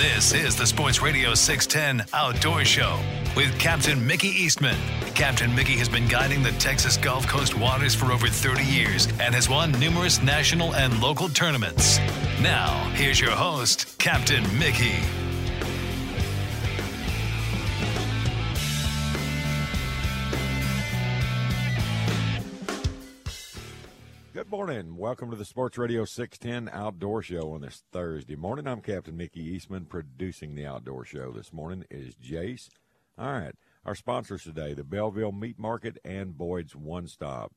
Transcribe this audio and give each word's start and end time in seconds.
This 0.00 0.32
is 0.32 0.56
the 0.56 0.66
Sports 0.66 1.02
Radio 1.02 1.34
610 1.34 2.06
Outdoor 2.14 2.64
Show 2.64 2.98
with 3.36 3.58
Captain 3.58 4.06
Mickey 4.06 4.28
Eastman. 4.28 4.78
Captain 5.14 5.54
Mickey 5.54 5.76
has 5.76 5.90
been 5.90 6.08
guiding 6.08 6.42
the 6.42 6.52
Texas 6.52 6.96
Gulf 6.96 7.26
Coast 7.26 7.54
waters 7.54 7.94
for 7.94 8.10
over 8.10 8.26
30 8.26 8.64
years 8.64 9.08
and 9.20 9.34
has 9.34 9.50
won 9.50 9.72
numerous 9.72 10.22
national 10.22 10.74
and 10.74 11.02
local 11.02 11.28
tournaments. 11.28 11.98
Now, 12.40 12.90
here's 12.94 13.20
your 13.20 13.32
host, 13.32 13.94
Captain 13.98 14.42
Mickey. 14.58 15.00
Good 24.50 24.56
morning. 24.56 24.96
Welcome 24.96 25.30
to 25.30 25.36
the 25.36 25.44
Sports 25.44 25.78
Radio 25.78 26.04
610 26.04 26.74
Outdoor 26.74 27.22
Show 27.22 27.52
on 27.52 27.60
this 27.60 27.84
Thursday 27.92 28.34
morning. 28.34 28.66
I'm 28.66 28.80
Captain 28.80 29.16
Mickey 29.16 29.44
Eastman. 29.44 29.84
Producing 29.84 30.56
the 30.56 30.66
Outdoor 30.66 31.04
Show 31.04 31.30
this 31.30 31.52
morning 31.52 31.84
is 31.88 32.16
Jace. 32.16 32.68
All 33.16 33.30
right. 33.32 33.54
Our 33.86 33.94
sponsors 33.94 34.42
today, 34.42 34.74
the 34.74 34.82
Bellville 34.82 35.30
Meat 35.30 35.56
Market 35.56 35.98
and 36.04 36.36
Boyd's 36.36 36.74
One 36.74 37.06
Stop. 37.06 37.52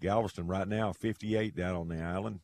Galveston 0.00 0.46
right 0.46 0.68
now, 0.68 0.92
58 0.92 1.56
down 1.56 1.74
on 1.74 1.88
the 1.88 2.00
island. 2.00 2.38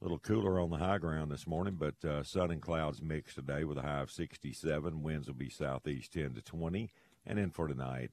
A 0.00 0.04
little 0.04 0.20
cooler 0.20 0.60
on 0.60 0.70
the 0.70 0.78
high 0.78 0.98
ground 0.98 1.32
this 1.32 1.44
morning, 1.44 1.74
but 1.74 2.08
uh, 2.08 2.22
sun 2.22 2.52
and 2.52 2.62
clouds 2.62 3.02
mixed 3.02 3.34
today 3.34 3.64
with 3.64 3.78
a 3.78 3.82
high 3.82 4.02
of 4.02 4.12
67. 4.12 5.02
Winds 5.02 5.26
will 5.26 5.34
be 5.34 5.50
southeast 5.50 6.12
10 6.12 6.34
to 6.34 6.40
20. 6.40 6.88
And 7.26 7.40
in 7.40 7.50
for 7.50 7.66
tonight, 7.66 8.12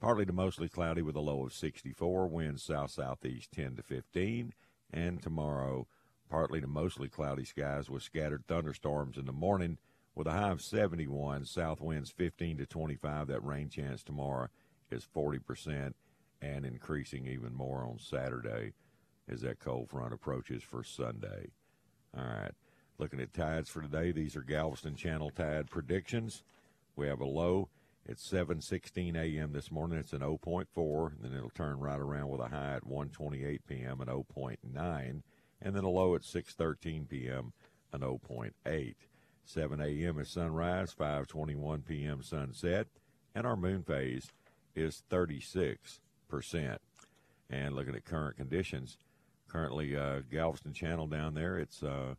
Partly 0.00 0.24
to 0.24 0.32
mostly 0.32 0.68
cloudy 0.68 1.02
with 1.02 1.16
a 1.16 1.20
low 1.20 1.44
of 1.44 1.52
64. 1.52 2.26
Winds 2.26 2.62
south 2.62 2.90
southeast 2.90 3.52
10 3.52 3.76
to 3.76 3.82
15. 3.82 4.54
And 4.92 5.22
tomorrow, 5.22 5.86
partly 6.30 6.60
to 6.60 6.66
mostly 6.66 7.08
cloudy 7.08 7.44
skies 7.44 7.90
with 7.90 8.02
scattered 8.02 8.46
thunderstorms 8.46 9.18
in 9.18 9.26
the 9.26 9.32
morning 9.32 9.78
with 10.14 10.26
a 10.26 10.32
high 10.32 10.50
of 10.50 10.62
71. 10.62 11.44
South 11.44 11.80
winds 11.80 12.10
15 12.10 12.58
to 12.58 12.66
25. 12.66 13.26
That 13.26 13.44
rain 13.44 13.68
chance 13.68 14.02
tomorrow 14.02 14.48
is 14.90 15.06
40% 15.14 15.92
and 16.40 16.64
increasing 16.64 17.26
even 17.26 17.54
more 17.54 17.84
on 17.84 17.98
Saturday 17.98 18.72
as 19.28 19.42
that 19.42 19.60
cold 19.60 19.90
front 19.90 20.14
approaches 20.14 20.62
for 20.62 20.82
Sunday. 20.82 21.50
All 22.16 22.24
right. 22.24 22.52
Looking 22.98 23.20
at 23.20 23.32
tides 23.32 23.70
for 23.70 23.82
today, 23.82 24.12
these 24.12 24.36
are 24.36 24.42
Galveston 24.42 24.94
Channel 24.94 25.30
tide 25.30 25.70
predictions. 25.70 26.42
We 26.96 27.06
have 27.06 27.20
a 27.20 27.26
low 27.26 27.68
it's 28.10 28.28
7:16 28.28 29.14
a.m. 29.14 29.52
this 29.52 29.70
morning. 29.70 29.96
It's 29.96 30.12
an 30.12 30.18
0.4, 30.18 31.12
and 31.12 31.22
then 31.22 31.32
it'll 31.32 31.48
turn 31.50 31.78
right 31.78 32.00
around 32.00 32.28
with 32.28 32.40
a 32.40 32.48
high 32.48 32.74
at 32.74 32.84
1:28 32.84 33.60
p.m. 33.68 34.00
and 34.00 34.10
0.9, 34.10 35.22
and 35.62 35.76
then 35.76 35.84
a 35.84 35.88
low 35.88 36.16
at 36.16 36.22
6:13 36.22 37.08
p.m. 37.08 37.52
and 37.92 38.02
0.8. 38.02 38.94
7 39.44 39.80
a.m. 39.80 40.18
is 40.18 40.28
sunrise, 40.28 40.92
5:21 40.92 41.84
p.m. 41.86 42.20
sunset, 42.20 42.88
and 43.32 43.46
our 43.46 43.56
moon 43.56 43.84
phase 43.84 44.32
is 44.74 45.04
36 45.08 46.00
percent. 46.28 46.80
And 47.48 47.76
looking 47.76 47.94
at 47.94 48.04
current 48.04 48.36
conditions, 48.36 48.98
currently 49.48 49.96
uh, 49.96 50.22
Galveston 50.28 50.72
Channel 50.72 51.06
down 51.06 51.34
there, 51.34 51.58
it's 51.58 51.84
uh, 51.84 52.14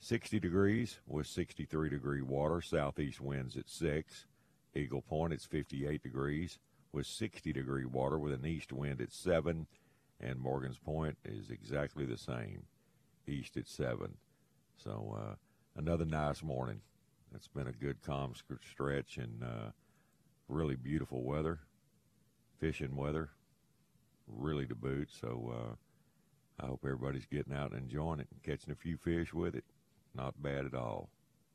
60 0.00 0.38
degrees 0.38 1.00
with 1.06 1.26
63 1.26 1.88
degree 1.88 2.20
water, 2.20 2.60
southeast 2.60 3.22
winds 3.22 3.56
at 3.56 3.70
six. 3.70 4.26
Eagle 4.76 5.02
Point, 5.02 5.32
it's 5.32 5.44
58 5.44 6.02
degrees 6.02 6.58
with 6.92 7.06
60 7.06 7.52
degree 7.52 7.84
water 7.84 8.18
with 8.18 8.32
an 8.32 8.46
east 8.46 8.72
wind 8.72 9.00
at 9.00 9.12
7. 9.12 9.66
And 10.20 10.38
Morgan's 10.38 10.78
Point 10.78 11.18
is 11.24 11.50
exactly 11.50 12.04
the 12.04 12.16
same, 12.16 12.64
east 13.26 13.56
at 13.56 13.68
7. 13.68 14.14
So 14.76 15.16
uh, 15.18 15.34
another 15.76 16.04
nice 16.04 16.42
morning. 16.42 16.80
It's 17.34 17.48
been 17.48 17.66
a 17.66 17.72
good 17.72 18.00
calm 18.02 18.32
stretch 18.70 19.18
and 19.18 19.42
uh, 19.42 19.70
really 20.48 20.76
beautiful 20.76 21.24
weather, 21.24 21.60
fishing 22.60 22.94
weather, 22.94 23.30
really 24.28 24.66
to 24.66 24.74
boot. 24.74 25.08
So 25.10 25.52
uh, 25.52 26.62
I 26.62 26.68
hope 26.68 26.84
everybody's 26.84 27.26
getting 27.26 27.52
out 27.52 27.72
and 27.72 27.82
enjoying 27.82 28.20
it 28.20 28.28
and 28.30 28.42
catching 28.42 28.72
a 28.72 28.76
few 28.76 28.96
fish 28.96 29.34
with 29.34 29.56
it. 29.56 29.64
Not 30.14 30.40
bad 30.40 30.64
at 30.64 30.74
all. 30.74 31.08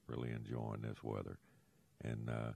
Really 0.08 0.32
enjoying 0.32 0.82
this 0.82 1.02
weather. 1.02 1.38
And 2.04 2.30
uh, 2.30 2.52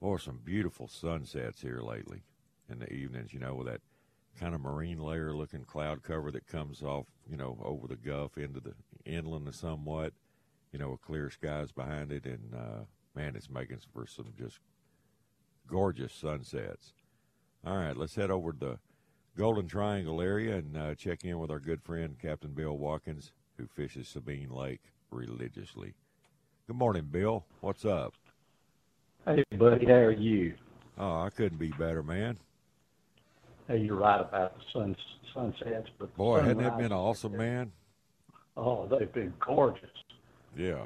or 0.00 0.18
some 0.18 0.40
beautiful 0.44 0.88
sunsets 0.88 1.62
here 1.62 1.80
lately 1.80 2.22
in 2.68 2.78
the 2.78 2.92
evenings, 2.92 3.32
you 3.32 3.40
know, 3.40 3.54
with 3.54 3.66
that 3.66 3.80
kind 4.38 4.54
of 4.54 4.60
marine 4.60 4.98
layer 4.98 5.34
looking 5.34 5.64
cloud 5.64 6.02
cover 6.02 6.30
that 6.30 6.46
comes 6.46 6.82
off, 6.82 7.06
you 7.28 7.36
know, 7.36 7.58
over 7.62 7.86
the 7.86 7.96
Gulf 7.96 8.38
into 8.38 8.60
the 8.60 8.74
inland 9.04 9.54
somewhat, 9.54 10.12
you 10.72 10.78
know, 10.78 10.90
with 10.90 11.02
clear 11.02 11.30
skies 11.30 11.72
behind 11.72 12.12
it. 12.12 12.24
And, 12.24 12.54
uh, 12.54 12.84
man, 13.14 13.36
it's 13.36 13.50
making 13.50 13.78
for 13.92 14.06
some 14.06 14.32
just 14.38 14.58
gorgeous 15.66 16.14
sunsets. 16.14 16.92
All 17.66 17.76
right, 17.76 17.96
let's 17.96 18.14
head 18.14 18.30
over 18.30 18.52
to 18.52 18.58
the 18.58 18.78
Golden 19.36 19.68
Triangle 19.68 20.22
area 20.22 20.56
and 20.56 20.76
uh, 20.76 20.94
check 20.94 21.24
in 21.24 21.38
with 21.38 21.50
our 21.50 21.60
good 21.60 21.82
friend, 21.82 22.16
Captain 22.20 22.52
Bill 22.52 22.76
Watkins, 22.76 23.32
who 23.58 23.66
fishes 23.66 24.08
Sabine 24.08 24.50
Lake 24.50 24.80
religiously. 25.10 25.94
Good 26.66 26.76
morning, 26.76 27.08
Bill. 27.10 27.44
What's 27.60 27.84
up? 27.84 28.14
Hey, 29.26 29.44
buddy, 29.58 29.86
how 29.86 29.92
are 29.92 30.10
you? 30.10 30.54
Oh, 30.98 31.20
I 31.20 31.30
couldn't 31.30 31.58
be 31.58 31.68
better, 31.78 32.02
man. 32.02 32.38
Hey, 33.68 33.78
you're 33.78 33.96
right 33.96 34.20
about 34.20 34.54
the 34.56 34.64
sun 34.72 34.96
sunsets, 35.34 35.88
but 35.98 36.14
boy, 36.16 36.40
hadn't 36.40 36.58
that 36.58 36.78
been 36.78 36.92
awesome, 36.92 37.36
man? 37.36 37.70
Oh, 38.56 38.88
they've 38.88 39.12
been 39.12 39.32
gorgeous. 39.38 39.88
Yeah. 40.56 40.84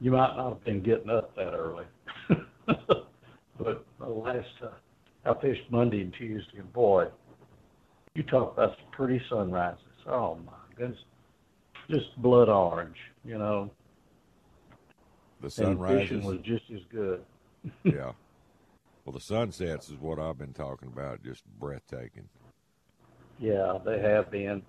You 0.00 0.10
might 0.10 0.36
not 0.36 0.50
have 0.50 0.64
been 0.64 0.82
getting 0.82 1.10
up 1.10 1.34
that 1.36 1.54
early, 1.54 1.84
but 2.66 3.84
the 3.98 4.06
last 4.06 4.46
uh, 4.62 4.68
I 5.24 5.40
fished 5.40 5.62
Monday 5.70 6.02
and 6.02 6.12
Tuesday, 6.12 6.58
and 6.58 6.72
boy, 6.72 7.06
you 8.14 8.22
talk 8.24 8.52
about 8.52 8.76
some 8.76 8.90
pretty 8.92 9.20
sunrises. 9.28 9.80
Oh 10.06 10.38
my 10.46 10.52
goodness, 10.76 10.98
just 11.90 12.16
blood 12.18 12.48
orange, 12.48 12.96
you 13.24 13.38
know 13.38 13.70
the 15.42 15.50
fishing 15.50 16.22
was 16.22 16.38
just 16.44 16.64
as 16.72 16.80
good. 16.90 17.22
yeah. 17.84 18.12
Well, 19.04 19.12
the 19.12 19.20
sunsets 19.20 19.88
is 19.88 19.98
what 19.98 20.18
I've 20.18 20.38
been 20.38 20.52
talking 20.52 20.88
about, 20.88 21.22
just 21.24 21.42
breathtaking. 21.58 22.28
Yeah, 23.38 23.78
they 23.84 24.00
have 24.00 24.30
been. 24.30 24.62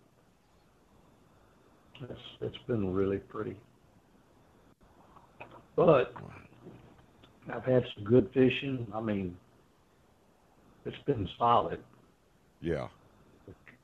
It's 2.01 2.19
it's 2.41 2.57
been 2.67 2.91
really 2.91 3.17
pretty. 3.17 3.55
But 5.75 6.13
I've 7.51 7.63
had 7.63 7.83
some 7.95 8.03
good 8.03 8.29
fishing. 8.33 8.87
I 8.93 9.01
mean, 9.01 9.37
it's 10.85 10.97
been 11.05 11.29
solid. 11.37 11.79
Yeah. 12.61 12.87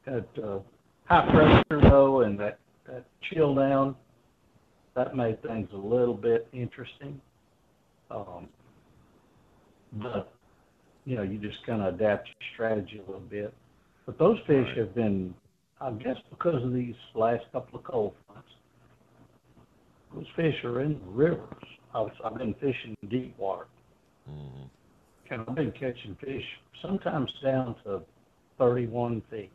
That 0.06 0.28
uh, 0.44 0.60
high 1.06 1.30
pressure 1.32 1.82
though, 1.90 2.22
and 2.22 2.40
that 2.40 2.58
that 2.88 3.06
chill 3.32 3.54
down 3.54 3.96
that 4.96 5.16
made 5.16 5.42
things 5.44 5.70
a 5.74 5.78
little 5.78 6.14
bit 6.14 6.48
interesting. 6.54 7.20
Um, 8.12 8.48
but 9.94 10.32
you 11.06 11.16
know, 11.16 11.24
you 11.24 11.38
just 11.38 11.66
kind 11.66 11.82
of 11.82 11.96
adapt 11.96 12.28
your 12.28 12.50
strategy 12.54 13.00
a 13.00 13.12
little 13.12 13.28
bit. 13.28 13.54
But 14.06 14.18
those 14.18 14.38
fish 14.48 14.66
right. 14.68 14.78
have 14.78 14.96
been 14.96 15.34
I 15.82 15.92
guess 15.92 16.18
because 16.30 16.64
of 16.64 16.74
these 16.74 16.96
last 17.16 17.46
couple 17.52 17.80
of 17.80 17.86
cold 17.86 18.14
fronts, 18.28 18.50
those 20.14 20.26
fish 20.36 20.56
are 20.64 20.82
in 20.82 21.00
the 21.00 21.12
rivers. 21.12 21.64
I 21.94 22.02
was, 22.02 22.12
I've 22.24 22.38
been 22.38 22.54
fishing 22.56 22.96
deep 23.10 23.38
water, 23.38 23.68
hmm 24.28 24.66
and 25.32 25.46
I've 25.48 25.56
been 25.56 25.72
catching 25.72 26.18
fish 26.20 26.44
sometimes 26.82 27.32
down 27.44 27.76
to 27.84 28.02
31 28.58 29.22
feet. 29.30 29.52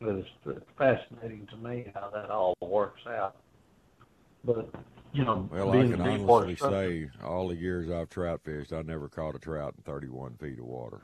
But 0.00 0.10
it's, 0.10 0.28
it's 0.46 0.64
fascinating 0.78 1.48
to 1.50 1.56
me 1.56 1.90
how 1.94 2.10
that 2.14 2.30
all 2.30 2.54
works 2.60 3.00
out. 3.08 3.34
But 4.44 4.68
you 5.12 5.24
know, 5.24 5.48
Well, 5.50 5.70
I 5.72 5.82
can 5.88 6.00
honestly 6.00 6.56
say, 6.56 7.08
all 7.24 7.48
the 7.48 7.54
years 7.56 7.90
I've 7.90 8.10
trout 8.10 8.40
fished, 8.44 8.72
I 8.72 8.82
never 8.82 9.08
caught 9.08 9.36
a 9.36 9.38
trout 9.38 9.74
in 9.76 9.82
31 9.84 10.36
feet 10.40 10.58
of 10.58 10.64
water. 10.64 11.00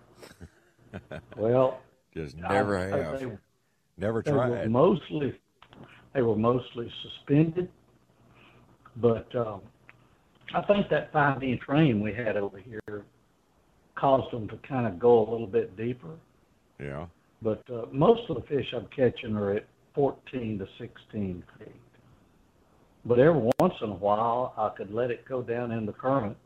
well, 1.37 1.81
Just 2.13 2.37
never 2.37 2.77
I- 2.77 2.89
have. 2.89 3.21
They, 3.21 3.31
never 3.97 4.23
they 4.23 4.33
were 4.33 4.47
tried. 4.47 4.71
mostly 4.71 5.39
they 6.13 6.23
were 6.23 6.37
mostly 6.37 6.91
suspended, 7.03 7.69
but 8.97 9.33
um, 9.37 9.61
I 10.55 10.63
think 10.63 10.89
that 10.91 11.13
five 11.13 11.43
inch 11.43 11.61
rain 11.69 12.01
we 12.03 12.13
had 12.13 12.37
over 12.37 12.59
here 12.59 13.05
caused 13.95 14.33
them 14.33 14.49
to 14.49 14.57
kind 14.67 14.87
of 14.87 14.99
go 14.99 15.21
a 15.21 15.31
little 15.31 15.47
bit 15.47 15.77
deeper. 15.77 16.17
Yeah. 16.81 17.07
But 17.43 17.63
uh, 17.73 17.87
most 17.93 18.29
of 18.29 18.37
the 18.37 18.43
fish 18.43 18.67
I'm 18.75 18.87
catching 18.95 19.37
are 19.37 19.53
at 19.53 19.67
14 19.95 20.59
to 20.59 20.67
16 20.79 21.45
feet. 21.59 21.69
But 23.05 23.19
every 23.19 23.50
once 23.58 23.75
in 23.82 23.91
a 23.91 23.94
while, 23.94 24.55
I 24.56 24.69
could 24.76 24.93
let 24.93 25.11
it 25.11 25.25
go 25.26 25.43
down 25.43 25.73
in 25.73 25.87
the 25.87 25.93
current 25.93 26.37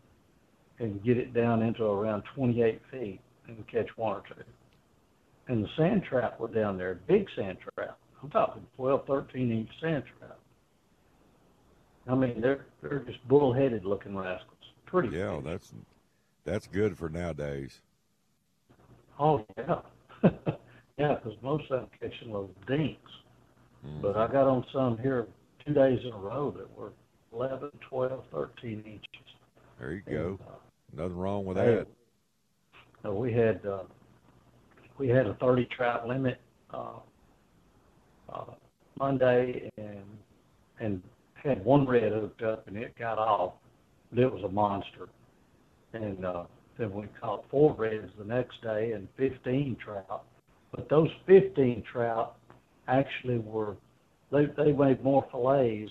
and 0.78 1.02
get 1.02 1.16
it 1.16 1.34
down 1.34 1.62
into 1.62 1.84
around 1.84 2.22
28 2.34 2.80
feet 2.90 3.20
and 3.48 3.66
catch 3.68 3.88
one 3.96 4.16
or 4.16 4.22
two. 4.28 4.42
And 5.48 5.64
the 5.64 5.68
sand 5.76 6.04
trout 6.08 6.40
were 6.40 6.48
down 6.48 6.78
there, 6.78 7.00
big 7.06 7.26
sand 7.36 7.58
trout. 7.76 7.98
I'm 8.22 8.30
talking 8.30 8.66
12, 8.76 9.06
13 9.06 9.52
inch 9.52 9.68
sand 9.80 10.04
trout. 10.18 10.38
I 12.06 12.14
mean, 12.14 12.40
they're 12.40 12.66
they're 12.82 13.00
just 13.00 13.26
bullheaded 13.28 13.84
looking 13.84 14.16
rascals. 14.16 14.58
Pretty. 14.86 15.16
Yeah, 15.16 15.36
fish. 15.36 15.44
that's 15.44 15.72
that's 16.44 16.66
good 16.66 16.96
for 16.96 17.08
nowadays. 17.08 17.80
Oh 19.18 19.44
yeah, 19.56 19.80
yeah. 20.98 21.14
Because 21.14 21.32
most 21.42 21.64
of 21.70 21.80
them 21.80 21.88
catching 22.00 22.32
those 22.32 22.50
dinks. 22.66 23.10
Mm. 23.86 24.02
But 24.02 24.16
I 24.16 24.26
got 24.26 24.46
on 24.46 24.64
some 24.72 24.98
here 24.98 25.26
two 25.66 25.74
days 25.74 25.98
in 26.04 26.12
a 26.12 26.18
row 26.18 26.50
that 26.56 26.76
were 26.76 26.92
11, 27.32 27.70
12, 27.88 28.24
13 28.32 28.82
inches. 28.86 29.00
There 29.78 29.92
you 29.92 30.02
go. 30.08 30.38
And, 30.40 30.98
Nothing 30.98 31.16
wrong 31.16 31.44
with 31.44 31.56
uh, 31.58 31.64
that. 31.64 31.86
uh, 33.04 33.12
we 33.12 33.32
had 33.32 33.60
uh, 33.66 33.82
we 34.96 35.08
had 35.08 35.26
a 35.26 35.34
30 35.34 35.66
trout 35.76 36.06
limit 36.06 36.40
uh, 36.72 36.98
uh, 38.32 38.44
Monday, 38.98 39.70
and 39.76 40.04
and 40.78 41.02
had 41.34 41.64
one 41.64 41.86
red 41.86 42.12
hooked 42.12 42.42
up, 42.42 42.66
and 42.68 42.76
it 42.76 42.96
got 42.98 43.18
off. 43.18 43.54
It 44.16 44.32
was 44.32 44.44
a 44.44 44.48
monster. 44.48 45.08
And 45.92 46.24
uh, 46.24 46.44
then 46.78 46.92
we 46.92 47.06
caught 47.20 47.44
four 47.50 47.74
reds 47.74 48.10
the 48.18 48.24
next 48.24 48.62
day 48.62 48.92
and 48.92 49.08
15 49.16 49.76
trout. 49.84 50.24
But 50.70 50.88
those 50.88 51.08
15 51.26 51.84
trout 51.90 52.36
actually 52.88 53.38
were 53.38 53.76
they 54.34 54.46
they 54.62 54.72
made 54.72 55.02
more 55.02 55.26
fillets 55.30 55.90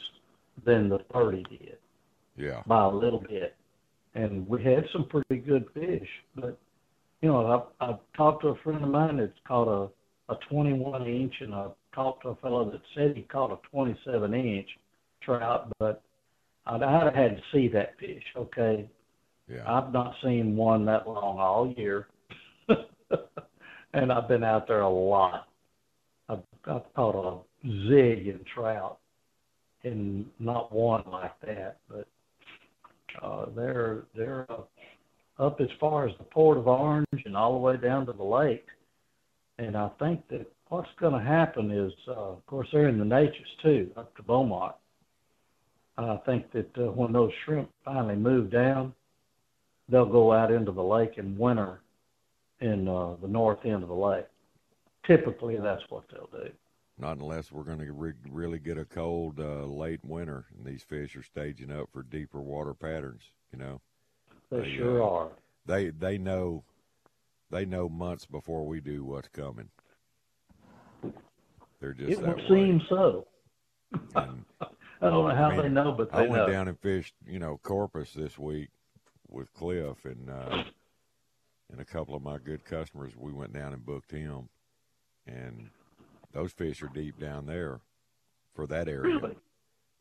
than 0.66 0.90
the 0.90 1.00
30 1.14 1.44
did 1.50 1.78
Yeah. 2.36 2.62
by 2.68 2.84
a 2.86 2.90
little 2.90 3.20
bit. 3.20 3.56
And 4.16 4.48
we 4.48 4.64
had 4.64 4.86
some 4.94 5.08
pretty 5.08 5.38
good 5.38 5.66
fish, 5.74 6.08
but 6.36 6.58
you 7.22 7.30
know, 7.30 7.68
I 7.80 7.86
I 7.86 7.98
talked 8.16 8.44
to 8.44 8.50
a 8.50 8.56
friend 8.64 8.84
of 8.84 8.90
mine 8.90 9.18
that's 9.18 9.32
caught 9.48 9.68
a 9.68 9.90
a 10.30 10.36
21 10.50 11.06
inch, 11.06 11.34
and 11.42 11.54
I 11.54 11.68
talked 11.94 12.24
to 12.24 12.30
a 12.30 12.36
fellow 12.36 12.70
that 12.72 12.82
said 12.96 13.16
he 13.16 13.24
caught 13.24 13.52
a 13.52 13.58
27 13.70 14.34
inch 14.34 14.68
trout, 15.22 15.72
but 15.80 16.02
I'd, 16.66 16.82
I'd 16.82 17.04
have 17.04 17.14
had 17.16 17.36
to 17.38 17.44
see 17.52 17.68
that 17.70 17.98
fish. 18.00 18.24
Okay, 18.38 18.90
Yeah. 19.50 19.64
I've 19.68 19.92
not 19.92 20.16
seen 20.24 20.56
one 20.56 20.86
that 20.86 21.08
long 21.08 21.40
all 21.40 21.74
year, 21.78 22.08
and 23.94 24.12
I've 24.14 24.28
been 24.30 24.44
out 24.44 24.68
there 24.68 24.82
a 24.82 24.90
lot. 24.90 25.48
I've, 26.30 26.40
I've 26.66 26.94
caught 26.96 27.16
a 27.16 27.38
zillion 27.66 28.46
trout, 28.54 29.00
and 29.84 30.26
not 30.40 30.72
one 30.72 31.04
like 31.12 31.40
that. 31.42 31.78
But 31.90 32.08
uh, 33.22 33.46
they're 33.56 34.04
they're 34.16 34.46
uh, 34.50 35.44
up 35.44 35.62
as 35.62 35.70
far 35.80 36.08
as 36.08 36.16
the 36.18 36.24
port 36.26 36.58
of 36.58 36.68
Orange 36.68 37.08
and 37.26 37.36
all 37.36 37.54
the 37.54 37.60
way 37.60 37.78
down 37.78 38.06
to 38.06 38.14
the 38.14 38.24
lake. 38.24 38.66
And 39.60 39.76
I 39.76 39.90
think 40.00 40.28
that 40.30 40.52
what's 40.70 40.90
going 41.00 41.14
to 41.14 41.28
happen 41.28 41.72
is, 41.72 41.94
uh, 42.08 42.12
of 42.14 42.46
course, 42.48 42.68
they're 42.72 42.90
in 42.90 42.98
the 42.98 43.06
Neches 43.06 43.62
too, 43.62 43.92
up 43.96 44.16
to 44.18 44.24
Beaumont. 44.24 44.76
I 45.98 46.18
think 46.26 46.52
that 46.54 46.70
uh, 46.78 46.92
when 46.92 47.14
those 47.14 47.32
shrimp 47.46 47.70
finally 47.86 48.16
move 48.16 48.52
down, 48.52 48.94
they'll 49.90 50.06
go 50.06 50.34
out 50.34 50.52
into 50.52 50.72
the 50.72 50.82
lake 50.82 51.18
and 51.18 51.38
winter 51.38 51.82
in 52.62 52.88
uh, 52.88 53.16
the 53.22 53.28
north 53.28 53.60
end 53.64 53.84
of 53.84 53.90
the 53.90 53.96
lake. 53.96 54.26
Typically, 55.06 55.58
that's 55.58 55.84
what 55.90 56.04
they'll 56.12 56.30
do. 56.32 56.50
Not 56.98 57.18
unless 57.18 57.52
we're 57.52 57.64
going 57.64 57.80
to 57.80 57.92
re- 57.92 58.14
really 58.30 58.60
get 58.60 58.78
a 58.78 58.86
cold 58.86 59.40
uh, 59.40 59.66
late 59.66 60.02
winter, 60.04 60.46
and 60.56 60.66
these 60.66 60.84
fish 60.84 61.16
are 61.16 61.24
staging 61.24 61.72
up 61.72 61.90
for 61.92 62.04
deeper 62.04 62.40
water 62.40 62.74
patterns. 62.76 63.24
You 63.52 63.58
know, 63.60 63.82
They 64.52 64.62
They, 64.62 64.76
sure 64.78 65.02
uh, 65.02 65.08
are. 65.08 65.30
they 65.66 65.90
they 65.90 66.18
know 66.20 66.64
they 67.50 67.66
know 67.66 67.90
months 67.90 68.26
before 68.26 68.66
we 68.66 68.80
do 68.80 69.04
what's 69.04 69.28
coming. 69.30 69.70
They're 71.80 71.94
just 71.94 72.12
It 72.12 72.20
would 72.22 72.38
way. 72.38 72.48
seem 72.48 72.82
so. 72.90 73.28
And 74.16 74.46
I 75.02 75.10
don't 75.10 75.28
know 75.28 75.36
how 75.36 75.50
I 75.50 75.52
mean, 75.52 75.62
they 75.64 75.70
know, 75.70 75.92
but 75.92 76.12
they 76.12 76.20
I 76.20 76.22
went 76.22 76.34
know. 76.34 76.48
down 76.48 76.68
and 76.70 76.80
fished, 76.80 77.14
you 77.28 77.38
know, 77.40 77.60
Corpus 77.62 78.14
this 78.14 78.40
week 78.40 78.70
with 79.28 79.52
Cliff 79.54 80.06
and 80.06 80.30
uh, 80.30 80.64
and 81.72 81.82
a 81.82 81.86
couple 81.86 82.16
of 82.16 82.24
my 82.24 82.38
good 82.38 82.64
customers. 82.64 83.14
We 83.18 83.34
went 83.34 83.52
down 83.54 83.74
and 83.74 83.86
booked 83.86 84.12
him, 84.12 84.48
and 85.28 85.70
those 86.34 86.52
fish 86.52 86.82
are 86.82 86.90
deep 86.94 87.20
down 87.20 87.46
there 87.46 87.80
for 88.54 88.68
that 88.68 88.88
area. 88.88 89.16
Really? 89.16 89.36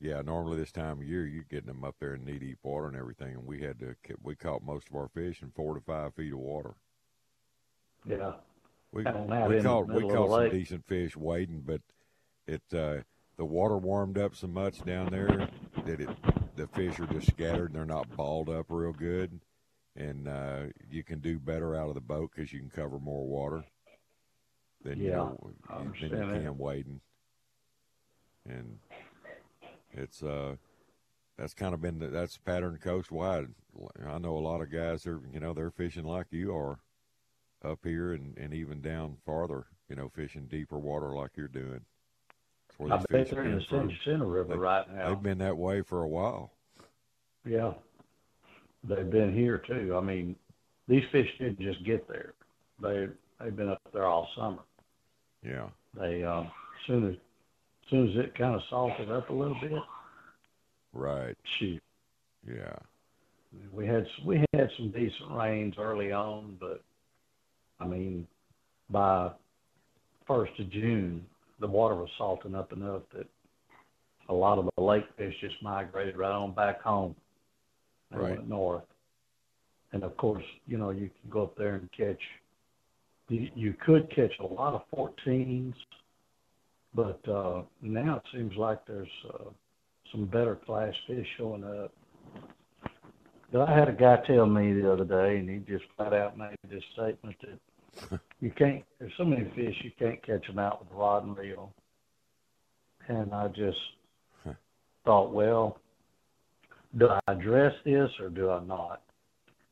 Yeah, 0.01 0.21
normally 0.23 0.57
this 0.57 0.73
time 0.73 1.01
of 1.01 1.07
year 1.07 1.27
you're 1.27 1.45
getting 1.45 1.69
them 1.69 1.85
up 1.85 1.95
there 2.01 2.15
in 2.15 2.25
knee 2.25 2.39
deep 2.39 2.59
water 2.63 2.89
and 2.89 2.97
everything, 2.97 3.35
and 3.35 3.47
we 3.47 3.61
had 3.61 3.79
to 3.79 3.95
we 4.23 4.35
caught 4.35 4.65
most 4.65 4.89
of 4.89 4.97
our 4.97 5.09
fish 5.09 5.43
in 5.43 5.53
four 5.53 5.75
to 5.75 5.81
five 5.81 6.15
feet 6.15 6.33
of 6.33 6.39
water. 6.39 6.75
Yeah. 8.05 8.33
We 8.91 9.05
we 9.05 9.63
caught 9.63 9.89
we 9.89 10.03
caught 10.03 10.31
some 10.31 10.31
lake. 10.31 10.53
decent 10.53 10.87
fish 10.87 11.17
wading, 11.17 11.63
but 11.65 11.81
it 12.47 12.63
uh, 12.75 13.03
the 13.37 13.45
water 13.45 13.79
warmed 13.79 14.19
up 14.19 14.35
so 14.35 14.49
much 14.49 14.85
down 14.85 15.11
there 15.11 15.49
that 15.87 16.01
it 16.01 16.09
the 16.57 16.67
fish 16.67 16.99
are 16.99 17.07
just 17.07 17.29
scattered 17.29 17.67
and 17.67 17.77
they're 17.77 17.85
not 17.87 18.15
balled 18.17 18.51
up 18.51 18.67
real 18.69 18.93
good, 18.93 19.41
and 19.95 20.27
uh, 20.27 20.65
you 20.91 21.05
can 21.05 21.21
do 21.21 21.39
better 21.39 21.77
out 21.77 21.89
of 21.89 21.95
the 21.95 22.01
boat 22.01 22.33
because 22.35 22.53
you 22.53 22.59
can 22.59 22.71
cover 22.71 22.99
more 22.99 23.25
water 23.25 23.65
you 24.85 25.11
Yeah, 25.11 25.17
know 25.17 25.39
I 25.69 25.75
than 25.79 25.85
you 25.85 25.89
understand 25.91 26.31
that. 26.35 26.43
can 26.45 26.59
wading, 26.59 27.01
and 28.49 28.79
it's 29.93 30.23
uh 30.23 30.57
that's 31.39 31.55
kind 31.55 31.75
of 31.75 31.81
been 31.81 31.99
the, 31.99 32.09
that's 32.09 32.37
pattern 32.39 32.79
coast 32.83 33.11
wide. 33.11 33.49
I 34.07 34.19
know 34.19 34.37
a 34.37 34.39
lot 34.41 34.61
of 34.61 34.71
guys 34.71 35.07
are 35.07 35.21
you 35.33 35.41
know 35.41 35.53
they're 35.53 35.71
fishing 35.71 36.05
like 36.05 36.27
you 36.31 36.55
are 36.57 36.79
up 37.65 37.81
here 37.85 38.13
and, 38.13 38.37
and 38.37 38.53
even 38.53 38.81
down 38.81 39.17
farther, 39.25 39.67
you 39.89 39.95
know, 39.95 40.09
fishing 40.09 40.47
deeper 40.47 40.79
water 40.79 41.11
like 41.15 41.31
you're 41.37 41.47
doing. 41.49 41.81
I 42.91 42.97
bet 43.09 43.31
they're 43.31 43.45
in 43.45 43.55
the 43.55 43.63
San 43.71 43.89
Jacinto 43.89 44.27
River 44.27 44.55
they- 44.55 44.59
right 44.59 44.93
now. 44.93 45.11
They've 45.11 45.23
been 45.23 45.39
that 45.39 45.57
way 45.57 45.83
for 45.83 46.03
a 46.03 46.09
while. 46.09 46.51
Yeah. 47.45 47.75
They've 48.83 49.09
been 49.09 49.33
here 49.33 49.59
too. 49.59 49.95
I 49.97 50.01
mean, 50.01 50.35
these 50.89 51.05
fish 51.13 51.29
didn't 51.39 51.61
just 51.61 51.85
get 51.85 52.09
there. 52.09 52.35
They 52.83 53.07
they've 53.41 53.55
been 53.55 53.69
up 53.69 53.81
there 53.93 54.07
all 54.07 54.29
summer. 54.37 54.59
Yeah. 55.45 55.69
They 55.99 56.23
um 56.25 56.51
soon 56.87 57.11
as 57.11 57.17
soon 57.91 58.09
as 58.11 58.17
it 58.17 58.35
kind 58.37 58.55
of 58.55 58.63
salted 58.71 59.11
up 59.11 59.31
a 59.31 59.33
little 59.33 59.57
bit, 59.61 59.73
Right. 60.93 61.37
shoot. 61.59 61.83
Yeah. 62.47 62.77
We 63.73 63.87
had 63.87 64.07
we 64.25 64.45
had 64.55 64.71
some 64.77 64.91
decent 64.91 65.31
rains 65.33 65.75
early 65.79 66.13
on, 66.13 66.57
but 66.61 66.83
I 67.81 67.87
mean, 67.87 68.27
by 68.91 69.33
first 70.27 70.53
of 70.59 70.71
June, 70.71 71.27
the 71.61 71.67
water 71.67 71.95
was 71.97 72.09
salting 72.17 72.55
up 72.55 72.73
enough 72.73 73.03
that 73.15 73.27
a 74.29 74.35
lot 74.35 74.59
of 74.59 74.69
the 74.77 74.83
lake 74.83 75.05
fish 75.17 75.35
just 75.41 75.61
migrated 75.63 76.17
right 76.17 76.33
on 76.33 76.53
back 76.55 76.81
home. 76.81 77.15
They 78.11 78.19
Right. 78.19 78.31
went 78.37 78.49
north, 78.49 78.85
and 79.93 80.03
of 80.05 80.17
course, 80.17 80.45
you 80.67 80.79
know 80.79 80.91
you 80.91 81.11
can 81.21 81.31
go 81.31 81.43
up 81.45 81.57
there 81.57 81.75
and 81.75 81.91
catch. 81.93 82.21
You, 83.29 83.49
you 83.55 83.75
could 83.85 84.11
catch 84.15 84.33
a 84.41 84.47
lot 84.47 84.75
of 84.75 84.83
14s, 84.97 85.75
but 86.95 87.21
uh, 87.29 87.63
now 87.81 88.17
it 88.17 88.23
seems 88.33 88.57
like 88.57 88.85
there's 88.87 89.09
uh, 89.33 89.51
some 90.11 90.27
better 90.27 90.57
class 90.67 90.93
fish 91.07 91.27
showing 91.39 91.65
up. 91.65 91.93
I 93.55 93.79
had 93.79 93.89
a 93.89 93.93
guy 93.93 94.17
tell 94.27 94.47
me 94.47 94.73
the 94.73 94.91
other 94.91 95.05
day, 95.05 95.39
and 95.39 95.49
he 95.49 95.59
just 95.71 95.85
flat 95.97 96.15
out 96.15 96.39
made 96.39 96.57
this 96.71 96.83
statement 96.95 97.37
that 97.43 98.21
you 98.41 98.51
can't. 98.51 98.83
There's 98.99 99.13
so 99.19 99.25
many 99.25 99.45
fish 99.55 99.75
you 99.83 99.91
can't 99.99 100.25
catch 100.25 100.47
them 100.47 100.59
out 100.59 100.81
with 100.81 100.93
a 100.93 100.95
rod 100.95 101.27
and 101.27 101.37
reel. 101.37 101.73
And 103.09 103.35
I 103.35 103.49
just 103.49 103.79
thought, 105.05 105.33
well, 105.33 105.79
do 106.99 107.09
I 107.09 107.21
address 107.27 107.75
this 107.85 108.11
or 108.21 108.29
do 108.29 108.51
I 108.51 108.63
not? 108.65 109.03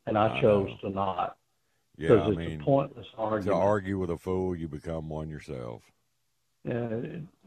And 0.06 0.18
I, 0.18 0.40
chose 0.40 0.68
to 0.82 0.90
not 0.90 1.36
Yeah, 2.00 2.14
I 2.14 2.28
it's 2.28 2.38
mean, 2.38 2.60
a 2.62 2.64
pointless 2.64 3.06
to 3.44 3.52
argue 3.52 3.98
with 3.98 4.08
a 4.08 4.16
fool, 4.16 4.56
you 4.56 4.68
become 4.68 5.10
one 5.10 5.28
yourself. 5.28 5.82
Yeah, 6.64 6.88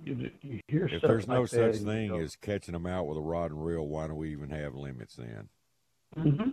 you, 0.04 0.30
you 0.42 0.60
hear 0.68 0.86
If 0.86 1.02
there's 1.02 1.28
no 1.28 1.42
like 1.42 1.50
that 1.50 1.74
such 1.74 1.82
you 1.82 1.86
thing 1.88 2.16
as 2.22 2.36
catching 2.36 2.74
them 2.74 2.86
out 2.86 3.08
with 3.08 3.18
a 3.18 3.22
rod 3.22 3.50
and 3.50 3.66
reel, 3.66 3.88
why 3.88 4.06
do 4.06 4.14
we 4.14 4.32
even 4.32 4.52
have 4.52 4.76
limits 4.76 5.16
then? 5.16 5.50
Mm-hmm. 6.16 6.50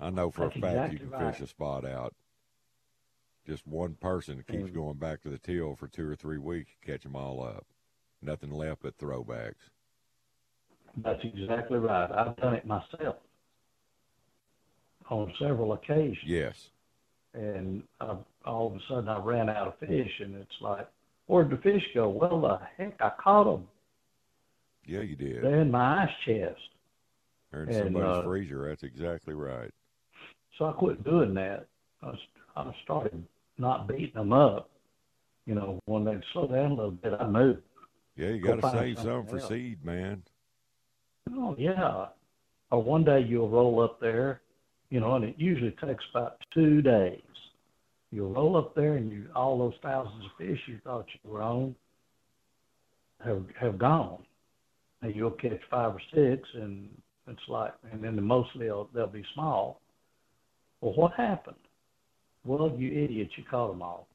I 0.00 0.08
know 0.10 0.30
for 0.30 0.44
That's 0.46 0.56
a 0.56 0.60
fact 0.60 0.92
you 0.94 0.98
can 1.00 1.10
right. 1.10 1.34
fish 1.34 1.42
a 1.42 1.46
spot 1.46 1.84
out. 1.86 2.14
Just 3.46 3.66
one 3.66 3.94
person 3.94 4.42
keeps 4.50 4.70
Mm. 4.70 4.74
going 4.74 4.96
back 4.96 5.20
to 5.22 5.28
the 5.28 5.38
till 5.38 5.76
for 5.76 5.88
two 5.88 6.08
or 6.08 6.16
three 6.16 6.38
weeks, 6.38 6.70
catch 6.82 7.02
them 7.02 7.14
all 7.14 7.42
up. 7.42 7.66
Nothing 8.22 8.50
left 8.50 8.82
but 8.82 8.96
throwbacks. 8.96 9.70
That's 10.96 11.22
exactly 11.22 11.78
right. 11.78 12.10
I've 12.10 12.36
done 12.36 12.54
it 12.54 12.66
myself 12.66 13.16
on 15.10 15.32
several 15.38 15.74
occasions. 15.74 16.24
Yes. 16.24 16.70
And 17.36 17.82
I, 18.00 18.16
all 18.44 18.68
of 18.68 18.74
a 18.74 18.78
sudden 18.88 19.08
I 19.08 19.18
ran 19.18 19.48
out 19.48 19.68
of 19.68 19.78
fish, 19.78 20.10
and 20.20 20.34
it's 20.36 20.50
like, 20.60 20.88
where'd 21.26 21.50
the 21.50 21.58
fish 21.58 21.82
go? 21.94 22.08
Well, 22.08 22.40
the 22.40 22.58
heck, 22.76 22.96
I 23.00 23.10
caught 23.22 23.44
them. 23.44 23.66
Yeah, 24.86 25.00
you 25.00 25.16
did. 25.16 25.42
They're 25.42 25.60
in 25.60 25.70
my 25.70 26.04
ice 26.04 26.10
chest. 26.24 26.60
In 27.52 27.60
and, 27.60 27.74
somebody's 27.74 28.18
uh, 28.18 28.22
freezer. 28.22 28.68
That's 28.68 28.82
exactly 28.82 29.34
right. 29.34 29.70
So 30.58 30.66
I 30.66 30.72
quit 30.72 31.04
doing 31.04 31.34
that. 31.34 31.66
I 32.02 32.12
I 32.56 32.74
started 32.84 33.24
not 33.58 33.86
beating 33.86 34.14
them 34.14 34.32
up. 34.32 34.70
You 35.46 35.54
know, 35.54 35.80
when 35.84 36.04
they'd 36.04 36.20
slow 36.32 36.48
down 36.48 36.72
a 36.72 36.74
little 36.74 36.90
bit, 36.90 37.12
I 37.18 37.26
moved. 37.26 37.62
Yeah, 38.16 38.28
you 38.28 38.40
got 38.40 38.60
to 38.60 38.70
save 38.70 38.96
some 38.96 39.06
something 39.06 39.28
for 39.28 39.38
else. 39.38 39.48
seed, 39.48 39.84
man. 39.84 40.22
Oh 41.34 41.54
yeah. 41.58 42.06
Or 42.70 42.82
one 42.82 43.04
day 43.04 43.20
you'll 43.20 43.48
roll 43.48 43.80
up 43.80 44.00
there, 44.00 44.40
you 44.90 45.00
know, 45.00 45.14
and 45.14 45.24
it 45.24 45.36
usually 45.38 45.70
takes 45.82 46.04
about 46.10 46.38
two 46.52 46.82
days. 46.82 47.22
You'll 48.10 48.32
roll 48.32 48.56
up 48.56 48.74
there 48.74 48.94
and 48.94 49.10
you 49.10 49.28
all 49.34 49.58
those 49.58 49.74
thousands 49.82 50.24
of 50.24 50.30
fish 50.38 50.60
you 50.66 50.78
thought 50.84 51.06
you 51.12 51.30
were 51.30 51.42
on 51.42 51.74
have 53.24 53.44
have 53.58 53.78
gone. 53.78 54.22
And 55.02 55.14
you'll 55.14 55.30
catch 55.32 55.60
five 55.70 55.94
or 55.94 56.00
six 56.14 56.48
and 56.54 56.88
it's 57.26 57.48
like 57.48 57.74
and 57.92 58.02
then 58.02 58.22
mostly 58.22 58.66
they'll, 58.66 58.88
they'll 58.94 59.06
be 59.06 59.24
small. 59.34 59.80
Well 60.80 60.94
what 60.94 61.12
happened? 61.14 61.56
Well, 62.44 62.72
you 62.78 62.88
idiot, 63.04 63.30
you 63.36 63.42
caught 63.50 63.72
them 63.72 63.82
all. 63.82 64.06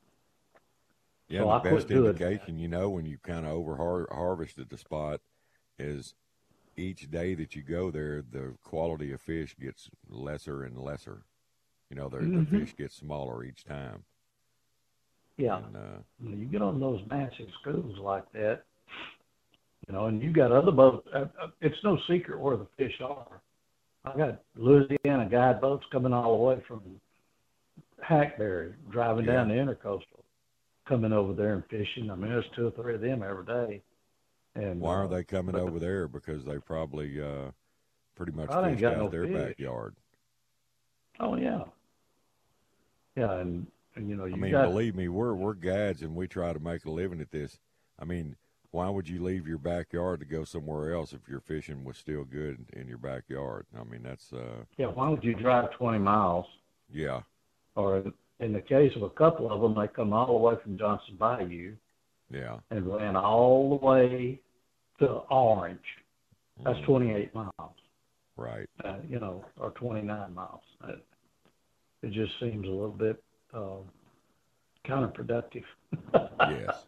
Yeah, 1.27 1.41
So 1.41 1.51
and 1.51 1.67
I 1.67 1.69
the 1.69 1.75
best 1.75 1.91
indication, 1.91 2.59
you 2.59 2.67
know, 2.69 2.89
when 2.89 3.05
you 3.05 3.17
kind 3.21 3.45
of 3.45 3.51
over 3.51 3.75
har- 3.75 4.07
harvested 4.09 4.69
the 4.69 4.77
spot, 4.77 5.19
is 5.77 6.13
each 6.77 7.11
day 7.11 7.35
that 7.35 7.55
you 7.55 7.61
go 7.61 7.91
there, 7.91 8.21
the 8.21 8.55
quality 8.63 9.11
of 9.11 9.21
fish 9.21 9.55
gets 9.59 9.89
lesser 10.09 10.63
and 10.63 10.77
lesser. 10.77 11.23
You 11.91 11.97
know, 11.97 12.07
the, 12.07 12.19
Mhm. 12.19 12.49
the 12.49 12.59
fish 12.59 12.75
get 12.77 12.91
smaller 12.93 13.43
each 13.43 13.65
time. 13.65 14.05
Yeah. 15.35 15.57
And, 15.57 15.75
uh, 15.75 15.99
you 16.21 16.45
get 16.45 16.61
on 16.61 16.79
those 16.79 17.05
massive 17.09 17.49
schools 17.59 17.97
like 17.97 18.31
that, 18.31 18.63
you 19.85 19.93
know, 19.93 20.05
and 20.05 20.21
you 20.23 20.31
got 20.31 20.53
other 20.53 20.71
boats. 20.71 21.05
Uh, 21.13 21.27
uh, 21.37 21.49
it's 21.59 21.83
no 21.83 21.97
secret 22.07 22.39
where 22.39 22.55
the 22.55 22.65
fish 22.77 23.01
are. 23.01 23.41
I 24.05 24.15
got 24.15 24.41
Louisiana 24.55 25.27
guide 25.29 25.59
boats 25.59 25.85
coming 25.91 26.13
all 26.13 26.37
the 26.37 26.43
way 26.43 26.61
from 26.61 26.81
Hackberry, 28.01 28.73
driving 28.89 29.25
down 29.25 29.49
the 29.49 29.55
intercoastal, 29.55 30.23
coming 30.85 31.11
over 31.11 31.33
there 31.33 31.55
and 31.55 31.65
fishing. 31.65 32.09
I 32.09 32.15
mean, 32.15 32.29
there's 32.31 32.47
two 32.55 32.67
or 32.67 32.71
three 32.71 32.95
of 32.95 33.01
them 33.01 33.21
every 33.21 33.45
day. 33.45 33.81
And 34.55 34.79
why 34.79 34.95
uh, 34.95 35.03
are 35.03 35.07
they 35.09 35.23
coming 35.25 35.55
over 35.55 35.77
there? 35.77 36.07
Because 36.07 36.45
they 36.45 36.57
probably 36.57 37.21
uh, 37.21 37.51
pretty 38.15 38.31
much 38.31 38.47
fished 38.47 38.83
out 38.83 38.97
no 38.97 39.09
their 39.09 39.25
fish. 39.25 39.35
backyard. 39.35 39.95
Oh 41.19 41.35
yeah, 41.35 41.65
yeah, 43.15 43.33
and, 43.39 43.67
and 43.95 44.09
you 44.09 44.15
know 44.15 44.25
you 44.25 44.35
I 44.35 44.37
mean, 44.37 44.51
got 44.51 44.69
believe 44.69 44.95
me, 44.95 45.07
we're 45.07 45.33
we're 45.33 45.53
guides 45.53 46.01
and 46.01 46.15
we 46.15 46.27
try 46.27 46.53
to 46.53 46.59
make 46.59 46.85
a 46.85 46.91
living 46.91 47.21
at 47.21 47.31
this. 47.31 47.59
I 47.99 48.05
mean, 48.05 48.35
why 48.71 48.89
would 48.89 49.07
you 49.09 49.23
leave 49.23 49.47
your 49.47 49.57
backyard 49.57 50.19
to 50.21 50.25
go 50.25 50.43
somewhere 50.43 50.93
else 50.93 51.13
if 51.13 51.27
your 51.27 51.39
fishing 51.41 51.83
was 51.83 51.97
still 51.97 52.23
good 52.23 52.65
in 52.73 52.87
your 52.87 52.97
backyard? 52.97 53.65
I 53.77 53.83
mean, 53.83 54.03
that's 54.03 54.31
uh, 54.33 54.63
yeah. 54.77 54.87
Why 54.87 55.09
would 55.09 55.23
you 55.23 55.33
drive 55.35 55.71
20 55.71 55.99
miles? 55.99 56.45
yeah, 56.93 57.21
Or 57.75 58.03
in, 58.39 58.53
the 58.53 58.61
case 58.61 58.91
of 58.95 59.03
a 59.03 59.09
couple 59.09 59.51
of 59.51 59.61
them, 59.61 59.75
they 59.81 59.87
come 59.87 60.11
all 60.13 60.27
the 60.27 60.33
way 60.33 60.55
from 60.61 60.77
Johnson 60.77 61.15
Bayou. 61.17 61.73
yeah, 62.29 62.57
and 62.69 62.87
ran 62.93 63.15
all 63.15 63.69
the 63.77 63.85
way 63.85 64.39
to 64.99 65.05
Orange. 65.29 65.79
That's 66.63 66.77
Mhm. 66.79 66.85
28 66.85 67.33
miles, 67.35 67.75
right. 68.37 68.69
uh, 68.83 68.97
you 69.09 69.19
know, 69.19 69.43
or 69.57 69.71
29 69.71 70.33
miles. 70.33 70.61
It 72.01 72.11
just 72.11 72.31
seems 72.39 72.67
a 72.67 72.71
little 72.71 72.89
bit 72.89 73.23
uh, 73.53 73.77
counterproductive. 74.85 75.63
Yes, 76.13 76.85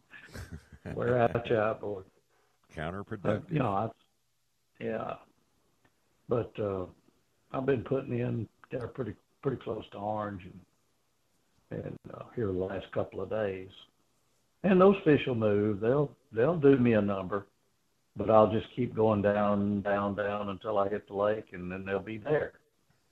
We're 0.96 1.17
out 1.17 1.48
your 1.48 1.62
outboard. 1.62 2.05
But, 2.75 2.82
counterproductive. 2.82 3.51
you 3.51 3.60
know, 3.60 3.70
I, 3.70 3.89
yeah. 4.84 5.13
But 6.27 6.51
uh, 6.60 6.86
I've 7.51 7.65
been 7.65 7.84
putting 7.84 8.17
in 8.17 8.48
there 8.72 8.88
pretty 8.88 9.13
pretty 9.41 9.58
close 9.58 9.84
to 9.91 9.98
Orange 9.98 10.41
and 10.43 10.60
and 11.74 11.98
uh, 12.13 12.24
here 12.36 12.48
the 12.48 12.53
last 12.53 12.91
couple 12.91 13.22
of 13.22 13.29
days. 13.29 13.70
And 14.63 14.79
those 14.79 14.96
fish 15.03 15.22
will 15.27 15.36
move. 15.36 15.79
They'll 15.79 16.12
they'll 16.32 16.58
do 16.58 16.77
me 16.77 16.93
a 16.93 17.01
number, 17.01 17.48
but 18.15 18.29
I'll 18.29 18.51
just 18.51 18.67
keep 18.75 18.96
going 18.96 19.22
down, 19.22 19.82
down, 19.82 20.15
down 20.15 20.50
until 20.50 20.77
I 20.77 20.89
hit 20.89 21.08
the 21.08 21.15
lake, 21.15 21.48
and 21.51 21.72
then 21.72 21.86
they'll 21.86 22.00
be 22.00 22.17
there. 22.17 22.53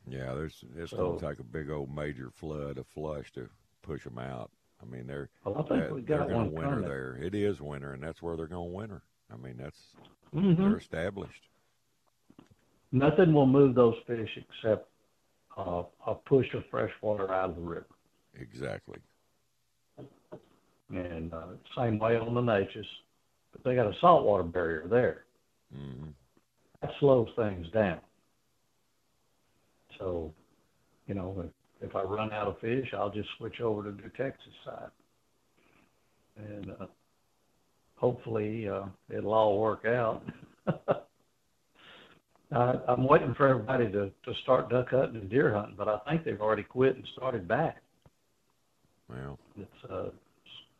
Yeah, 0.07 0.33
there's 0.33 0.63
it's 0.75 0.91
So- 0.91 1.17
gonna 1.17 1.29
take 1.33 1.39
a 1.39 1.43
big 1.43 1.69
old 1.69 1.93
major 1.93 2.29
flood, 2.31 2.77
a 2.77 2.83
flush 2.83 3.31
to 3.33 3.49
push 3.81 4.03
them 4.03 4.17
out. 4.17 4.51
I 4.81 4.85
mean, 4.85 5.05
they're 5.05 5.29
Well, 5.45 5.55
I 5.55 5.57
think 5.59 5.69
they're, 5.69 5.93
we 5.93 6.01
they're 6.01 6.17
got 6.19 6.27
gonna 6.29 6.43
one 6.45 6.51
winter 6.53 6.69
coming. 6.77 6.89
there. 6.89 7.15
It 7.17 7.35
is 7.35 7.61
winter, 7.61 7.93
and 7.93 8.01
that's 8.01 8.21
where 8.21 8.35
they're 8.35 8.47
gonna 8.47 8.63
winter. 8.65 9.03
I 9.31 9.37
mean, 9.37 9.57
that's 9.57 9.79
hmm 10.33 10.55
they're 10.55 10.77
established. 10.77 11.47
Nothing 12.91 13.33
will 13.33 13.45
move 13.45 13.75
those 13.75 13.95
fish 14.07 14.29
except 14.37 14.89
uh, 15.57 15.83
a 16.07 16.15
push 16.15 16.53
of 16.53 16.65
fresh 16.71 16.91
water 17.01 17.31
out 17.31 17.51
of 17.51 17.55
the 17.55 17.61
river. 17.61 17.85
Exactly. 18.39 18.97
And 20.89 21.33
uh, 21.33 21.43
same 21.77 21.99
way 21.99 22.17
on 22.17 22.33
the 22.33 22.41
Neches, 22.41 22.85
but 23.53 23.63
they 23.63 23.75
got 23.75 23.87
a 23.87 23.93
saltwater 24.01 24.43
barrier 24.43 24.87
there. 24.89 25.23
hmm 25.73 26.09
That 26.81 26.91
slows 26.99 27.29
things 27.35 27.67
down. 27.69 27.99
So, 30.01 30.33
you 31.07 31.13
know, 31.13 31.45
if, 31.81 31.89
if 31.89 31.95
I 31.95 32.01
run 32.01 32.31
out 32.33 32.47
of 32.47 32.59
fish, 32.59 32.87
I'll 32.93 33.11
just 33.11 33.29
switch 33.37 33.61
over 33.61 33.83
to 33.83 33.91
the 33.91 34.09
Texas 34.09 34.53
side. 34.65 34.89
And 36.37 36.71
uh, 36.71 36.87
hopefully 37.95 38.67
uh, 38.67 38.85
it'll 39.09 39.33
all 39.33 39.59
work 39.59 39.85
out. 39.85 40.23
I, 42.51 42.73
I'm 42.87 43.07
waiting 43.07 43.33
for 43.35 43.47
everybody 43.47 43.91
to, 43.91 44.11
to 44.25 44.33
start 44.43 44.69
duck 44.69 44.89
hunting 44.89 45.21
and 45.21 45.29
deer 45.29 45.53
hunting, 45.53 45.75
but 45.77 45.87
I 45.87 45.99
think 46.09 46.25
they've 46.25 46.41
already 46.41 46.63
quit 46.63 46.95
and 46.95 47.07
started 47.15 47.47
back. 47.47 47.77
Well, 49.07 49.39
It's 49.57 49.69
uh, 49.89 50.09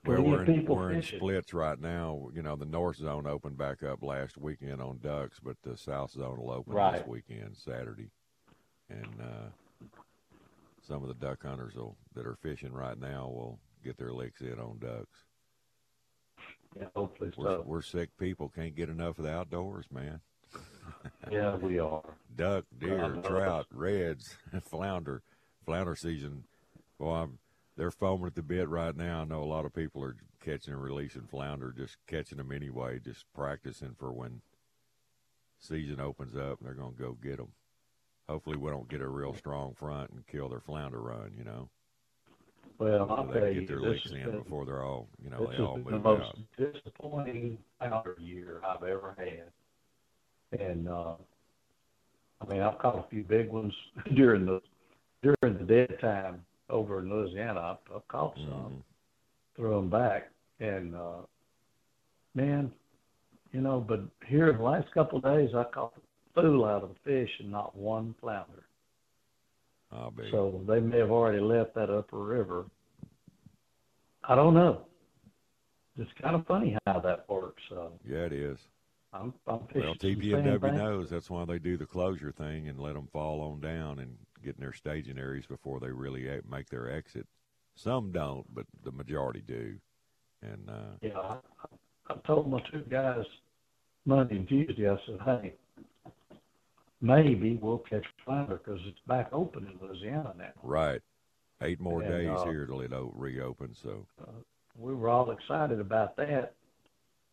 well, 0.05 0.21
we're 0.23 0.43
in, 0.45 0.65
we're 0.65 0.91
in 0.93 1.03
splits 1.03 1.53
right 1.53 1.79
now. 1.79 2.29
You 2.33 2.41
know, 2.41 2.55
the 2.55 2.65
north 2.65 2.97
zone 2.97 3.27
opened 3.27 3.57
back 3.57 3.83
up 3.83 4.01
last 4.01 4.35
weekend 4.37 4.81
on 4.81 4.99
ducks, 5.03 5.39
but 5.43 5.57
the 5.61 5.77
south 5.77 6.11
zone 6.11 6.39
will 6.39 6.51
open 6.51 6.73
this 6.93 7.05
weekend, 7.05 7.55
Saturday, 7.55 8.09
and 8.91 9.21
uh, 9.21 9.87
some 10.87 11.01
of 11.03 11.07
the 11.07 11.25
duck 11.25 11.43
hunters 11.43 11.75
will, 11.75 11.95
that 12.15 12.25
are 12.25 12.37
fishing 12.41 12.73
right 12.73 12.99
now 12.99 13.27
will 13.27 13.59
get 13.83 13.97
their 13.97 14.11
licks 14.13 14.41
in 14.41 14.59
on 14.59 14.77
ducks. 14.79 15.17
Yeah, 16.79 16.87
hopefully 16.95 17.31
We're, 17.37 17.45
so. 17.45 17.63
we're 17.65 17.81
sick 17.81 18.09
people, 18.17 18.49
can't 18.49 18.75
get 18.75 18.89
enough 18.89 19.17
of 19.19 19.25
the 19.25 19.31
outdoors, 19.31 19.85
man. 19.91 20.19
Yeah, 21.31 21.55
we 21.55 21.79
are. 21.79 22.03
Duck, 22.35 22.65
deer, 22.77 23.15
trout, 23.23 23.65
reds, 23.71 24.35
flounder, 24.69 25.21
flounder 25.65 25.95
season. 25.95 26.43
Well, 26.99 27.15
I'm, 27.15 27.39
they're 27.77 27.91
foaming 27.91 28.27
at 28.27 28.35
the 28.35 28.41
bit 28.41 28.67
right 28.67 28.95
now. 28.95 29.21
I 29.21 29.25
know 29.25 29.41
a 29.41 29.45
lot 29.45 29.65
of 29.65 29.73
people 29.73 30.03
are 30.03 30.15
catching 30.43 30.73
and 30.73 30.83
releasing 30.83 31.23
flounder, 31.23 31.73
just 31.75 31.97
catching 32.07 32.37
them 32.37 32.51
anyway, 32.51 32.99
just 32.99 33.25
practicing 33.33 33.95
for 33.97 34.11
when 34.11 34.41
season 35.59 35.99
opens 35.99 36.35
up. 36.35 36.59
and 36.59 36.67
They're 36.67 36.73
going 36.73 36.93
to 36.95 37.01
go 37.01 37.17
get 37.23 37.37
them. 37.37 37.53
Hopefully, 38.31 38.55
we 38.55 38.69
don't 38.69 38.87
get 38.87 39.01
a 39.01 39.07
real 39.09 39.33
strong 39.33 39.75
front 39.77 40.09
and 40.11 40.25
kill 40.27 40.47
their 40.47 40.61
flounder 40.61 41.01
run. 41.01 41.33
You 41.37 41.43
know, 41.43 41.69
Well, 42.77 43.05
so 43.09 43.13
I'll 43.13 43.27
they 43.27 43.39
tell 43.41 43.53
get 43.53 43.67
their 43.67 43.81
licks 43.81 44.05
in 44.09 44.23
been, 44.23 44.37
before 44.43 44.65
they're 44.65 44.83
all, 44.83 45.09
you 45.21 45.29
know, 45.29 45.45
this 45.47 45.57
they 45.57 45.63
all 45.63 45.77
the 45.83 45.99
most 45.99 46.23
out. 46.23 46.73
disappointing 46.73 47.57
flounder 47.77 48.15
year 48.19 48.61
I've 48.65 48.83
ever 48.83 49.15
had. 49.17 50.61
And 50.61 50.87
uh, 50.87 51.15
I 52.39 52.45
mean, 52.53 52.61
I've 52.61 52.79
caught 52.79 52.99
a 53.05 53.09
few 53.09 53.23
big 53.23 53.49
ones 53.49 53.73
during 54.15 54.45
the 54.45 54.61
during 55.21 55.57
the 55.57 55.65
dead 55.65 55.97
time 55.99 56.45
over 56.69 56.99
in 56.99 57.09
Louisiana. 57.09 57.59
I, 57.59 57.71
I 57.93 57.99
caught 58.07 58.35
some, 58.37 58.45
Mhm. 58.47 58.81
threw 59.57 59.75
them 59.75 59.89
back, 59.89 60.29
and 60.61 60.95
uh, 60.95 61.23
man, 62.33 62.71
you 63.51 63.59
know. 63.59 63.81
But 63.81 64.01
here 64.25 64.49
in 64.49 64.57
the 64.57 64.63
last 64.63 64.89
couple 64.93 65.17
of 65.17 65.25
days, 65.25 65.53
I 65.53 65.65
caught 65.65 65.93
fool 66.33 66.65
out 66.65 66.83
of 66.83 66.89
the 66.89 66.95
fish 67.03 67.29
and 67.39 67.51
not 67.51 67.75
one 67.75 68.15
flounder. 68.19 68.65
I'll 69.91 70.11
be. 70.11 70.29
So 70.31 70.61
they 70.67 70.79
may 70.79 70.99
have 70.99 71.11
already 71.11 71.39
left 71.39 71.75
that 71.75 71.89
upper 71.89 72.19
river. 72.23 72.65
I 74.23 74.35
don't 74.35 74.53
know. 74.53 74.85
It's 75.97 76.11
kind 76.21 76.35
of 76.35 76.45
funny 76.47 76.77
how 76.85 76.99
that 76.99 77.25
works. 77.29 77.61
Uh, 77.71 77.89
yeah, 78.07 78.25
it 78.25 78.33
is. 78.33 78.57
I'm, 79.13 79.33
I'm 79.45 79.59
fishing 79.67 79.81
Well, 79.81 79.95
TPNW 79.95 80.73
knows 80.73 81.09
that's 81.09 81.29
why 81.29 81.43
they 81.43 81.59
do 81.59 81.75
the 81.75 81.85
closure 81.85 82.31
thing 82.31 82.69
and 82.69 82.79
let 82.79 82.93
them 82.93 83.09
fall 83.11 83.41
on 83.41 83.59
down 83.59 83.99
and 83.99 84.15
get 84.43 84.55
in 84.55 84.61
their 84.61 84.73
staging 84.73 85.17
areas 85.17 85.45
before 85.45 85.79
they 85.79 85.89
really 85.89 86.29
make 86.49 86.69
their 86.69 86.89
exit. 86.89 87.27
Some 87.75 88.11
don't, 88.11 88.45
but 88.53 88.65
the 88.83 88.91
majority 88.91 89.41
do. 89.45 89.75
And 90.41 90.69
uh, 90.69 90.95
Yeah, 91.01 91.17
I, 91.17 91.37
I 92.09 92.15
told 92.25 92.49
my 92.49 92.61
two 92.71 92.83
guys 92.89 93.25
Monday 94.05 94.37
and 94.37 94.47
Tuesday. 94.47 94.89
I 94.89 94.95
said, 95.05 95.19
"Hey, 95.25 95.53
maybe 97.01 97.57
we'll 97.61 97.79
catch 97.79 98.05
flounder 98.23 98.61
because 98.63 98.79
it's 98.85 98.99
back 99.07 99.29
open 99.31 99.67
in 99.67 99.85
Louisiana 99.87 100.33
now." 100.37 100.51
right, 100.63 101.01
eight 101.61 101.79
more 101.79 102.01
And, 102.01 102.11
days 102.11 102.29
uh, 102.29 102.45
here 102.45 102.65
till 102.65 102.81
it 102.81 102.91
reopens. 103.13 103.79
So 103.81 104.05
We 104.77 104.93
were 104.93 105.09
all 105.09 105.31
excited 105.31 105.79
about 105.79 106.15
that, 106.17 106.53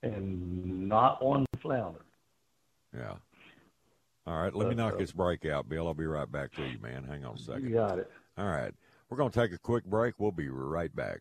and 0.03 0.89
not 0.89 1.23
one 1.25 1.47
flounder. 1.61 2.01
yeah. 2.95 3.15
All 4.27 4.43
right, 4.43 4.55
let 4.55 4.69
me 4.69 4.75
knock 4.75 4.95
uh, 4.95 4.99
this 4.99 5.13
break 5.13 5.47
out, 5.47 5.71
Bill. 5.71 5.87
I'll 5.87 5.95
be 5.95 6.05
right 6.05 6.31
back 6.31 6.53
to 6.57 6.63
you, 6.63 6.79
man. 6.81 7.05
Hang 7.05 7.25
on 7.25 7.37
a 7.37 7.39
second. 7.39 7.65
You 7.65 7.75
got 7.75 7.99
it. 7.99 8.11
All 8.37 8.47
right, 8.47 8.75
we're 9.09 9.17
going 9.17 9.31
to 9.31 9.41
take 9.41 9.53
a 9.53 9.59
quick 9.59 9.85
break. 9.85 10.15
We'll 10.19 10.33
be 10.33 10.49
right 10.51 10.95
back. 10.95 11.21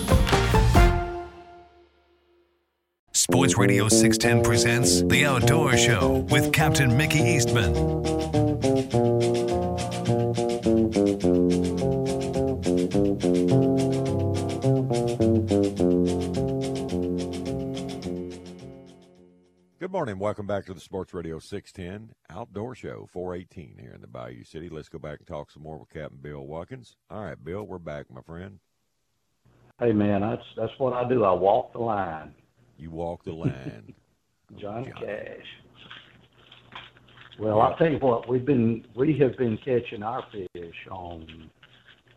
Sports 3.21 3.55
Radio 3.55 3.87
610 3.87 4.43
presents 4.43 5.03
The 5.03 5.27
Outdoor 5.27 5.77
Show 5.77 6.25
with 6.31 6.51
Captain 6.51 6.97
Mickey 6.97 7.19
Eastman. 7.19 7.71
Good 19.77 19.91
morning. 19.91 20.17
Welcome 20.17 20.47
back 20.47 20.65
to 20.65 20.73
the 20.73 20.79
Sports 20.79 21.13
Radio 21.13 21.37
610 21.37 22.15
Outdoor 22.31 22.73
Show, 22.73 23.07
418 23.13 23.77
here 23.79 23.91
in 23.93 24.01
the 24.01 24.07
Bayou 24.07 24.43
City. 24.43 24.67
Let's 24.67 24.89
go 24.89 24.97
back 24.97 25.19
and 25.19 25.27
talk 25.27 25.51
some 25.51 25.61
more 25.61 25.77
with 25.77 25.89
Captain 25.89 26.17
Bill 26.19 26.41
Watkins. 26.41 26.97
All 27.11 27.23
right, 27.23 27.37
Bill, 27.41 27.61
we're 27.61 27.77
back, 27.77 28.07
my 28.09 28.21
friend. 28.21 28.57
Hey 29.79 29.91
man, 29.93 30.21
that's 30.21 30.43
that's 30.57 30.73
what 30.79 30.93
I 30.93 31.07
do. 31.07 31.23
I 31.23 31.33
walk 31.33 31.73
the 31.73 31.79
line. 31.79 32.33
You 32.81 32.89
walk 32.89 33.23
the 33.23 33.31
line. 33.31 33.93
Johnny 34.59 34.91
Johnny. 34.91 35.05
Cash. 35.05 35.45
Well, 37.39 37.61
I'll 37.61 37.75
tell 37.77 37.89
you 37.89 37.97
what, 37.99 38.27
we've 38.27 38.45
been 38.45 38.85
we 38.95 39.17
have 39.19 39.37
been 39.37 39.57
catching 39.63 40.03
our 40.03 40.23
fish 40.31 40.75
on 40.89 41.49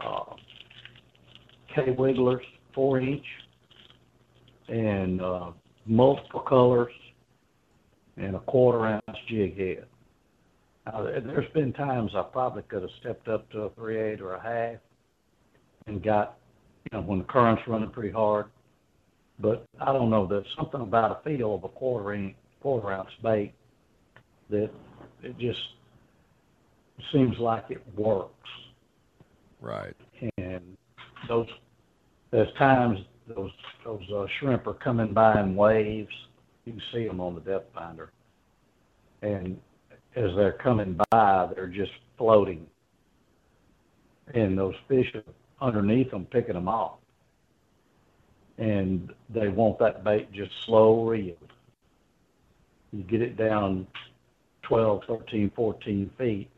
uh, 0.01 0.35
Kwigglers, 1.77 2.41
four 2.75 2.99
inch, 3.01 3.25
and 4.69 5.21
uh, 5.21 5.51
multiple 5.87 6.41
colors, 6.41 6.93
and 8.17 8.35
a 8.37 8.41
quarter 8.41 8.87
ounce 8.87 9.19
jig 9.29 9.57
head. 9.59 9.85
Now, 10.87 11.03
there- 11.05 11.21
there's 11.21 11.51
been 11.53 11.73
times 11.75 12.13
I 12.15 12.23
probably 12.23 12.63
could 12.63 12.83
have 12.83 12.91
stepped 13.01 13.29
up 13.29 13.49
to 13.51 13.63
a 13.63 13.71
three 13.71 13.99
eight 14.01 14.21
or 14.21 14.35
a 14.35 14.43
half, 14.43 14.81
and 15.87 16.03
got, 16.03 16.39
you 16.91 16.99
know, 16.99 17.05
when 17.05 17.19
the 17.21 17.25
current's 17.25 17.63
running 17.69 17.91
pretty 17.91 18.11
hard. 18.11 18.47
But 19.39 19.67
I 19.81 19.93
don't 19.93 20.11
know. 20.11 20.27
There's 20.27 20.47
something 20.57 20.81
about 20.81 21.11
a 21.11 21.29
feel 21.29 21.55
of 21.55 21.65
a 21.65 21.69
quarter 21.69 22.15
inch, 22.15 22.37
quarter 22.61 22.93
ounce 22.93 23.11
bait 23.23 23.53
that 24.51 24.71
it 25.23 25.39
just 25.39 25.61
seems 27.13 27.39
like 27.39 27.65
it 27.71 27.83
works. 27.97 28.49
right. 29.61 29.95
And 30.39 30.77
those 31.29 31.49
there's 32.31 32.53
times 32.55 32.99
those 33.29 33.51
those 33.85 34.03
uh, 34.15 34.27
shrimp 34.39 34.67
are 34.67 34.75
coming 34.75 35.13
by 35.13 35.41
in 35.41 35.57
waves. 35.57 36.13
You 36.65 36.73
can 36.73 36.83
see 36.93 37.07
them 37.07 37.21
on 37.21 37.35
the 37.35 37.41
depth 37.41 37.75
finder, 37.75 38.11
and 39.23 39.59
as 40.17 40.31
they're 40.37 40.59
coming 40.63 40.99
by, 41.11 41.51
they're 41.55 41.67
just 41.67 41.93
floating, 42.17 42.67
and 44.35 44.57
those 44.57 44.75
fish 44.89 45.13
are 45.15 45.23
underneath 45.67 46.11
them 46.11 46.27
picking 46.27 46.55
them 46.55 46.69
off, 46.69 46.99
and 48.59 49.13
they 49.31 49.49
want 49.49 49.79
that 49.79 50.05
bait 50.05 50.33
just 50.33 50.53
slow 50.65 51.05
reeled. 51.05 51.39
You 52.93 53.03
get 53.03 53.23
it 53.23 53.37
down 53.37 53.87
12, 54.63 55.03
13, 55.07 55.51
14 55.55 56.11
feet, 56.17 56.49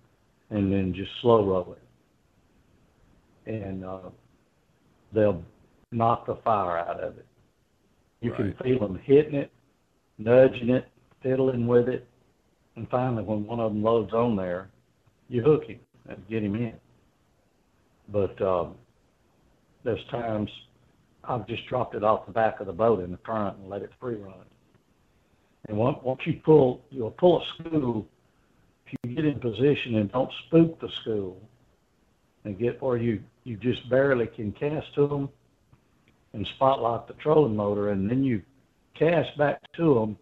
and 0.51 0.73
then 0.73 0.93
just 0.95 1.11
slow 1.21 1.45
roll 1.45 1.73
it 1.73 1.83
and 3.47 3.85
uh, 3.85 4.11
they'll 5.13 5.43
knock 5.93 6.27
the 6.27 6.37
fire 6.37 6.79
out 6.79 7.01
of 7.01 7.17
it. 7.17 7.27
You 8.21 8.33
can 8.33 8.55
feel 8.63 8.81
them 8.81 8.99
hitting 9.05 9.35
it, 9.35 9.51
nudging 10.19 10.71
it, 10.71 10.89
fiddling 11.23 11.67
with 11.67 11.89
it, 11.89 12.07
and 12.75 12.89
finally, 12.91 13.23
when 13.23 13.47
one 13.47 13.61
of 13.61 13.73
them 13.73 13.83
loads 13.83 14.13
on 14.13 14.37
there, 14.37 14.69
you 15.29 15.43
hook 15.43 15.65
him 15.65 15.79
and 16.09 16.23
get 16.29 16.43
him 16.43 16.57
in. 16.57 16.75
But 18.09 18.41
um, 18.43 18.75
there's 19.85 20.05
times 20.11 20.51
I've 21.29 21.47
just 21.47 21.67
dropped 21.67 21.95
it 21.95 22.05
off 22.05 22.27
the 22.27 22.33
back 22.33 22.61
of 22.61 22.67
the 22.67 22.73
boat 22.73 23.03
in 23.03 23.11
the 23.11 23.17
current 23.19 23.57
and 23.59 23.69
let 23.69 23.83
it 23.83 23.91
free 24.01 24.17
run. 24.17 24.45
And 25.69 25.77
once, 25.77 25.99
once 26.03 26.21
you 26.25 26.41
pull, 26.45 26.83
you'll 26.91 27.11
pull 27.11 27.43
a 27.43 27.47
school. 27.55 28.07
If 28.87 28.99
you 29.03 29.17
get 29.17 29.25
in 29.25 29.41
position 29.41 29.97
and 29.97 30.11
don't 30.13 30.31
spook 30.47 30.81
the 30.81 30.89
school, 31.03 31.41
and 32.47 32.59
get 32.59 32.81
where 32.81 32.97
you 32.97 33.21
you 33.45 33.57
just 33.57 33.89
barely 33.91 34.27
can 34.27 34.53
cast 34.53 34.95
to 34.95 35.07
them 35.07 35.29
and 36.33 36.47
Spot-Lock 36.47 37.09
the 37.09 37.15
trolling 37.15 37.57
motor, 37.57 37.91
and 37.91 38.11
then 38.11 38.23
you 38.23 38.43
cast 38.95 39.37
back 39.39 39.61
to 39.77 39.95
them. 39.95 40.19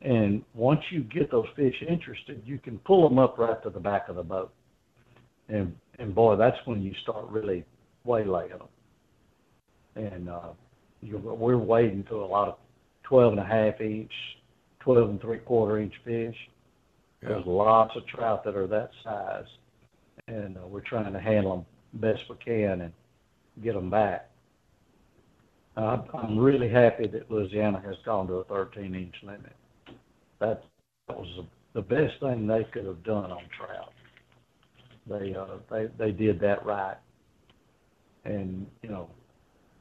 And 0.00 0.42
once 0.54 0.80
you 0.90 1.00
get 1.00 1.30
those 1.30 1.46
fish 1.56 1.76
interested, 1.86 2.42
you 2.44 2.58
can 2.58 2.78
pull 2.80 3.08
them 3.08 3.18
up 3.18 3.38
right 3.38 3.62
to 3.62 3.70
the 3.70 3.80
back 3.80 4.08
of 4.08 4.16
the 4.16 4.22
boat. 4.22 4.52
And 5.48 5.74
and 5.98 6.14
boy, 6.14 6.36
that's 6.36 6.58
when 6.66 6.82
you 6.82 6.92
start 7.02 7.26
really 7.28 7.64
waylaying 8.04 8.50
them. 8.50 8.68
And 9.96 10.28
uh, 10.28 10.50
you, 11.02 11.18
we're 11.18 11.56
wading 11.56 12.04
to 12.04 12.16
a 12.16 12.26
lot 12.26 12.48
of 12.48 12.56
12 13.04 13.34
and 13.34 13.40
a 13.40 13.44
half 13.44 13.80
inch, 13.80 14.12
12 14.80 15.10
and 15.10 15.20
three 15.20 15.38
quarter 15.38 15.78
inch 15.78 15.94
fish. 16.04 16.36
Yeah. 17.22 17.30
There's 17.30 17.46
lots 17.46 17.92
of 17.96 18.06
trout 18.06 18.44
that 18.44 18.56
are 18.56 18.66
that 18.66 18.90
size, 19.02 19.44
and 20.28 20.56
uh, 20.56 20.66
we're 20.66 20.80
trying 20.80 21.12
to 21.12 21.20
handle 21.20 21.56
them 21.56 21.66
best 22.00 22.22
we 22.28 22.36
can 22.44 22.80
and 22.82 22.92
get 23.62 23.74
them 23.74 23.90
back. 23.90 24.30
Uh, 25.76 25.98
I'm 26.14 26.38
really 26.38 26.68
happy 26.68 27.06
that 27.08 27.30
Louisiana 27.30 27.82
has 27.84 27.96
gone 28.04 28.26
to 28.28 28.34
a 28.34 28.44
13 28.44 28.94
inch 28.94 29.14
limit. 29.22 29.52
That, 30.40 30.64
that 31.08 31.16
was 31.16 31.28
the, 31.74 31.80
the 31.80 31.82
best 31.82 32.20
thing 32.20 32.46
they 32.46 32.64
could 32.72 32.84
have 32.86 33.02
done 33.02 33.30
on 33.30 33.42
trout. 33.56 33.92
They 35.06 35.34
uh, 35.34 35.58
they 35.70 35.88
they 35.98 36.12
did 36.12 36.40
that 36.40 36.64
right, 36.64 36.96
and 38.24 38.66
you 38.82 38.88
know, 38.88 39.10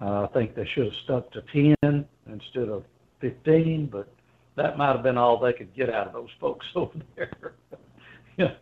uh, 0.04 0.24
I 0.24 0.28
think 0.34 0.56
they 0.56 0.68
should 0.74 0.86
have 0.86 0.94
stuck 1.04 1.32
to 1.32 1.76
10 1.82 2.06
instead 2.28 2.70
of 2.70 2.84
15, 3.22 3.88
but 3.88 4.12
that 4.56 4.78
might 4.78 4.94
have 4.94 5.04
been 5.04 5.18
all 5.18 5.40
they 5.40 5.54
could 5.54 5.74
get 5.74 5.90
out 5.90 6.08
of 6.08 6.14
those 6.14 6.30
folks 6.40 6.66
over 6.76 7.00
there. 7.16 7.54
yeah. 8.38 8.54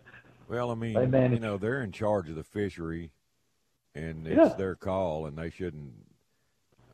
Well, 0.48 0.70
I 0.70 0.76
mean, 0.76 0.96
you 1.32 1.40
know, 1.40 1.58
they're 1.58 1.82
in 1.82 1.92
charge 1.92 2.30
of 2.30 2.36
the 2.36 2.44
fishery, 2.44 3.12
and 3.96 4.28
it's 4.28 4.38
Yeah. 4.38 4.56
their 4.58 4.76
call, 4.76 5.26
and 5.26 5.38
they 5.38 5.50
shouldn't. 5.50 5.94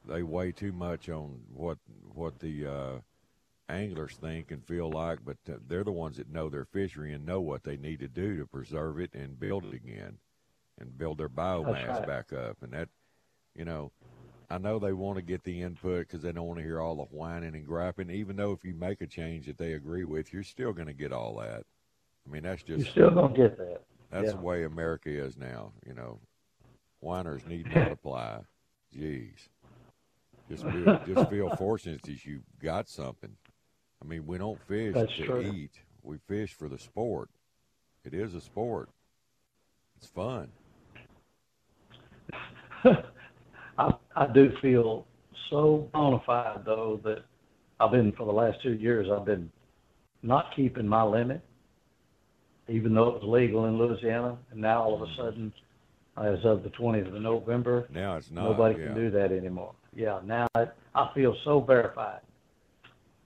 They 0.06 0.24
weigh 0.24 0.52
too 0.52 0.72
much 0.72 1.10
on 1.10 1.42
what 1.54 1.80
what 2.14 2.40
the 2.40 2.68
uh, 2.68 3.00
anglers 3.68 4.16
think 4.16 4.52
and 4.52 4.64
feel 4.64 4.92
like, 4.92 5.20
but 5.26 5.38
uh, 5.50 5.58
they're 5.68 5.84
the 5.84 5.92
ones 5.92 6.18
that 6.18 6.32
know 6.32 6.50
their 6.50 6.66
fishery 6.66 7.14
and 7.14 7.26
know 7.26 7.42
what 7.42 7.64
they 7.64 7.78
need 7.78 8.00
to 8.00 8.08
do 8.08 8.38
to 8.38 8.46
preserve 8.46 9.00
it 9.00 9.14
and 9.14 9.40
build 9.40 9.66
it 9.66 9.74
again, 9.74 10.20
and 10.80 10.98
build 10.98 11.18
their 11.18 11.28
biomass 11.30 12.00
right. 12.00 12.08
back 12.08 12.32
up. 12.32 12.58
And 12.62 12.72
that, 12.74 12.90
you 13.56 13.66
know, 13.66 13.92
I 14.50 14.58
know 14.58 14.80
they 14.80 14.94
want 14.94 15.18
to 15.18 15.22
get 15.22 15.44
the 15.44 15.62
input 15.62 16.08
because 16.08 16.22
they 16.22 16.32
don't 16.32 16.46
want 16.48 16.60
to 16.60 16.64
hear 16.66 16.80
all 16.80 16.96
the 16.96 17.04
whining 17.04 17.56
and 17.56 17.66
griping. 17.66 18.10
Even 18.10 18.38
though 18.38 18.52
if 18.54 18.64
you 18.64 18.74
make 18.74 19.02
a 19.02 19.08
change 19.08 19.46
that 19.48 19.58
they 19.58 19.74
agree 19.74 20.06
with, 20.06 20.32
you're 20.32 20.44
still 20.44 20.72
going 20.72 20.88
to 20.88 20.94
get 20.94 21.12
all 21.12 21.36
that. 21.38 21.66
I 22.28 22.32
mean, 22.32 22.44
that's 22.44 22.64
just 22.64 22.96
you're 22.96 23.10
still 23.10 23.10
gonna 23.12 23.36
get 23.36 23.58
that. 23.58 23.82
that's 24.12 24.28
yeah. 24.28 24.32
the 24.32 24.38
way 24.38 24.64
America 24.64 25.10
is 25.10 25.38
now. 25.38 25.72
You 25.86 25.94
know, 25.94 26.20
whiners 27.00 27.42
need 27.48 27.74
multiply. 27.74 28.40
Jeez, 28.98 29.48
just 30.50 30.64
feel, 30.64 31.00
just 31.06 31.30
feel 31.30 31.56
fortunate 31.56 32.02
that 32.04 32.26
you 32.26 32.42
got 32.62 32.90
something. 32.90 33.36
I 34.02 34.08
mean, 34.08 34.26
we 34.26 34.38
don't 34.38 34.60
fish 34.68 34.94
That's 34.94 35.14
to 35.16 35.26
true. 35.26 35.42
eat. 35.42 35.72
We 36.04 36.18
fish 36.28 36.54
for 36.54 36.70
the 36.70 36.78
sport. 36.78 37.30
It 38.06 38.14
is 38.14 38.34
a 38.34 38.42
sport. 38.42 38.90
It's 39.98 40.08
fun. 40.08 40.50
I 43.78 43.92
I 44.16 44.28
do 44.34 44.52
feel 44.62 45.06
so 45.50 45.90
bona 45.94 46.20
fide 46.26 46.64
though 46.66 47.00
that 47.04 47.20
I've 47.80 47.92
been 47.92 48.12
for 48.14 48.26
the 48.26 48.32
last 48.32 48.62
two 48.64 48.74
years 48.74 49.08
I've 49.12 49.26
been 49.26 49.52
not 50.24 50.56
keeping 50.56 50.88
my 50.88 51.04
limit, 51.04 51.42
even 52.68 52.94
though 52.94 53.10
it 53.10 53.14
was 53.16 53.24
legal 53.24 53.66
in 53.66 53.78
Louisiana, 53.78 54.38
and 54.52 54.60
now 54.60 54.84
all 54.84 54.96
of 54.96 55.02
a 55.02 55.06
mm-hmm. 55.06 55.22
sudden, 55.22 55.54
as 56.18 56.40
of 56.44 56.64
the 56.64 56.70
20th 56.70 57.16
of 57.16 57.22
November, 57.22 57.88
Now 57.94 58.18
it's 58.18 58.32
not. 58.32 58.44
nobody 58.44 58.80
yeah. 58.80 58.88
can 58.88 58.96
do 58.96 59.12
that 59.12 59.32
anymore. 59.32 59.74
Yeah, 59.96 60.20
now 60.26 60.48
I, 60.56 60.68
I 60.96 61.12
feel 61.14 61.36
so 61.44 61.60
verified, 61.62 62.22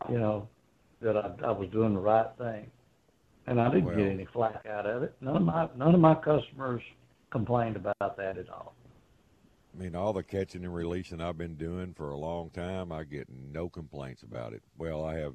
you 0.10 0.18
know, 0.18 0.48
that 1.02 1.18
I, 1.18 1.32
I 1.46 1.52
was 1.52 1.70
doing 1.72 1.94
the 1.94 2.00
right 2.00 2.28
thing, 2.38 2.70
and 3.48 3.60
I 3.60 3.70
didn't 3.70 3.86
Well- 3.86 3.96
get 3.96 4.08
any 4.08 4.28
flack 4.34 4.66
out 4.70 4.86
of 4.86 5.04
it. 5.04 5.16
None 5.22 5.38
of 5.38 5.44
my 5.44 5.70
none 5.78 5.96
of 5.96 6.02
my 6.02 6.16
customers 6.16 6.82
complained 7.32 7.78
about 7.78 8.18
that 8.18 8.38
at 8.38 8.50
all. 8.50 8.74
I 9.74 9.78
mean, 9.82 9.96
all 9.96 10.14
the 10.14 10.24
catching 10.24 10.64
and 10.66 10.74
releasing 10.74 11.22
I've 11.22 11.38
been 11.38 11.56
doing 11.56 11.94
for 11.94 12.12
a 12.12 12.18
long 12.18 12.50
time, 12.50 12.92
I 12.92 13.04
get 13.04 13.28
no 13.30 13.70
complaints 13.70 14.24
about 14.24 14.54
it. 14.54 14.64
Well, 14.78 15.06
I 15.06 15.16
have, 15.20 15.34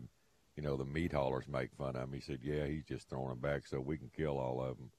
you 0.56 0.62
know, 0.62 0.76
the 0.76 0.84
meat 0.84 1.12
haulers 1.12 1.48
make 1.48 1.70
fun 1.76 1.96
of 1.96 2.10
me. 2.10 2.18
He 2.18 2.22
said, 2.22 2.40
"Yeah, 2.42 2.66
he's 2.66 2.84
just 2.84 3.08
throwing 3.08 3.30
them 3.30 3.38
back 3.38 3.66
so 3.66 3.80
we 3.80 3.96
can 3.96 4.10
kill 4.14 4.38
all 4.38 4.60
of 4.60 4.76
them." 4.76 4.90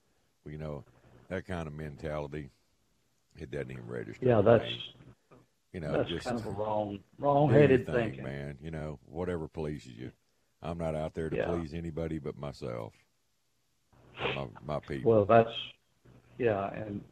Well, 0.44 0.52
you 0.52 0.58
know, 0.58 0.84
that 1.30 1.46
kind 1.46 1.68
of 1.68 1.74
mentality, 1.74 2.50
it 3.38 3.52
doesn't 3.52 3.72
even 3.72 3.88
register. 3.88 4.26
Yeah, 4.26 4.42
that's 4.42 4.66
you 5.72 5.82
know, 5.82 5.92
that's 5.92 6.10
just 6.10 6.26
kind 6.26 6.38
of 6.40 6.46
a 6.46 6.52
wrong 6.52 7.00
wrong-headed 7.20 7.86
thing, 7.86 7.96
thinking. 7.96 8.24
man. 8.24 8.58
You 8.62 8.72
know, 8.72 9.00
whatever 9.06 9.48
pleases 9.48 9.92
you. 9.92 10.12
I'm 10.64 10.80
not 10.80 10.96
out 10.96 11.14
there 11.14 11.30
to 11.30 11.36
Yeah. 11.36 11.46
please 11.46 11.74
anybody 11.74 12.18
but 12.18 12.36
myself, 12.36 12.94
my, 14.20 14.48
my 14.66 14.80
people. 14.80 15.12
Well, 15.12 15.26
that's 15.26 15.54
yeah, 16.40 16.74
and 16.74 17.04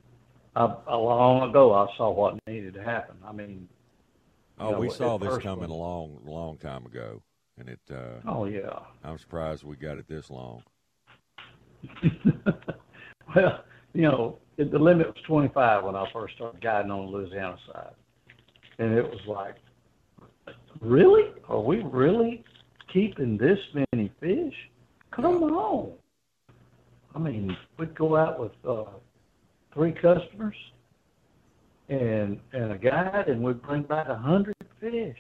I, 0.56 0.74
a 0.88 0.98
long 0.98 1.50
ago 1.50 1.74
I 1.74 1.88
saw 1.98 2.12
what 2.12 2.38
needed 2.48 2.74
to 2.76 2.84
happen. 2.84 3.15
I 3.26 3.32
mean, 3.32 3.68
oh, 4.60 4.72
know, 4.72 4.80
we 4.80 4.89
saw 4.89 5.18
this 5.18 5.38
coming 5.39 5.70
a 5.70 5.74
long, 5.74 6.20
long 6.26 6.58
time 6.58 6.86
ago, 6.86 7.22
and 7.58 7.70
it. 7.70 7.80
Uh, 7.91 8.22
oh 8.28 8.46
yeah. 8.46 8.80
I'm 9.04 9.18
surprised 9.18 9.63
we 9.63 9.76
got 9.76 9.98
it 9.98 10.08
this 10.08 10.30
long. 10.30 10.63
well, 13.36 13.63
you 13.94 14.02
know, 14.04 14.39
it, 14.58 14.72
the 14.72 14.80
limit 14.80 15.08
was 15.08 15.24
25 15.28 15.84
when 15.84 15.96
I 15.96 16.06
first 16.12 16.36
started 16.36 16.62
guiding 16.62 16.91
on 16.91 17.06
the 17.06 17.12
Louisiana 17.18 17.58
side, 17.72 17.94
and 18.80 18.94
it 18.94 19.04
was 19.04 19.20
like, 19.28 19.56
really? 20.80 21.32
Are 21.50 21.60
we 21.60 21.82
really 21.84 22.44
keeping 22.91 23.38
this 23.38 23.60
many 23.74 24.12
fish? 24.20 24.54
Come 25.12 25.26
Yeah. 25.26 25.48
on. 25.48 25.91
I 27.13 27.20
mean, 27.20 27.56
we'd 27.78 27.96
go 27.96 28.18
out 28.18 28.39
with 28.39 28.52
uh, 28.68 28.86
three 29.76 29.92
customers 29.92 30.56
and 31.90 32.40
and 32.54 32.72
a 32.72 32.78
guide, 32.80 33.26
and 33.28 33.44
we'd 33.44 33.62
bring 33.62 33.84
back 33.84 34.08
a 34.08 34.16
hundred 34.16 34.56
fish. 34.80 35.18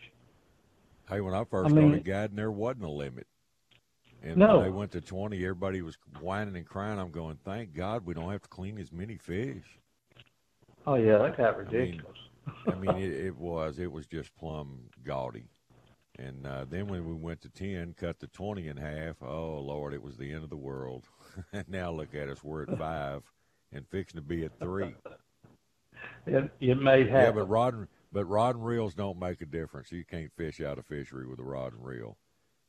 Hey, 1.07 1.21
when 1.21 1.35
I 1.35 1.43
first 1.43 1.69
I 1.71 1.73
mean- 1.75 1.89
started 1.89 2.05
guiding, 2.05 2.35
there 2.35 2.51
wasn't 2.51 2.85
a 2.85 2.89
limit. 2.89 3.27
And 4.23 4.37
No. 4.37 4.55
when 4.57 4.63
they 4.65 4.71
went 4.71 4.91
to 4.93 5.01
20, 5.01 5.37
everybody 5.43 5.83
was 5.83 5.99
whining 6.19 6.55
and 6.55 6.65
crying. 6.65 6.97
I'm 6.97 7.11
going, 7.11 7.37
thank 7.45 7.75
God 7.75 8.07
we 8.07 8.15
don't 8.15 8.31
have 8.31 8.41
to 8.41 8.49
clean 8.49 8.79
as 8.79 8.91
many 8.91 9.17
fish. 9.17 9.63
Oh 10.87 10.95
yeah, 10.95 11.19
that 11.19 11.37
got 11.37 11.57
ridiculous. 11.57 12.17
I 12.65 12.73
mean, 12.73 12.95
it, 12.97 13.13
it 13.25 13.37
was. 13.37 13.77
It 13.77 13.91
was 13.91 14.07
just 14.07 14.35
plumb 14.35 14.79
gaudy. 15.03 15.45
And 16.17 16.47
uh, 16.47 16.65
then 16.67 16.87
when 16.87 17.05
we 17.07 17.13
went 17.13 17.41
to 17.41 17.49
10, 17.49 17.93
cut 17.99 18.19
the 18.19 18.27
20 18.27 18.67
in 18.69 18.77
half, 18.77 19.21
oh, 19.21 19.59
Lord, 19.59 19.93
it 19.93 20.01
was 20.01 20.15
the 20.17 20.31
end 20.31 20.43
of 20.43 20.49
the 20.49 20.55
world. 20.55 21.03
and 21.53 21.65
now 21.69 21.91
look 21.91 22.15
at 22.15 22.29
us. 22.29 22.43
We're 22.43 22.63
at 22.63 22.77
five 22.79 23.21
and 23.75 23.87
fixing 23.89 24.19
to 24.19 24.25
be 24.25 24.45
at 24.45 24.57
three. 24.59 24.95
it, 26.25 26.51
it 26.59 26.81
made 26.81 27.07
Yeah, 27.07 27.31
but 27.31 27.49
rod 27.49 27.73
and, 27.73 27.87
but 28.11 28.25
rod 28.25 28.55
and 28.55 28.65
reels 28.65 28.93
don't 28.93 29.19
make 29.19 29.41
a 29.41 29.45
difference. 29.45 29.91
You 29.91 30.05
can't 30.05 30.31
fish 30.35 30.61
out 30.61 30.79
a 30.79 30.83
fishery 30.83 31.27
with 31.27 31.39
a 31.39 31.43
rod 31.43 31.73
and 31.73 31.85
reel. 31.85 32.17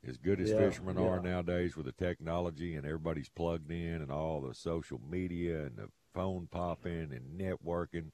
As 0.06 0.16
good 0.18 0.40
as 0.40 0.50
Yeah, 0.50 0.58
fishermen 0.58 0.98
are 0.98 1.20
nowadays 1.20 1.76
with 1.76 1.86
the 1.86 1.92
technology 1.92 2.76
and 2.76 2.86
everybody's 2.86 3.28
plugged 3.28 3.70
in 3.70 4.02
and 4.02 4.10
all 4.10 4.40
the 4.40 4.54
social 4.54 5.00
media 5.08 5.64
and 5.64 5.76
the 5.76 5.88
phone 6.14 6.48
popping 6.50 7.12
and 7.12 7.38
networking, 7.38 8.10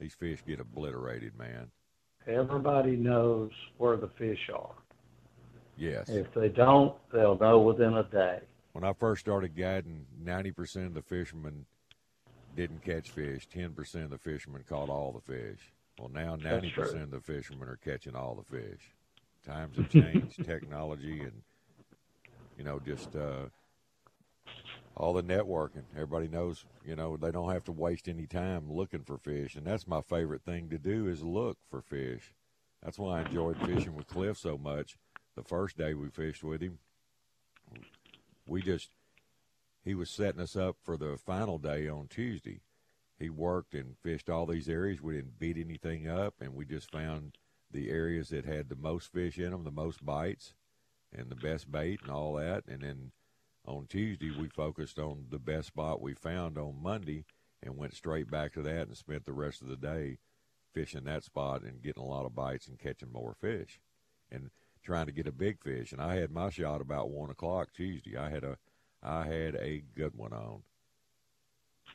these 0.00 0.14
fish 0.14 0.42
get 0.46 0.60
obliterated, 0.60 1.36
man. 1.36 1.70
Everybody 2.26 2.96
knows 2.96 3.50
where 3.78 3.96
the 3.96 4.08
fish 4.18 4.50
are. 4.54 4.74
Yes. 5.76 6.08
If 6.08 6.32
they 6.34 6.48
don't, 6.48 6.94
they'll 7.12 7.38
know 7.38 7.60
within 7.60 7.94
a 7.94 8.04
day. 8.04 8.40
When 8.72 8.84
I 8.84 8.92
first 8.92 9.20
started 9.20 9.56
guiding, 9.56 10.06
90% 10.22 10.86
of 10.86 10.94
the 10.94 11.02
fishermen 11.02 11.66
didn't 12.58 12.82
catch 12.82 13.10
fish. 13.10 13.46
10% 13.54 14.02
of 14.02 14.10
the 14.10 14.18
fishermen 14.18 14.64
caught 14.68 14.88
all 14.88 15.12
the 15.12 15.20
fish. 15.20 15.60
Well, 15.96 16.10
now 16.12 16.34
90% 16.34 17.04
of 17.04 17.10
the 17.12 17.20
fishermen 17.20 17.68
are 17.68 17.78
catching 17.84 18.16
all 18.16 18.34
the 18.34 18.58
fish. 18.58 18.80
Times 19.46 19.76
have 19.76 19.88
changed, 19.88 20.44
technology, 20.44 21.20
and 21.20 21.42
you 22.56 22.64
know, 22.64 22.80
just 22.80 23.14
uh, 23.14 23.44
all 24.96 25.12
the 25.12 25.22
networking. 25.22 25.84
Everybody 25.94 26.26
knows, 26.26 26.64
you 26.84 26.96
know, 26.96 27.16
they 27.16 27.30
don't 27.30 27.52
have 27.52 27.62
to 27.64 27.72
waste 27.72 28.08
any 28.08 28.26
time 28.26 28.72
looking 28.72 29.04
for 29.04 29.18
fish, 29.18 29.54
and 29.54 29.64
that's 29.64 29.86
my 29.86 30.00
favorite 30.00 30.42
thing 30.42 30.68
to 30.70 30.78
do 30.78 31.06
is 31.06 31.22
look 31.22 31.58
for 31.70 31.80
fish. 31.80 32.34
That's 32.82 32.98
why 32.98 33.18
I 33.18 33.22
enjoyed 33.22 33.56
fishing 33.58 33.94
with 33.94 34.08
Cliff 34.08 34.36
so 34.36 34.58
much. 34.58 34.98
The 35.36 35.44
first 35.44 35.78
day 35.78 35.94
we 35.94 36.08
fished 36.08 36.42
with 36.42 36.60
him, 36.60 36.78
we 38.48 38.62
just 38.62 38.90
he 39.88 39.94
was 39.94 40.10
setting 40.10 40.40
us 40.40 40.54
up 40.54 40.76
for 40.82 40.98
the 40.98 41.16
final 41.16 41.56
day 41.56 41.88
on 41.88 42.06
Tuesday. 42.08 42.60
He 43.18 43.30
worked 43.30 43.72
and 43.72 43.96
fished 44.02 44.28
all 44.28 44.44
these 44.44 44.68
areas. 44.68 45.00
We 45.00 45.14
didn't 45.14 45.38
beat 45.38 45.56
anything 45.56 46.06
up, 46.06 46.34
and 46.42 46.54
we 46.54 46.66
just 46.66 46.92
found 46.92 47.38
the 47.70 47.88
areas 47.88 48.28
that 48.28 48.44
had 48.44 48.68
the 48.68 48.76
most 48.76 49.10
fish 49.10 49.38
in 49.38 49.50
them, 49.50 49.64
the 49.64 49.70
most 49.70 50.04
bites, 50.04 50.52
and 51.10 51.30
the 51.30 51.34
best 51.34 51.72
bait 51.72 52.00
and 52.02 52.10
all 52.10 52.34
that. 52.34 52.64
And 52.68 52.82
then 52.82 53.12
on 53.64 53.86
Tuesday, 53.86 54.30
we 54.30 54.48
focused 54.48 54.98
on 54.98 55.24
the 55.30 55.38
best 55.38 55.68
spot 55.68 56.02
we 56.02 56.12
found 56.12 56.58
on 56.58 56.82
Monday 56.82 57.24
and 57.62 57.78
went 57.78 57.94
straight 57.94 58.30
back 58.30 58.52
to 58.52 58.62
that 58.62 58.88
and 58.88 58.96
spent 58.96 59.24
the 59.24 59.32
rest 59.32 59.62
of 59.62 59.68
the 59.68 59.76
day 59.76 60.18
fishing 60.74 61.04
that 61.04 61.24
spot 61.24 61.62
and 61.62 61.80
getting 61.82 62.02
a 62.02 62.06
lot 62.06 62.26
of 62.26 62.34
bites 62.34 62.68
and 62.68 62.78
catching 62.78 63.10
more 63.10 63.34
fish 63.40 63.80
and 64.30 64.50
trying 64.84 65.06
to 65.06 65.12
get 65.12 65.26
a 65.26 65.32
big 65.32 65.62
fish. 65.62 65.92
And 65.92 66.00
I 66.02 66.16
had 66.16 66.30
my 66.30 66.50
shot 66.50 66.82
about 66.82 67.08
one 67.08 67.30
o'clock 67.30 67.70
Tuesday. 67.72 68.18
I 68.18 68.28
had 68.28 68.44
a 68.44 68.58
I 69.02 69.24
had 69.26 69.56
a 69.56 69.82
good 69.94 70.14
one 70.16 70.32
on. 70.32 70.62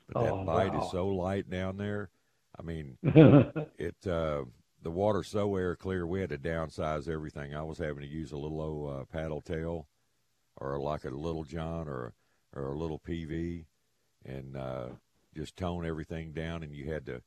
But 0.08 0.18
that 0.20 0.36
Oh, 0.36 0.44
bite 0.44 0.74
wow. 0.74 0.74
is 0.74 0.86
so 0.86 1.08
light 1.10 1.50
down 1.50 1.78
there. 1.78 2.10
I 2.58 2.62
mean, 2.62 2.98
it 3.78 4.06
uh, 4.08 4.46
the 4.82 4.92
water's 4.92 5.30
so 5.30 5.56
air 5.56 5.76
clear. 5.76 6.06
We 6.08 6.22
had 6.22 6.30
to 6.32 6.38
downsize 6.38 7.08
everything. 7.10 7.56
I 7.56 7.64
was 7.64 7.78
having 7.80 8.02
to 8.04 8.08
use 8.10 8.32
a 8.32 8.38
little 8.38 8.62
old 8.62 9.02
uh, 9.02 9.06
paddle 9.06 9.42
tail, 9.42 9.88
or 10.58 10.80
like 10.80 11.06
a 11.06 11.10
little 11.12 11.44
John, 11.46 11.88
or 11.88 12.14
or 12.54 12.74
a 12.74 12.78
little 12.78 13.00
PV, 13.00 13.68
and 14.26 14.58
uh, 14.58 14.90
just 15.36 15.58
tone 15.58 15.86
everything 15.86 16.34
down. 16.34 16.64
And 16.64 16.74
you 16.76 16.92
had 16.92 17.06
to, 17.08 17.24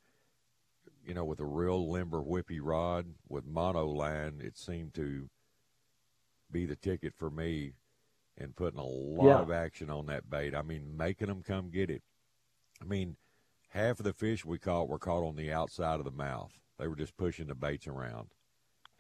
you 1.05 1.15
know, 1.15 1.25
with 1.25 1.41
a 1.41 1.45
real 1.45 1.91
limber 1.91 2.21
whippy 2.23 2.59
rod 2.63 3.15
with 3.29 3.47
mono 3.47 3.87
line, 3.87 4.41
it 4.43 4.59
seemed 4.59 4.95
to 4.95 5.29
be 6.51 6.67
the 6.67 6.77
ticket 6.77 7.15
for 7.15 7.31
me, 7.31 7.73
and 8.39 8.55
putting 8.57 8.79
a 8.81 8.85
lot 8.85 9.27
Yeah. 9.27 9.41
of 9.41 9.51
action 9.51 9.91
on 9.91 10.07
that 10.07 10.29
bait. 10.29 10.55
I 10.55 10.63
mean, 10.63 10.97
making 10.97 11.29
them 11.29 11.43
come 11.43 11.71
get 11.71 11.91
it. 11.91 12.03
I 12.81 12.85
mean, 12.85 13.17
half 13.71 13.99
of 13.99 14.05
the 14.05 14.13
fish 14.13 14.45
we 14.45 14.59
caught 14.59 14.89
were 14.89 14.99
caught 14.99 15.27
on 15.27 15.37
the 15.37 15.53
outside 15.53 15.99
of 15.99 16.05
the 16.05 16.11
mouth. 16.11 16.53
They 16.79 16.87
were 16.89 16.97
just 16.97 17.17
pushing 17.17 17.47
the 17.47 17.55
baits 17.55 17.87
around, 17.87 18.29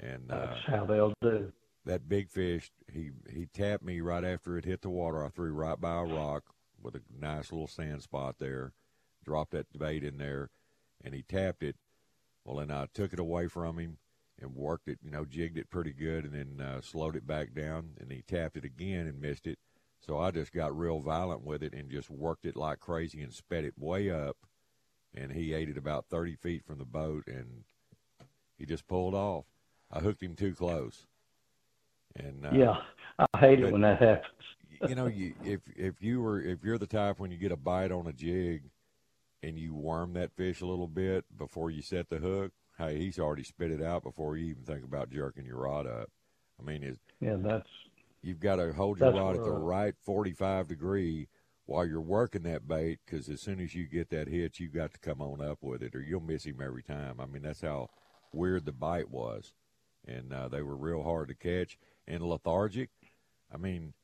and 0.00 0.30
uh, 0.32 0.46
That's 0.46 0.60
how 0.66 0.86
they'll 0.86 1.12
do. 1.20 1.52
that 1.84 2.08
big 2.08 2.30
fish, 2.30 2.70
he 2.90 3.10
he 3.30 3.46
tapped 3.46 3.84
me 3.84 4.00
right 4.00 4.24
after 4.24 4.56
it 4.56 4.64
hit 4.64 4.80
the 4.80 4.88
water. 4.90 5.22
I 5.24 5.28
threw 5.28 5.52
right 5.52 5.78
by 5.78 6.00
a 6.00 6.04
rock 6.04 6.54
with 6.80 6.94
a 6.94 7.02
nice 7.14 7.52
little 7.52 7.66
sand 7.66 8.02
spot 8.02 8.38
there, 8.38 8.72
dropped 9.22 9.50
that 9.50 9.66
bait 9.78 10.02
in 10.02 10.16
there, 10.16 10.48
and 11.04 11.14
he 11.14 11.22
tapped 11.22 11.62
it. 11.62 11.76
Well, 12.44 12.56
then 12.56 12.70
I 12.70 12.86
took 12.86 13.12
it 13.12 13.18
away 13.18 13.48
from 13.48 13.78
him 13.78 13.98
and 14.40 14.54
worked 14.54 14.88
it, 14.88 14.98
you 15.02 15.10
know, 15.10 15.24
jigged 15.24 15.58
it 15.58 15.70
pretty 15.70 15.92
good, 15.92 16.24
and 16.24 16.34
then 16.34 16.66
uh, 16.66 16.80
slowed 16.80 17.16
it 17.16 17.26
back 17.26 17.54
down. 17.54 17.90
And 18.00 18.12
he 18.12 18.22
tapped 18.22 18.56
it 18.56 18.64
again 18.64 19.06
and 19.06 19.20
missed 19.20 19.46
it. 19.46 19.58
So 20.06 20.18
I 20.18 20.30
just 20.30 20.52
got 20.52 20.76
real 20.76 21.00
violent 21.00 21.42
with 21.44 21.62
it 21.62 21.72
and 21.72 21.90
just 21.90 22.10
worked 22.10 22.44
it 22.46 22.56
like 22.56 22.80
crazy 22.80 23.22
and 23.22 23.32
sped 23.32 23.64
it 23.64 23.74
way 23.78 24.10
up. 24.10 24.36
And 25.14 25.32
he 25.32 25.54
ate 25.54 25.70
it 25.70 25.78
about 25.78 26.06
30 26.10 26.36
feet 26.36 26.64
from 26.66 26.78
the 26.78 26.84
boat, 26.84 27.24
and 27.26 27.64
He 28.58 28.66
just 28.66 28.86
pulled 28.86 29.14
off. 29.14 29.44
I 29.90 30.00
hooked 30.00 30.22
him 30.22 30.34
too 30.36 30.54
close. 30.54 31.06
And 32.14 32.46
uh, 32.46 32.50
yeah, 32.52 32.76
I 33.18 33.38
hate 33.38 33.60
it 33.60 33.72
when 33.72 33.82
that 33.82 34.00
happens. 34.00 34.32
you 34.88 34.94
know, 34.94 35.06
you, 35.06 35.34
if 35.44 35.60
if 35.74 36.02
you 36.02 36.20
were 36.20 36.40
if 36.40 36.64
you're 36.64 36.78
the 36.78 36.86
type 36.86 37.18
when 37.18 37.30
you 37.30 37.36
get 37.38 37.52
a 37.52 37.56
bite 37.56 37.92
on 37.92 38.06
a 38.06 38.12
jig, 38.12 38.64
and 39.42 39.58
you 39.58 39.74
worm 39.74 40.14
that 40.14 40.32
fish 40.36 40.60
a 40.60 40.66
little 40.66 40.88
bit 40.88 41.24
before 41.36 41.70
you 41.70 41.82
set 41.82 42.08
the 42.08 42.18
hook, 42.18 42.52
hey, 42.78 42.98
he's 42.98 43.18
already 43.18 43.42
spit 43.42 43.70
it 43.70 43.82
out 43.82 44.02
before 44.02 44.36
you 44.36 44.50
even 44.50 44.64
think 44.64 44.84
about 44.84 45.10
jerking 45.10 45.46
your 45.46 45.58
rod 45.58 45.86
up. 45.86 46.10
I 46.60 46.64
mean, 46.64 46.82
it's, 46.82 46.98
yeah, 47.20 47.36
that's 47.38 47.68
you've 48.22 48.40
got 48.40 48.56
to 48.56 48.72
hold 48.72 48.98
your 48.98 49.12
rod 49.12 49.36
at 49.36 49.44
the 49.44 49.50
right 49.50 49.94
45 50.04 50.68
degree 50.68 51.28
while 51.66 51.84
you're 51.86 52.00
working 52.00 52.42
that 52.44 52.66
bait 52.66 53.00
because 53.04 53.28
as 53.28 53.40
soon 53.40 53.60
as 53.60 53.74
you 53.74 53.86
get 53.86 54.10
that 54.10 54.28
hit, 54.28 54.58
you 54.58 54.68
got 54.68 54.92
to 54.92 54.98
come 54.98 55.20
on 55.20 55.40
up 55.40 55.58
with 55.60 55.82
it 55.82 55.94
or 55.94 56.00
you'll 56.00 56.20
miss 56.20 56.44
him 56.44 56.60
every 56.62 56.82
time. 56.82 57.20
I 57.20 57.26
mean, 57.26 57.42
that's 57.42 57.60
how 57.60 57.90
weird 58.32 58.64
the 58.64 58.72
bite 58.72 59.10
was. 59.10 59.52
And 60.06 60.32
uh, 60.32 60.48
they 60.48 60.62
were 60.62 60.76
real 60.76 61.02
hard 61.02 61.28
to 61.28 61.34
catch 61.34 61.78
and 62.06 62.22
lethargic. 62.22 62.90
I 63.52 63.56
mean, 63.56 63.94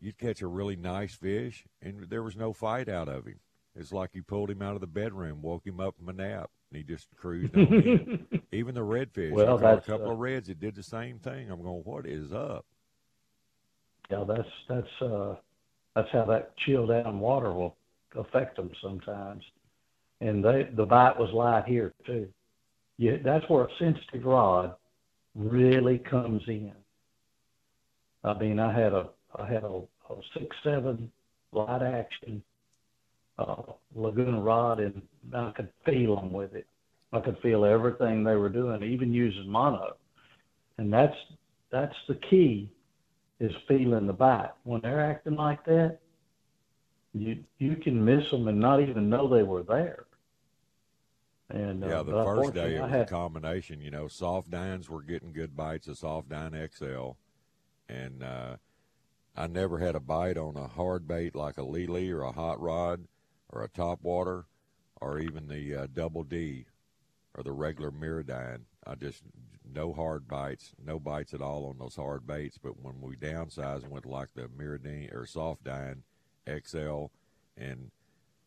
you'd 0.00 0.18
catch 0.18 0.42
a 0.42 0.46
really 0.46 0.76
nice 0.76 1.14
fish 1.14 1.64
and 1.82 2.08
there 2.08 2.22
was 2.22 2.36
no 2.36 2.52
fight 2.52 2.88
out 2.88 3.08
of 3.08 3.26
him. 3.26 3.40
It's 3.74 3.92
like 3.92 4.10
you 4.14 4.22
pulled 4.22 4.50
him 4.50 4.62
out 4.62 4.74
of 4.74 4.80
the 4.80 4.86
bedroom, 4.86 5.42
woke 5.42 5.66
him 5.66 5.80
up 5.80 5.96
from 5.96 6.08
a 6.08 6.12
nap, 6.12 6.50
and 6.70 6.78
he 6.78 6.82
just 6.82 7.08
cruised 7.16 7.54
on. 7.56 8.26
Even 8.52 8.74
the 8.74 8.80
redfish, 8.80 9.32
Well, 9.32 9.56
I 9.58 9.60
caught 9.60 9.78
a 9.78 9.80
couple 9.82 10.08
uh, 10.08 10.12
of 10.12 10.18
reds 10.18 10.48
that 10.48 10.60
did 10.60 10.74
the 10.74 10.82
same 10.82 11.18
thing. 11.18 11.50
I'm 11.50 11.62
going, 11.62 11.82
what 11.84 12.06
is 12.06 12.32
up? 12.32 12.64
yeah, 14.10 14.24
that's 14.26 14.48
that's 14.68 15.02
uh, 15.02 15.34
that's 15.94 16.08
how 16.12 16.24
that 16.26 16.56
chill 16.58 16.86
down 16.86 17.20
water 17.20 17.52
will 17.52 17.76
affect 18.16 18.56
them 18.56 18.70
sometimes. 18.82 19.42
And 20.20 20.44
they 20.44 20.68
the 20.74 20.86
bite 20.86 21.18
was 21.18 21.30
light 21.32 21.64
here 21.66 21.92
too. 22.06 22.28
Yeah, 22.96 23.18
that's 23.22 23.48
where 23.48 23.64
a 23.64 23.68
sensitive 23.78 24.24
rod 24.24 24.74
really 25.34 25.98
comes 25.98 26.42
in. 26.48 26.72
I 28.24 28.36
mean, 28.38 28.58
I 28.58 28.72
had 28.72 28.92
a 28.92 29.08
I 29.38 29.46
had 29.46 29.62
a, 29.64 29.82
a 30.10 30.14
six 30.34 30.56
seven 30.64 31.10
light 31.52 31.82
action 31.82 32.42
uh, 33.38 33.62
Laguna 33.94 34.40
rod, 34.40 34.80
and 34.80 35.02
I 35.32 35.52
could 35.52 35.70
feel 35.84 36.16
them 36.16 36.32
with 36.32 36.54
it. 36.54 36.66
I 37.12 37.20
could 37.20 37.38
feel 37.42 37.64
everything 37.64 38.22
they 38.24 38.36
were 38.36 38.48
doing, 38.48 38.82
even 38.82 39.12
using 39.12 39.48
mono. 39.48 39.96
And 40.78 40.92
that's 40.92 41.16
that's 41.70 41.94
the 42.08 42.14
key 42.30 42.70
is 43.40 43.52
feeling 43.66 44.06
the 44.06 44.12
bite. 44.12 44.52
When 44.64 44.80
they're 44.80 45.00
acting 45.00 45.36
like 45.36 45.64
that, 45.64 45.98
you 47.14 47.44
you 47.58 47.76
can 47.76 48.04
miss 48.04 48.30
them 48.30 48.48
and 48.48 48.60
not 48.60 48.80
even 48.80 49.08
know 49.08 49.28
they 49.28 49.42
were 49.42 49.62
there. 49.62 50.06
And 51.50 51.82
Yeah, 51.82 52.00
uh, 52.00 52.02
the 52.02 52.24
first 52.24 52.54
day 52.54 52.76
it 52.76 52.82
was 52.82 53.02
a 53.02 53.06
combination. 53.06 53.80
You 53.80 53.90
know, 53.90 54.08
soft 54.08 54.50
dines 54.50 54.90
were 54.90 55.02
getting 55.02 55.32
good 55.32 55.56
bites 55.56 55.88
of 55.88 55.96
soft 55.96 56.28
dine 56.28 56.54
XL, 56.54 57.12
and 57.88 58.22
uh, 58.22 58.56
I 59.34 59.46
never 59.46 59.78
had 59.78 59.94
a 59.94 60.00
bite 60.00 60.36
on 60.36 60.56
a 60.56 60.68
hard 60.68 61.08
bait 61.08 61.34
like 61.34 61.56
a 61.56 61.62
lily 61.62 62.10
or 62.10 62.22
a 62.22 62.32
hot 62.32 62.60
rod 62.60 63.06
or 63.50 63.62
a 63.62 63.68
top 63.68 64.02
water 64.02 64.46
or 65.00 65.18
even 65.18 65.48
the 65.48 65.74
uh, 65.74 65.86
double 65.92 66.24
D 66.24 66.66
or 67.34 67.42
the 67.42 67.52
regular 67.52 67.90
MirrOdine. 67.90 68.62
I 68.86 68.94
just 68.94 69.22
no 69.70 69.92
hard 69.92 70.28
bites, 70.28 70.72
no 70.84 70.98
bites 70.98 71.34
at 71.34 71.42
all 71.42 71.66
on 71.66 71.78
those 71.78 71.96
hard 71.96 72.26
baits. 72.26 72.58
But 72.58 72.80
when 72.82 73.00
we 73.00 73.16
downsized 73.16 73.82
and 73.84 73.90
went 73.92 74.06
like 74.06 74.34
the 74.34 74.48
MirrOdine 74.48 75.14
or 75.14 75.26
soft 75.26 75.64
dine 75.64 76.02
XL 76.48 77.06
and 77.56 77.90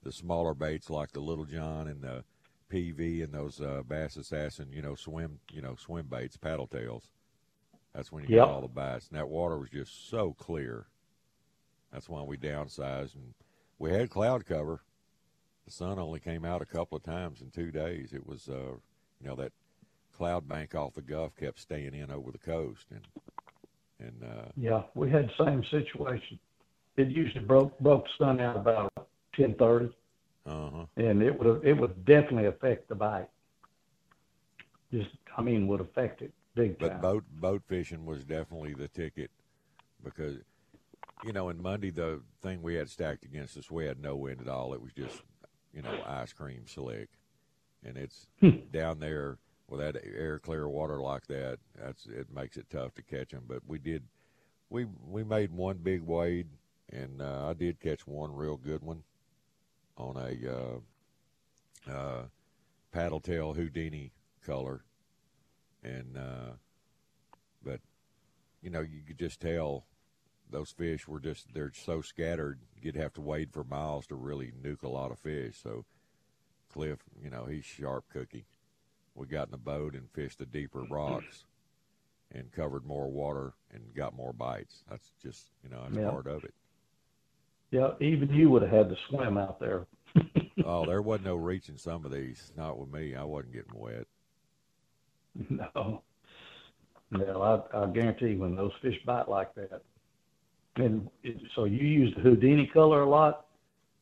the 0.04 0.12
smaller 0.12 0.54
baits 0.54 0.90
like 0.90 1.12
the 1.12 1.20
Little 1.22 1.46
John 1.46 1.88
and 1.88 2.02
the 2.02 2.24
PV 2.70 3.24
and 3.24 3.34
those 3.34 3.62
uh, 3.62 3.84
Bass 3.88 4.18
Assassin, 4.18 4.72
you 4.72 4.82
know, 4.82 4.96
swim, 4.96 5.40
you 5.52 5.62
know, 5.62 5.76
swim 5.76 6.08
baits, 6.08 6.38
paddle 6.38 6.68
tails. 6.68 7.12
That's 7.94 8.12
when 8.12 8.24
you 8.24 8.30
Yep. 8.30 8.42
get 8.42 8.48
all 8.48 8.62
the 8.62 8.68
bites. 8.68 9.08
And 9.10 9.18
that 9.18 9.30
water 9.30 9.58
was 9.58 9.70
just 9.70 10.10
so 10.10 10.34
clear. 10.34 10.88
That's 11.92 12.10
why 12.10 12.22
we 12.24 12.38
downsized 12.38 13.16
and 13.16 13.34
we 13.80 13.92
had 13.92 14.10
cloud 14.10 14.46
cover. 14.46 14.82
The 15.66 15.72
sun 15.72 16.00
only 16.00 16.20
came 16.20 16.44
out 16.44 16.62
a 16.62 16.66
couple 16.66 16.98
of 16.98 17.04
times 17.04 17.42
in 17.42 17.52
two 17.52 17.72
days. 17.72 18.14
It 18.14 18.26
was, 18.26 18.50
uh, 18.50 18.74
you 19.22 19.28
know, 19.28 19.36
that 19.36 19.52
cloud 20.16 20.48
bank 20.48 20.76
off 20.76 20.94
the 20.94 21.02
Gulf 21.02 21.36
kept 21.36 21.60
staying 21.60 21.94
in 21.94 22.12
over 22.12 22.32
the 22.32 22.38
coast, 22.38 22.88
and 22.92 23.08
and 24.00 24.24
uh, 24.24 24.46
yeah, 24.58 24.84
we 24.96 25.10
had 25.10 25.30
the 25.30 25.46
same 25.46 25.64
situation. 25.66 26.40
It 26.98 27.08
usually 27.08 27.46
broke 27.46 27.78
broke 27.80 28.06
the 28.06 28.26
sun 28.26 28.40
out 28.40 28.58
about 28.58 28.92
ten 29.36 29.54
thirty. 29.56 29.90
uh 30.46 30.70
huh. 30.70 30.86
and 30.98 31.22
it 31.22 31.40
would 31.40 31.64
it 31.66 31.74
would 31.74 32.06
definitely 32.06 32.48
affect 32.48 32.90
the 32.90 32.96
bite. 32.96 33.30
Just, 34.92 35.10
I 35.38 35.42
mean, 35.42 35.68
would 35.68 35.80
affect 35.80 36.22
it 36.22 36.34
big 36.56 36.80
time. 36.80 36.90
But 36.90 37.02
boat 37.02 37.24
boat 37.32 37.64
fishing 37.68 38.06
was 38.06 38.24
definitely 38.24 38.74
the 38.74 38.88
ticket 38.88 39.32
because 40.04 40.38
you 41.24 41.34
know 41.34 41.50
in 41.50 41.62
Monday 41.62 41.92
the 41.92 42.22
thing 42.42 42.62
we 42.62 42.76
had 42.76 42.90
stacked 42.90 43.24
against 43.24 43.58
us 43.58 43.72
we 43.72 43.86
had 43.86 44.02
no 44.02 44.16
wind 44.16 44.42
at 44.42 44.48
all. 44.48 44.74
It 44.74 44.82
was 44.82 44.92
just 44.94 45.24
you 45.74 45.82
know 45.82 46.02
ice 46.06 46.34
cream 46.34 46.64
slick, 46.66 47.10
and 47.84 47.98
it's 47.98 48.28
down 48.72 49.00
there 49.00 49.38
with 49.68 49.80
that 49.80 50.02
air 50.04 50.40
clear 50.40 50.68
water 50.68 51.02
like 51.02 51.28
that. 51.28 51.60
That's 51.80 52.06
it 52.06 52.28
makes 52.34 52.58
it 52.58 52.70
tough 52.70 52.94
to 52.96 53.02
catch 53.02 53.32
them. 53.32 53.44
But 53.48 53.62
we 53.68 53.80
did 53.80 54.04
we 54.70 54.86
we 55.08 55.24
made 55.24 55.52
one 55.52 55.78
big 55.78 56.02
wade, 56.02 56.48
and 56.92 57.22
uh, 57.22 57.48
I 57.50 57.54
did 57.54 57.80
catch 57.80 58.06
one 58.08 58.36
real 58.36 58.58
good 58.58 58.82
one 58.82 59.04
on 59.98 60.18
a 60.18 60.52
uh, 60.52 61.92
uh, 61.92 62.24
paddle 62.92 63.20
tail 63.20 63.54
Houdini 63.54 64.12
color, 64.46 64.84
and 65.84 66.18
uh, 66.18 66.54
but 67.64 67.80
you 68.62 68.70
know 68.70 68.82
you 68.82 69.02
could 69.06 69.20
just 69.20 69.40
tell 69.40 69.86
those 70.52 70.72
fish 70.72 71.08
were 71.08 71.20
just 71.20 71.54
they're 71.54 71.72
so 71.74 72.02
scattered 72.02 72.60
you'd 72.82 72.96
have 72.96 73.14
to 73.14 73.22
wade 73.22 73.52
for 73.54 73.64
miles 73.64 74.08
to 74.08 74.16
really 74.16 74.52
nuke 74.64 74.84
a 74.84 74.88
lot 74.90 75.12
of 75.12 75.20
fish. 75.20 75.56
So 75.62 75.86
Cliff, 76.72 77.00
you 77.22 77.30
know 77.30 77.46
he's 77.46 77.66
sharp 77.66 78.06
cookie. 78.12 78.46
We 79.16 79.26
got 79.28 79.48
in 79.48 79.52
the 79.52 79.58
boat 79.58 79.94
and 79.94 80.10
fished 80.12 80.40
the 80.40 80.46
deeper 80.46 80.84
rocks 80.90 81.46
and 82.34 82.52
covered 82.52 82.86
more 82.86 83.10
water 83.10 83.54
and 83.74 83.94
got 83.94 84.16
more 84.16 84.34
bites. 84.34 84.84
That's 84.90 85.12
just 85.22 85.50
you 85.64 85.70
know 85.70 85.82
that's 85.84 85.98
Yeah. 85.98 86.10
part 86.10 86.28
of 86.28 86.44
it. 86.44 86.54
yeah, 87.72 87.92
even 88.00 88.30
you 88.34 88.50
would 88.50 88.62
have 88.62 88.72
had 88.72 88.90
to 88.90 88.96
swim 89.10 89.38
out 89.38 89.60
there. 89.60 89.88
Oh, 90.64 90.86
there 90.86 91.02
wasn't 91.02 91.26
no 91.26 91.36
reaching 91.38 91.78
some 91.78 92.06
of 92.06 92.12
these. 92.12 92.52
Not 92.56 92.78
with 92.78 92.92
me. 92.92 93.16
I 93.16 93.24
wasn't 93.24 93.54
getting 93.54 93.74
wet. 93.74 94.06
no, 95.50 96.04
no, 97.10 97.42
I, 97.74 97.78
I 97.84 97.88
guarantee 97.88 98.36
when 98.36 98.56
those 98.56 98.74
fish 98.82 98.98
bite 99.06 99.28
like 99.28 99.56
that. 99.56 99.82
And 100.78 101.10
so 101.56 101.66
you 101.66 101.80
use 101.86 102.14
the 102.16 102.22
Houdini 102.22 102.68
color 102.68 103.02
a 103.02 103.10
lot. 103.10 103.46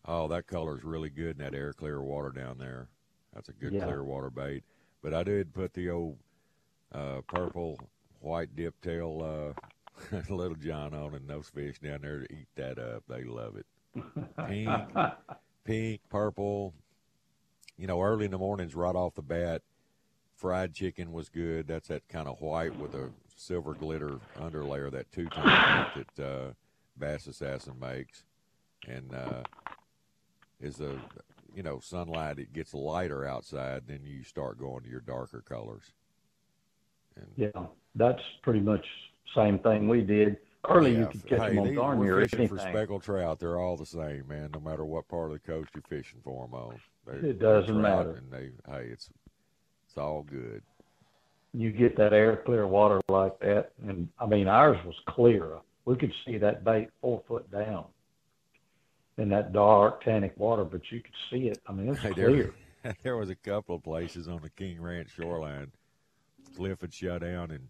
Oh, 0.06 0.28
that 0.28 0.48
color 0.48 0.78
is 0.78 0.84
really 0.84 1.10
good 1.10 1.38
in 1.38 1.44
that 1.44 1.54
air 1.56 1.74
clear 1.74 2.02
water 2.02 2.30
down 2.30 2.58
there. 2.58 2.88
That's 3.34 3.50
a 3.50 3.54
good 3.54 3.74
Yeah. 3.74 3.86
clear 3.86 4.04
water 4.04 4.30
bait. 4.30 4.64
But 5.02 5.14
I 5.14 5.24
did 5.24 5.54
put 5.54 5.74
the 5.74 5.90
old 5.90 6.18
uh, 6.94 7.22
purple 7.28 7.80
white 8.20 8.56
dip 8.56 8.80
tail 8.82 9.56
uh, 10.12 10.18
little 10.30 10.56
John 10.56 10.94
on, 10.94 11.14
and 11.16 11.28
those 11.30 11.50
fish 11.50 11.80
down 11.80 12.02
there 12.02 12.20
to 12.20 12.34
eat 12.34 12.48
that 12.56 12.78
up. 12.80 13.04
They 13.08 13.24
love 13.24 13.56
it. 13.56 13.66
Pink, 14.48 14.70
pink, 15.64 16.02
purple. 16.10 16.74
You 17.78 17.88
know, 17.88 18.02
early 18.02 18.26
in 18.26 18.32
the 18.32 18.38
mornings, 18.38 18.76
right 18.76 18.96
off 18.96 19.16
the 19.16 19.22
bat, 19.22 19.62
fried 20.36 20.74
chicken 20.74 21.12
was 21.12 21.30
good. 21.30 21.68
That's 21.68 21.88
that 21.88 22.08
kind 22.10 22.28
of 22.28 22.42
white 22.42 22.76
with 22.76 22.94
a 22.94 23.10
silver 23.40 23.74
glitter 23.74 24.20
underlayer, 24.38 24.92
that 24.92 25.12
two 25.12 25.28
tone 25.30 25.46
that 25.46 26.20
uh, 26.24 26.52
Bass 26.98 27.26
Assassin 27.28 27.74
makes, 27.80 28.26
and 28.88 29.14
uh, 29.16 29.44
is 30.60 30.82
a 30.82 31.00
you 31.56 31.64
know 31.64 31.80
sunlight. 31.80 32.38
It 32.38 32.54
gets 32.54 32.74
lighter 32.74 33.26
outside, 33.26 33.84
then 33.88 34.02
you 34.04 34.24
start 34.24 34.60
going 34.60 34.84
to 34.84 34.90
your 34.90 35.02
darker 35.02 35.42
colors. 35.42 35.94
And 37.16 37.28
Yeah, 37.38 37.66
that's 37.96 38.22
pretty 38.44 38.60
much 38.60 38.86
same 39.36 39.60
thing 39.60 39.88
we 39.88 40.02
did. 40.02 40.38
Early 40.70 40.92
you 40.92 41.00
Yeah, 41.00 41.06
could 41.08 41.26
catch 41.26 41.40
hey, 41.40 41.50
them 41.50 41.60
on 41.60 41.68
these- 41.68 41.78
Garnier 41.78 42.00
We're 42.16 42.18
or 42.18 42.22
fishing 42.24 42.40
anything. 42.40 42.58
for 42.58 42.62
speckled 42.64 43.04
trout. 43.04 43.40
They're 43.40 43.58
all 43.60 43.78
the 43.78 43.86
same, 43.86 44.28
man. 44.28 44.50
No 44.54 44.60
matter 44.60 44.84
what 44.84 45.08
part 45.08 45.32
of 45.32 45.42
the 45.42 45.48
coast 45.52 45.70
you're 45.74 45.82
fishing 45.84 46.20
for 46.24 46.46
them 46.46 46.54
on, 46.54 46.80
They're- 47.06 47.26
It 47.26 47.40
doesn't 47.40 47.82
matter. 47.82 48.16
And 48.16 48.30
they, 48.32 48.52
hey, 48.70 48.88
it's 48.92 49.10
it's 49.86 49.98
all 49.98 50.24
good. 50.24 50.62
You 51.54 51.72
get 51.72 51.98
that 51.98 52.14
air 52.14 52.38
clear 52.46 52.68
water 52.68 53.02
like 53.10 53.40
that, 53.40 53.72
and 53.88 54.08
I 54.20 54.26
mean 54.26 54.48
ours 54.48 54.78
was 54.86 54.96
clear. 55.08 55.58
We 55.86 55.96
could 55.96 56.14
see 56.26 56.38
that 56.38 56.64
bait 56.64 56.90
four 57.02 57.24
foot 57.28 57.50
down 57.52 57.86
in 59.18 59.30
that 59.30 59.52
dark 59.52 60.04
tannic 60.04 60.34
water, 60.38 60.64
but 60.64 60.82
you 60.92 61.02
could 61.02 61.14
see 61.32 61.48
it. 61.48 61.60
I 61.68 61.72
mean 61.72 61.90
it's 61.90 62.02
Hey, 62.02 62.14
clear. 62.14 62.54
there, 62.84 62.94
there 63.04 63.18
was 63.18 63.30
a 63.30 63.36
couple 63.36 63.76
of 63.76 63.84
places 63.84 64.28
on 64.28 64.42
the 64.42 64.50
King 64.50 64.80
Ranch 64.82 65.10
shoreline. 65.16 65.72
Cliff 66.56 66.82
had 66.82 66.94
shut 66.94 67.22
down, 67.22 67.52
and 67.52 67.70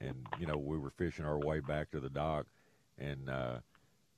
and 0.00 0.16
you 0.38 0.46
know 0.46 0.56
we 0.56 0.78
were 0.78 0.90
fishing 0.90 1.24
our 1.24 1.38
way 1.38 1.60
back 1.60 1.90
to 1.90 2.00
the 2.00 2.10
dock, 2.10 2.46
and 2.98 3.28
uh, 3.30 3.58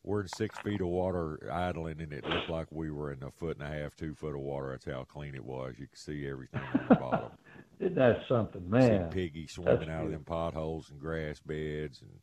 we're 0.02 0.22
in 0.22 0.28
six 0.28 0.58
feet 0.58 0.80
of 0.80 0.88
water 0.88 1.48
idling, 1.52 2.00
and 2.00 2.12
it 2.12 2.24
looked 2.24 2.48
like 2.48 2.68
we 2.70 2.90
were 2.90 3.12
in 3.12 3.22
a 3.22 3.30
foot 3.30 3.58
and 3.58 3.66
a 3.66 3.70
half, 3.82 3.94
two 3.94 4.14
foot 4.14 4.34
of 4.34 4.40
water. 4.40 4.70
That's 4.70 4.84
how 4.86 5.04
clean 5.04 5.34
it 5.34 5.44
was. 5.44 5.74
You 5.78 5.86
could 5.86 5.98
see 5.98 6.26
everything 6.26 6.60
on 6.74 6.86
the 6.88 6.94
bottom. 6.96 7.30
Isn't 7.82 7.96
that 7.96 8.18
something, 8.28 8.62
See 8.62 8.68
man? 8.68 9.10
piggy 9.10 9.48
swimming 9.48 9.90
out 9.90 10.04
of 10.04 10.12
them 10.12 10.22
potholes 10.22 10.88
and 10.90 11.00
grass 11.00 11.40
beds, 11.40 12.00
and 12.00 12.20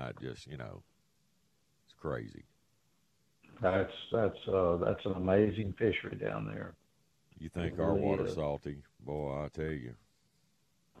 uh, 0.00 0.12
just 0.20 0.46
you 0.46 0.56
know, 0.56 0.82
it's 1.84 1.94
crazy. 2.00 2.44
That's 3.60 3.92
that's 4.12 4.38
uh 4.48 4.76
that's 4.76 5.04
an 5.04 5.14
amazing 5.14 5.74
fishery 5.76 6.16
down 6.16 6.46
there. 6.46 6.74
You 7.40 7.48
think 7.48 7.74
It 7.74 7.80
our 7.80 7.88
really 7.94 8.02
water's 8.02 8.28
is. 8.30 8.34
salty, 8.36 8.82
boy? 9.04 9.44
I 9.44 9.48
tell 9.48 9.64
you, 9.72 9.94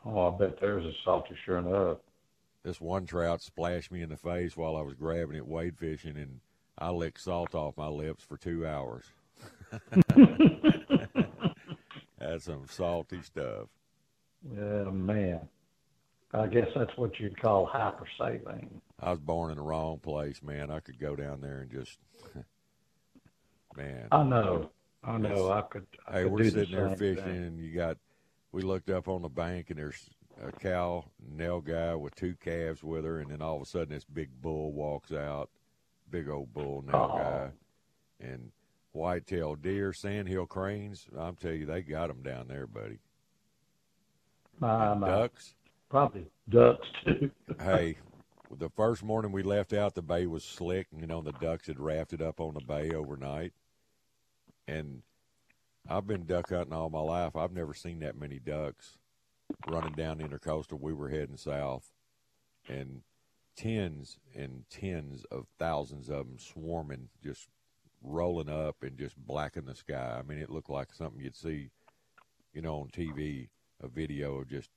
Oh, 0.04 0.34
I 0.34 0.38
bet 0.38 0.58
there's 0.60 0.84
a 0.84 0.92
salty 1.04 1.36
sure 1.44 1.58
enough. 1.58 1.98
this 2.64 2.80
one 2.80 3.06
trout 3.06 3.42
splashed 3.42 3.92
me 3.92 4.02
in 4.02 4.08
the 4.08 4.16
face 4.16 4.56
while 4.56 4.74
I 4.76 4.82
was 4.82 4.94
grabbing 4.94 5.36
it 5.36 5.46
wade 5.46 5.78
fishing, 5.78 6.16
and 6.16 6.40
I 6.76 6.90
licked 6.90 7.20
salt 7.20 7.54
off 7.54 7.76
my 7.76 7.86
lips 7.88 8.24
for 8.24 8.36
two 8.36 8.66
hours. 8.66 9.04
That's 12.18 12.44
some 12.44 12.66
salty 12.68 13.22
stuff. 13.22 13.68
Yeah, 14.52 14.90
man. 14.90 15.40
I 16.32 16.46
guess 16.48 16.68
that's 16.74 16.96
what 16.96 17.18
you'd 17.20 17.40
call 17.40 17.66
hypersaline. 17.72 18.68
I 19.00 19.10
was 19.10 19.20
born 19.20 19.50
in 19.50 19.56
the 19.56 19.62
wrong 19.62 19.98
place, 19.98 20.42
man. 20.42 20.70
I 20.70 20.80
could 20.80 20.98
go 20.98 21.14
down 21.14 21.40
there 21.40 21.60
and 21.60 21.70
just, 21.70 21.98
man. 23.76 24.08
I 24.10 24.22
know. 24.22 24.70
I 25.04 25.18
know. 25.18 25.50
I 25.50 25.62
could. 25.62 25.86
I 26.08 26.12
Hey, 26.12 26.22
could 26.24 26.32
we're 26.32 26.38
do 26.38 26.44
the 26.50 26.50
sitting 26.66 26.76
there 26.76 26.96
fishing, 26.96 27.24
thing. 27.24 27.36
and 27.44 27.58
you 27.58 27.74
got. 27.74 27.98
We 28.52 28.62
looked 28.62 28.88
up 28.90 29.08
on 29.08 29.22
the 29.22 29.28
bank, 29.28 29.70
and 29.70 29.78
there's 29.78 30.08
a 30.42 30.52
cow 30.52 31.04
nilgai 31.36 31.98
with 31.98 32.14
two 32.14 32.34
calves 32.40 32.82
with 32.84 33.04
her, 33.04 33.18
and 33.20 33.30
then 33.30 33.42
all 33.42 33.56
of 33.56 33.62
a 33.62 33.66
sudden, 33.66 33.88
this 33.90 34.04
big 34.04 34.30
bull 34.40 34.72
walks 34.72 35.12
out, 35.12 35.50
big 36.10 36.28
old 36.28 36.52
bull 36.54 36.82
nail 36.86 37.10
Oh. 37.12 37.18
guy, 37.18 37.50
and 38.20 38.52
white-tailed 38.92 39.60
deer, 39.60 39.92
sandhill 39.92 40.46
cranes. 40.46 41.08
I'm 41.18 41.34
telling 41.34 41.60
you, 41.60 41.66
they 41.66 41.82
got 41.82 42.06
them 42.08 42.22
down 42.22 42.46
there, 42.46 42.66
buddy. 42.68 43.00
My, 44.60 44.94
my. 44.94 45.08
ducks. 45.08 45.54
Probably 45.90 46.26
ducks 46.48 46.86
too. 47.04 47.30
hey, 47.60 47.96
the 48.58 48.70
first 48.70 49.02
morning 49.02 49.32
we 49.32 49.42
left 49.42 49.72
out, 49.72 49.94
the 49.94 50.02
bay 50.02 50.26
was 50.26 50.44
slick. 50.44 50.88
And 50.92 51.00
you 51.00 51.06
know, 51.06 51.20
the 51.20 51.32
ducks 51.32 51.66
had 51.66 51.80
rafted 51.80 52.22
up 52.22 52.40
on 52.40 52.54
the 52.54 52.60
bay 52.60 52.90
overnight. 52.90 53.52
And 54.66 55.02
I've 55.88 56.06
been 56.06 56.26
duck 56.26 56.50
hunting 56.50 56.72
all 56.72 56.90
my 56.90 57.00
life. 57.00 57.36
I've 57.36 57.52
never 57.52 57.74
seen 57.74 58.00
that 58.00 58.18
many 58.18 58.38
ducks 58.38 58.98
running 59.68 59.92
down 59.92 60.18
the 60.18 60.24
intercoastal. 60.24 60.80
We 60.80 60.94
were 60.94 61.10
heading 61.10 61.36
south, 61.36 61.90
and 62.68 63.02
tens 63.56 64.18
and 64.34 64.64
tens 64.70 65.24
of 65.30 65.46
thousands 65.58 66.08
of 66.08 66.26
them 66.26 66.38
swarming, 66.38 67.08
just 67.22 67.48
rolling 68.02 68.48
up 68.48 68.82
and 68.82 68.98
just 68.98 69.16
blacking 69.16 69.66
the 69.66 69.74
sky. 69.74 70.18
I 70.18 70.22
mean, 70.22 70.38
it 70.38 70.50
looked 70.50 70.70
like 70.70 70.92
something 70.92 71.20
you'd 71.20 71.36
see, 71.36 71.70
you 72.52 72.62
know, 72.62 72.80
on 72.80 72.88
TV, 72.88 73.48
a 73.82 73.88
video 73.88 74.38
of 74.40 74.48
just, 74.48 74.70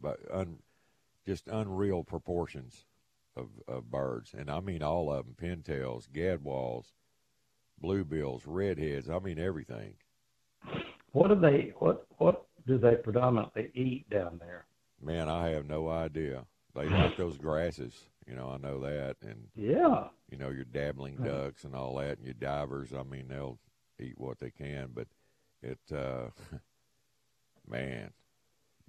but 0.00 0.18
un, 0.30 0.58
just 1.26 1.48
unreal 1.48 2.04
proportions 2.04 2.86
of, 3.36 3.48
of 3.68 3.90
birds, 3.90 4.34
and 4.36 4.50
I 4.50 4.60
mean 4.60 4.82
all 4.82 5.12
of 5.12 5.26
them: 5.26 5.34
pintails, 5.40 6.08
gadwalls, 6.08 6.92
bluebills, 7.82 8.42
redheads. 8.46 9.08
I 9.10 9.18
mean 9.18 9.38
everything. 9.38 9.94
What 11.12 11.28
do 11.28 11.34
they? 11.34 11.72
What 11.78 12.06
what 12.18 12.44
do 12.66 12.78
they 12.78 12.96
predominantly 12.96 13.70
eat 13.74 14.08
down 14.10 14.38
there? 14.38 14.66
Man, 15.02 15.28
I 15.28 15.48
have 15.50 15.66
no 15.66 15.88
idea. 15.88 16.44
They 16.74 16.88
like 16.88 17.16
those 17.18 17.38
grasses, 17.38 17.94
you 18.26 18.34
know. 18.34 18.50
I 18.50 18.56
know 18.58 18.80
that, 18.80 19.16
and 19.22 19.48
Yeah. 19.54 20.08
you 20.30 20.36
know 20.38 20.50
your 20.50 20.64
dabbling 20.64 21.16
ducks 21.16 21.64
and 21.64 21.74
all 21.74 21.96
that, 21.96 22.18
and 22.18 22.24
your 22.24 22.34
divers. 22.34 22.92
I 22.92 23.02
mean, 23.02 23.28
they'll 23.28 23.58
eat 24.00 24.18
what 24.18 24.38
they 24.40 24.50
can, 24.50 24.90
but 24.94 25.06
it, 25.62 25.78
uh, 25.92 26.28
man. 27.68 28.10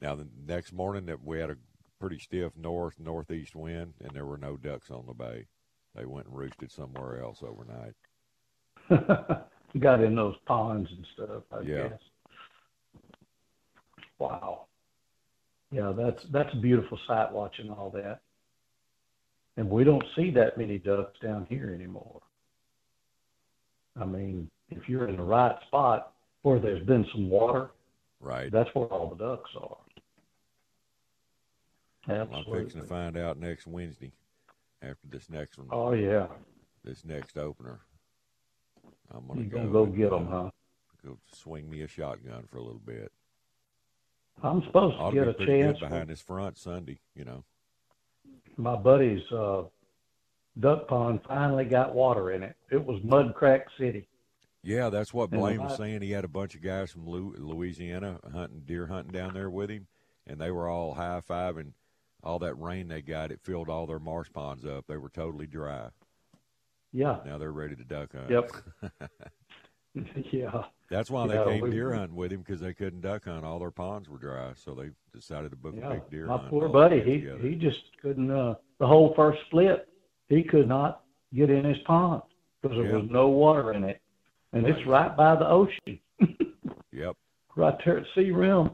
Now 0.01 0.15
the 0.15 0.27
next 0.47 0.73
morning 0.73 1.05
that 1.07 1.23
we 1.23 1.39
had 1.39 1.49
a 1.49 1.57
pretty 1.99 2.19
stiff 2.19 2.53
north 2.55 2.99
northeast 2.99 3.55
wind, 3.55 3.93
and 3.99 4.11
there 4.13 4.25
were 4.25 4.37
no 4.37 4.57
ducks 4.57 4.91
on 4.91 5.05
the 5.07 5.13
bay. 5.13 5.47
They 5.95 6.05
went 6.05 6.27
and 6.27 6.37
roosted 6.37 6.71
somewhere 6.71 7.21
else 7.21 7.41
overnight. 7.41 7.95
Got 9.79 10.03
in 10.03 10.15
those 10.15 10.35
ponds 10.45 10.89
and 10.91 11.05
stuff. 11.13 11.43
I 11.51 11.61
Yeah. 11.61 11.87
guess. 11.89 11.99
Wow. 14.19 14.65
Yeah, 15.71 15.91
that's 15.95 16.23
that's 16.31 16.53
a 16.53 16.57
beautiful 16.57 16.97
sight 17.07 17.31
watching 17.31 17.69
all 17.69 17.89
that. 17.91 18.21
And 19.57 19.69
we 19.69 19.83
don't 19.83 20.03
see 20.15 20.29
that 20.31 20.57
many 20.57 20.77
ducks 20.77 21.19
down 21.19 21.45
here 21.49 21.73
anymore. 21.73 22.21
I 23.99 24.05
mean, 24.05 24.49
if 24.69 24.87
you're 24.87 25.07
in 25.07 25.17
the 25.17 25.23
right 25.23 25.55
spot 25.67 26.13
where 26.43 26.59
there's 26.59 26.85
been 26.85 27.05
some 27.11 27.29
water, 27.29 27.71
Right. 28.19 28.51
that's 28.51 28.69
where 28.73 28.88
all 28.88 29.10
the 29.10 29.23
ducks 29.23 29.51
are. 29.60 29.77
I'm 32.10 32.30
fixing 32.51 32.82
to 32.82 32.88
find 32.88 33.17
out 33.17 33.38
next 33.38 33.67
Wednesday 33.67 34.12
after 34.82 35.08
this 35.10 35.30
next 35.30 35.58
one, 35.58 35.67
Oh 35.71 35.91
yeah, 35.93 36.27
this 36.84 37.03
next 37.03 37.38
opener. 37.38 37.82
I'm 39.13 39.27
gonna 39.27 39.43
go 39.43 39.58
gonna 39.58 39.71
go 39.71 39.86
get 39.86 40.10
them, 40.12 40.27
uh, 40.27 40.43
huh? 40.43 40.49
Go 41.06 41.17
swing 41.34 41.69
me 41.69 41.82
a 41.82 41.88
shotgun 41.88 42.45
for 42.49 42.58
a 42.58 42.62
little 42.63 42.82
bit. 42.86 43.12
I'm 44.43 44.63
supposed 44.65 44.95
Ought 44.99 45.12
to 45.12 45.15
get 45.15 45.27
a 45.27 45.45
chance. 45.45 45.80
behind 45.80 46.10
this 46.10 46.21
front 46.21 46.58
Sunday, 46.58 46.99
you 47.15 47.25
know. 47.25 47.43
my 48.56 48.75
buddy's 48.75 49.23
uh, 49.32 49.63
duck 50.60 50.88
pond 50.88 51.21
finally 51.27 51.65
got 51.65 51.93
water 51.93 52.32
in 52.32 52.43
it. 52.43 52.56
It 52.71 52.84
was 52.84 53.01
Mud 53.03 53.34
Crack 53.36 53.65
City. 53.80 54.08
Yeah, 54.67 54.89
that's 54.89 55.13
what 55.13 55.30
Blaine 55.30 55.63
was 55.63 55.77
saying. 55.77 56.01
He 56.01 56.12
had 56.12 56.25
a 56.25 56.27
bunch 56.30 56.53
of 56.53 56.62
guys 56.62 56.91
from 56.91 57.08
Louisiana 57.08 58.19
hunting 58.34 58.63
deer 58.65 58.88
hunting 58.88 59.13
down 59.13 59.34
there 59.34 59.49
with 59.49 59.69
him, 59.69 59.88
and 60.27 60.39
they 60.41 60.51
were 60.51 60.67
all 60.67 60.93
high 60.93 61.21
fiving. 61.27 61.71
All 62.21 62.39
that 62.39 62.56
rain 62.60 62.88
they 62.89 63.01
got, 63.01 63.32
it 63.32 63.39
filled 63.43 63.69
all 63.69 63.86
their 63.88 63.99
marsh 63.99 64.27
ponds 64.34 64.65
up. 64.65 64.86
They 64.88 64.97
were 64.97 65.10
totally 65.10 65.47
dry. 65.47 65.89
Yeah. 66.91 67.19
Now 67.25 67.38
they're 67.38 67.51
ready 67.53 67.75
to 67.75 67.84
duck 67.86 68.12
hunt. 68.13 68.30
Yep. 68.30 68.51
yeah. 70.32 70.63
That's 70.89 71.10
why 71.10 71.27
they 71.27 71.36
Yeah, 71.36 71.43
came 71.45 71.62
we- 71.63 71.69
deer 71.71 71.93
hunting 71.93 72.15
with 72.15 72.32
him 72.32 72.39
because 72.41 72.60
they 72.60 72.73
couldn't 72.73 73.01
duck 73.01 73.25
hunt. 73.25 73.45
All 73.45 73.60
their 73.60 73.71
ponds 73.71 74.10
were 74.10 74.17
dry, 74.17 74.51
so 74.56 74.73
they 74.73 74.89
decided 75.13 75.51
to 75.51 75.58
book 75.58 75.75
a 75.75 75.80
Yeah. 75.80 75.89
big 75.93 76.10
deer 76.10 76.25
My 76.27 76.38
hunt. 76.38 76.49
poor 76.49 76.69
buddy, 76.69 77.01
he 77.01 77.19
together. 77.21 77.39
he 77.39 77.56
just 77.56 77.80
couldn't. 78.01 78.30
Uh, 78.32 78.56
the 78.80 78.88
whole 78.88 79.13
first 79.15 79.39
split, 79.47 79.88
he 80.30 80.43
could 80.43 80.67
not 80.67 81.03
get 81.34 81.49
in 81.49 81.63
his 81.65 81.77
pond 81.86 82.21
because 82.62 82.77
there 82.77 82.88
Yeah. 82.91 82.97
was 82.97 83.10
no 83.10 83.30
water 83.30 83.73
in 83.73 83.84
it, 83.84 84.01
and 84.53 84.65
it's 84.65 84.77
Right. 84.86 85.07
right 85.07 85.17
by 85.17 85.36
the 85.36 85.47
ocean, 85.47 85.99
Yep. 86.91 87.15
right 87.55 87.75
there 87.86 87.99
at 87.99 88.05
sea 88.15 88.31
rim. 88.31 88.71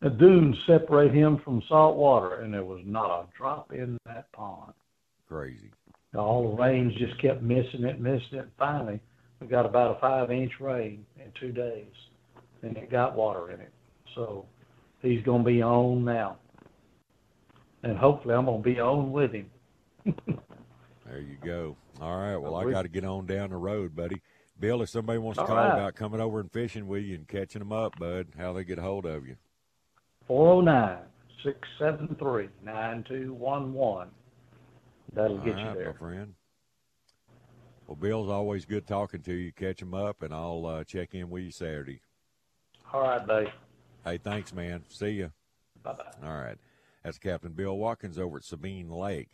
The 0.00 0.10
dunes 0.10 0.56
separate 0.66 1.14
him 1.14 1.38
from 1.44 1.62
salt 1.68 1.96
water, 1.96 2.40
and 2.40 2.52
there 2.52 2.64
was 2.64 2.82
not 2.84 3.10
a 3.10 3.26
drop 3.36 3.72
in 3.72 3.96
that 4.06 4.30
pond. 4.32 4.72
Crazy. 5.28 5.70
all 6.14 6.50
the 6.50 6.62
rains 6.62 6.94
just 6.94 7.18
kept 7.20 7.42
missing 7.42 7.84
it, 7.84 7.98
missing 8.00 8.38
it. 8.38 8.48
Finally, 8.58 9.00
we 9.40 9.46
got 9.46 9.64
about 9.66 9.96
a 9.96 10.00
five 10.00 10.30
inch 10.30 10.52
rain 10.60 11.04
in 11.18 11.32
two 11.40 11.50
days, 11.52 11.90
and 12.62 12.76
it 12.76 12.90
got 12.90 13.16
water 13.16 13.50
in 13.50 13.60
it. 13.60 13.72
So 14.14 14.46
he's 15.02 15.22
going 15.24 15.42
to 15.42 15.46
be 15.46 15.62
on 15.62 16.04
now. 16.04 16.36
And 17.82 17.96
hopefully, 17.98 18.34
I'm 18.34 18.44
going 18.44 18.62
to 18.62 18.68
be 18.74 18.78
on 18.80 19.10
with 19.12 19.32
him. 19.32 19.50
There 21.06 21.20
you 21.20 21.36
go. 21.44 21.76
All 22.00 22.16
right. 22.16 22.36
Well, 22.36 22.56
I 22.56 22.70
got 22.70 22.82
to 22.82 22.88
get 22.88 23.04
on 23.04 23.26
down 23.26 23.50
the 23.50 23.56
road, 23.56 23.94
buddy. 23.94 24.20
Bill, 24.58 24.82
if 24.82 24.88
somebody 24.88 25.18
wants 25.18 25.38
to 25.38 25.46
call 25.46 25.56
right. 25.56 25.72
about 25.72 25.94
coming 25.94 26.20
over 26.20 26.40
and 26.40 26.50
fishing 26.50 26.86
with 26.86 27.02
you 27.02 27.16
and 27.16 27.26
catching 27.28 27.58
them 27.58 27.72
up, 27.72 27.98
bud, 27.98 28.28
how 28.38 28.52
they 28.52 28.64
get 28.64 28.78
a 28.78 28.82
hold 28.82 29.04
of 29.04 29.26
you? 29.26 29.36
409 30.26 30.98
673 31.42 32.48
9211. 32.64 34.10
That'll 35.12 35.38
All 35.38 35.44
get 35.44 35.54
right, 35.54 35.60
you 35.60 35.66
my 35.66 35.74
there. 35.74 35.94
friend. 35.94 36.34
Well, 37.86 37.96
Bill's 37.96 38.30
always 38.30 38.64
good 38.64 38.86
talking 38.86 39.20
to 39.22 39.34
you. 39.34 39.52
Catch 39.52 39.82
him 39.82 39.92
up, 39.92 40.22
and 40.22 40.32
I'll 40.32 40.64
uh, 40.64 40.84
check 40.84 41.14
in 41.14 41.28
with 41.28 41.42
you 41.42 41.50
Saturday. 41.50 42.00
All 42.92 43.02
right, 43.02 43.26
Dave. 43.26 43.48
Hey, 44.04 44.18
thanks, 44.18 44.54
man. 44.54 44.84
See 44.88 45.10
you. 45.10 45.32
Bye 45.82 45.92
bye. 45.92 46.26
All 46.26 46.36
right. 46.36 46.56
That's 47.02 47.18
Captain 47.18 47.52
Bill 47.52 47.76
Watkins 47.76 48.18
over 48.18 48.38
at 48.38 48.44
Sabine 48.44 48.88
Lake. 48.88 49.28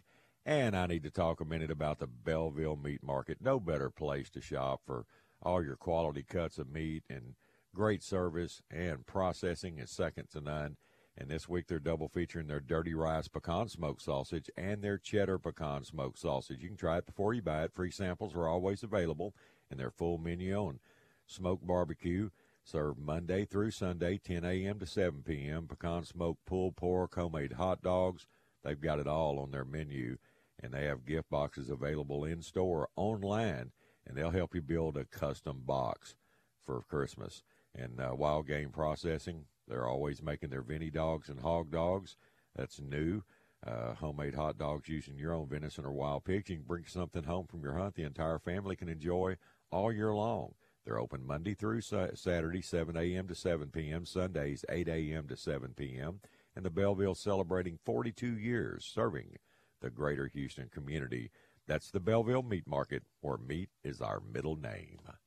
And 0.44 0.76
I 0.76 0.86
need 0.86 1.04
to 1.04 1.10
talk 1.10 1.40
a 1.40 1.44
minute 1.44 1.70
about 1.70 1.98
the 1.98 2.08
Bellville 2.08 2.76
Meat 2.76 3.02
Market. 3.02 3.38
No 3.40 3.60
better 3.60 3.90
place 3.90 4.30
to 4.30 4.40
shop 4.40 4.80
for 4.84 5.04
all 5.42 5.62
your 5.64 5.76
quality 5.76 6.22
cuts 6.22 6.58
of 6.58 6.70
meat 6.70 7.02
and 7.08 7.34
great 7.74 8.02
service 8.02 8.62
and 8.70 9.06
processing 9.06 9.78
is 9.78 9.90
second 9.90 10.28
to 10.30 10.40
none. 10.40 10.76
And 11.16 11.28
this 11.28 11.48
week 11.48 11.66
they're 11.66 11.78
double 11.78 12.08
featuring 12.08 12.46
their 12.46 12.60
dirty 12.60 12.94
rice 12.94 13.28
pecan 13.28 13.68
smoked 13.68 14.02
sausage 14.02 14.50
and 14.56 14.82
their 14.82 14.98
cheddar 14.98 15.38
pecan 15.38 15.84
smoked 15.84 16.18
sausage. 16.18 16.62
You 16.62 16.68
can 16.68 16.76
try 16.76 16.98
it 16.98 17.06
before 17.06 17.34
you 17.34 17.42
buy 17.42 17.64
it. 17.64 17.74
Free 17.74 17.90
samples 17.90 18.34
are 18.34 18.48
always 18.48 18.82
available 18.82 19.34
in 19.70 19.78
their 19.78 19.90
full 19.90 20.18
menu 20.18 20.54
on 20.56 20.80
smoked 21.26 21.66
barbecue, 21.66 22.30
served 22.64 22.98
Monday 22.98 23.44
through 23.44 23.70
Sunday, 23.70 24.18
10 24.18 24.44
a.m. 24.44 24.78
to 24.78 24.86
7 24.86 25.22
p.m. 25.22 25.66
Pecan 25.66 26.04
smoked 26.04 26.44
pulled 26.46 26.76
pork, 26.76 27.14
homemade 27.14 27.52
hot 27.52 27.82
dogs. 27.82 28.26
They've 28.64 28.80
got 28.80 28.98
it 28.98 29.06
all 29.06 29.38
on 29.38 29.50
their 29.50 29.64
menu, 29.64 30.18
and 30.62 30.72
they 30.72 30.84
have 30.84 31.06
gift 31.06 31.30
boxes 31.30 31.70
available 31.70 32.24
in 32.24 32.42
store, 32.42 32.88
online, 32.96 33.72
and 34.10 34.18
they'll 34.18 34.30
help 34.30 34.56
you 34.56 34.60
build 34.60 34.96
a 34.96 35.04
custom 35.04 35.62
box 35.64 36.16
for 36.66 36.82
Christmas. 36.82 37.44
And 37.76 38.00
uh, 38.00 38.12
wild 38.16 38.48
game 38.48 38.70
processing, 38.70 39.44
They're 39.68 39.86
always 39.86 40.20
making 40.20 40.50
their 40.50 40.62
Vinny 40.62 40.90
dogs 40.90 41.28
and 41.28 41.38
hog 41.38 41.70
dogs. 41.70 42.16
That's 42.56 42.80
new. 42.80 43.22
Uh, 43.64 43.94
homemade 43.94 44.34
hot 44.34 44.58
dogs 44.58 44.88
using 44.88 45.16
your 45.16 45.32
own 45.32 45.46
venison 45.46 45.84
or 45.84 45.92
wild 45.92 46.24
pigs. 46.24 46.50
You 46.50 46.56
can 46.56 46.64
bring 46.64 46.86
something 46.86 47.22
home 47.22 47.46
from 47.46 47.62
your 47.62 47.74
hunt 47.74 47.94
the 47.94 48.02
entire 48.02 48.40
family 48.40 48.74
can 48.74 48.88
enjoy 48.88 49.36
all 49.70 49.92
year 49.92 50.12
long. 50.12 50.54
They're 50.84 50.98
open 50.98 51.24
Monday 51.24 51.54
through 51.54 51.82
Saturday, 51.82 52.62
7 52.62 52.96
a.m. 52.96 53.28
to 53.28 53.34
7 53.36 53.68
p.m., 53.68 54.06
Sundays, 54.06 54.64
8 54.68 54.88
a.m. 54.88 55.28
to 55.28 55.36
7 55.36 55.74
p.m. 55.76 56.18
And 56.56 56.64
the 56.64 56.70
Bellville 56.70 57.14
celebrating 57.14 57.78
42 57.84 58.36
years 58.36 58.90
serving 58.92 59.36
the 59.80 59.90
greater 59.90 60.26
Houston 60.26 60.68
community. 60.68 61.30
That's 61.70 61.92
the 61.92 62.00
Bellville 62.00 62.42
Meat 62.42 62.66
Market, 62.66 63.04
where 63.20 63.36
meat 63.36 63.68
is 63.84 64.00
our 64.00 64.18
middle 64.18 64.56
name. 64.56 64.98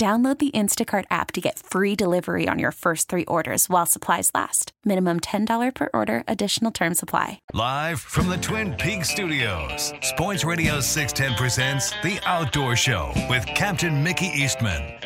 Download 0.00 0.38
the 0.38 0.50
Instacart 0.52 1.04
app 1.10 1.30
to 1.32 1.42
get 1.42 1.58
free 1.58 1.94
delivery 1.94 2.48
on 2.48 2.58
your 2.58 2.72
first 2.72 3.10
three 3.10 3.26
orders 3.26 3.68
while 3.68 3.84
supplies 3.84 4.30
last. 4.32 4.72
Minimum 4.82 5.20
$10 5.20 5.74
per 5.74 5.90
order, 5.92 6.24
additional 6.26 6.70
term 6.70 6.94
supply. 6.94 7.42
Live 7.52 8.00
from 8.00 8.30
the 8.30 8.38
Twin 8.38 8.72
Peaks 8.76 9.10
studios, 9.10 9.92
Sports 10.00 10.42
Radio 10.42 10.80
610 10.80 11.36
presents 11.36 11.90
The 12.02 12.18
Outdoor 12.24 12.76
Show 12.76 13.12
with 13.28 13.44
Captain 13.48 14.02
Mickey 14.02 14.28
Eastman. 14.28 14.96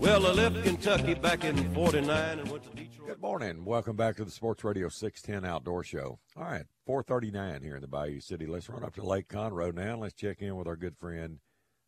Well, 0.00 0.26
I 0.26 0.30
left 0.30 0.64
Kentucky 0.64 1.12
back 1.12 1.44
in 1.44 1.54
49 1.74 2.38
and 2.38 2.50
went 2.50 2.55
to 2.55 2.55
Good 3.06 3.22
morning. 3.22 3.64
Welcome 3.64 3.94
back 3.94 4.16
to 4.16 4.24
the 4.24 4.32
Sports 4.32 4.64
Radio 4.64 4.88
610 4.88 5.48
Outdoor 5.48 5.84
Show. 5.84 6.18
All 6.36 6.42
right, 6.42 6.64
439 6.86 7.62
here 7.62 7.76
in 7.76 7.80
the 7.80 7.86
Bayou 7.86 8.18
City. 8.18 8.46
Let's 8.46 8.68
run 8.68 8.82
up 8.82 8.96
to 8.96 9.06
Lake 9.06 9.28
Conroe 9.28 9.72
now. 9.72 9.98
Let's 9.98 10.14
check 10.14 10.42
in 10.42 10.56
with 10.56 10.66
our 10.66 10.74
good 10.74 10.96
friend, 10.98 11.38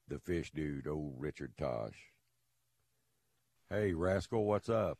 the 0.07 0.21
fish 0.21 0.53
dude, 0.53 0.87
old 0.87 1.16
Richard 1.19 1.55
Tatsch. 1.59 1.97
Hey, 3.69 3.95
Rascal, 3.95 4.45
what's 4.45 4.69
up? 4.69 4.99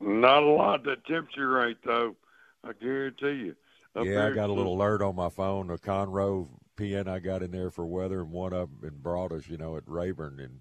Not 0.00 0.44
a 0.44 0.46
lot. 0.46 0.84
The 0.84 0.94
temperature 1.08 1.48
right, 1.48 1.76
though. 1.84 2.14
I 2.62 2.70
guarantee 2.80 3.46
you. 3.46 3.56
Up 3.96 4.06
yeah, 4.06 4.28
I 4.28 4.30
got 4.30 4.48
a 4.48 4.52
little 4.52 4.76
alert 4.76 5.02
on 5.02 5.16
my 5.16 5.28
phone. 5.28 5.66
The 5.66 5.76
Conroe 5.76 6.50
PN 6.76 7.08
I 7.08 7.18
got 7.18 7.42
in 7.42 7.50
there 7.50 7.70
for 7.72 7.84
weather, 7.84 8.20
and 8.20 8.30
one 8.30 8.54
up 8.54 8.70
in 8.84 8.90
Broaddus, 8.90 9.48
you 9.48 9.56
know, 9.56 9.76
at 9.76 9.82
Rayburn, 9.86 10.38
and 10.38 10.60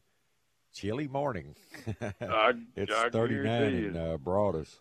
chilly 0.73 1.07
morning. 1.07 1.55
I, 2.21 2.53
it's 2.75 2.93
I 2.93 3.09
39 3.09 3.63
in 3.73 3.97
uh, 3.97 4.17
Broaddus. 4.17 4.79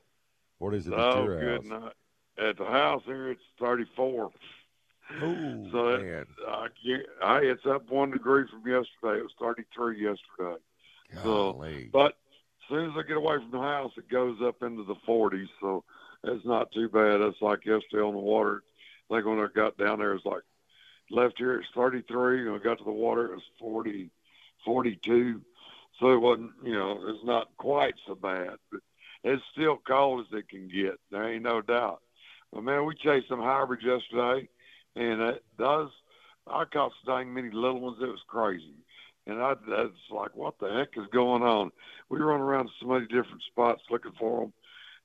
What 0.58 0.74
is 0.74 0.86
it 0.86 0.92
oh, 0.94 1.10
at 1.10 1.24
your 1.24 1.58
good 1.58 1.66
Night. 1.66 1.92
At 2.38 2.56
the 2.56 2.64
house 2.64 3.02
here, 3.04 3.30
it's 3.30 3.40
34. 3.58 4.30
Ooh, 5.22 5.68
so 5.72 5.98
man. 5.98 6.26
I, 6.48 6.66
I, 7.22 7.38
it's 7.40 7.66
up 7.66 7.90
one 7.90 8.10
degree 8.10 8.44
from 8.50 8.60
yesterday. 8.60 9.20
It 9.20 9.24
was 9.24 9.32
33 9.40 9.96
yesterday. 9.96 10.60
Golly. 11.22 11.84
So, 11.84 11.90
but 11.92 12.12
as 12.12 12.68
soon 12.68 12.90
as 12.90 12.96
I 12.96 13.06
get 13.06 13.16
away 13.16 13.36
from 13.38 13.50
the 13.50 13.58
house, 13.58 13.92
it 13.96 14.08
goes 14.08 14.38
up 14.42 14.62
into 14.62 14.84
the 14.84 14.94
40s. 15.08 15.48
So 15.60 15.84
it's 16.24 16.44
not 16.44 16.70
too 16.72 16.88
bad. 16.88 17.20
It's 17.20 17.42
like 17.42 17.66
yesterday 17.66 18.02
on 18.02 18.14
the 18.14 18.20
water. 18.20 18.62
Like 19.08 19.24
when 19.24 19.40
I 19.40 19.48
got 19.54 19.76
down 19.76 19.98
there, 19.98 20.14
it's 20.14 20.24
like 20.24 20.42
left 21.10 21.38
here 21.38 21.58
it's 21.58 21.68
33. 21.74 22.48
When 22.48 22.60
I 22.60 22.62
got 22.62 22.78
to 22.78 22.84
the 22.84 22.92
water, 22.92 23.26
it 23.26 23.32
was 23.32 23.42
40, 23.58 24.10
42. 24.64 25.40
So 26.00 26.12
it 26.12 26.20
wasn't, 26.20 26.52
you 26.64 26.72
know, 26.72 26.98
it's 27.08 27.24
not 27.24 27.48
quite 27.58 27.94
so 28.06 28.14
bad, 28.14 28.56
but 28.72 28.80
it's 29.22 29.42
still 29.52 29.78
cold 29.86 30.26
as 30.26 30.38
it 30.38 30.48
can 30.48 30.68
get. 30.68 30.98
There 31.10 31.30
ain't 31.30 31.42
no 31.42 31.60
doubt. 31.60 32.00
But 32.52 32.64
man, 32.64 32.86
we 32.86 32.94
chased 32.94 33.28
some 33.28 33.40
hybrids 33.40 33.84
yesterday, 33.84 34.48
and 34.96 35.20
it 35.20 35.44
does. 35.58 35.88
I 36.46 36.64
caught 36.64 36.92
so 37.04 37.12
dang 37.12 37.32
many 37.32 37.50
little 37.50 37.80
ones. 37.80 37.98
It 38.00 38.06
was 38.06 38.24
crazy, 38.26 38.74
and 39.26 39.40
I 39.40 39.54
that's 39.68 39.92
like, 40.10 40.34
what 40.34 40.54
the 40.58 40.72
heck 40.72 40.96
is 40.96 41.08
going 41.12 41.42
on? 41.42 41.70
We 42.08 42.18
run 42.18 42.40
around 42.40 42.70
so 42.80 42.86
many 42.88 43.06
different 43.06 43.42
spots 43.50 43.82
looking 43.90 44.12
for 44.18 44.40
them, 44.40 44.52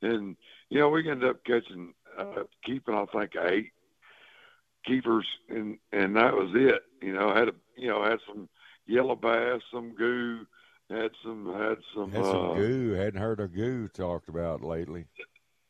and 0.02 0.38
you 0.70 0.80
know, 0.80 0.89
we 0.89 1.08
ended 1.10 1.30
up 1.30 1.43
catching, 1.46 1.93
uh, 2.18 2.43
keeping 2.64 2.96
I 2.96 3.06
think 3.14 3.34
eight 3.50 3.72
keepers, 4.86 5.28
and 5.50 5.78
and 5.91 6.16
that 6.16 6.34
was 6.34 6.52
it. 6.56 6.82
You 7.02 7.14
know, 7.14 7.34
had 7.34 7.50
a 7.50 7.54
you 7.78 7.89
know 7.89 8.04
had 8.04 8.20
some 8.28 8.50
yellow 8.88 9.16
bass, 9.16 9.62
some 9.72 9.93
goo, 9.96 10.46
had 10.89 11.11
some 11.23 11.53
had 11.53 11.77
some 11.95 12.11
had 12.11 12.25
some 12.25 12.51
uh, 12.51 12.53
goo. 12.53 12.91
Hadn't 12.91 13.21
heard 13.21 13.39
of 13.39 13.53
goo 13.53 13.88
talked 13.88 14.29
about 14.29 14.63
lately. 14.63 15.05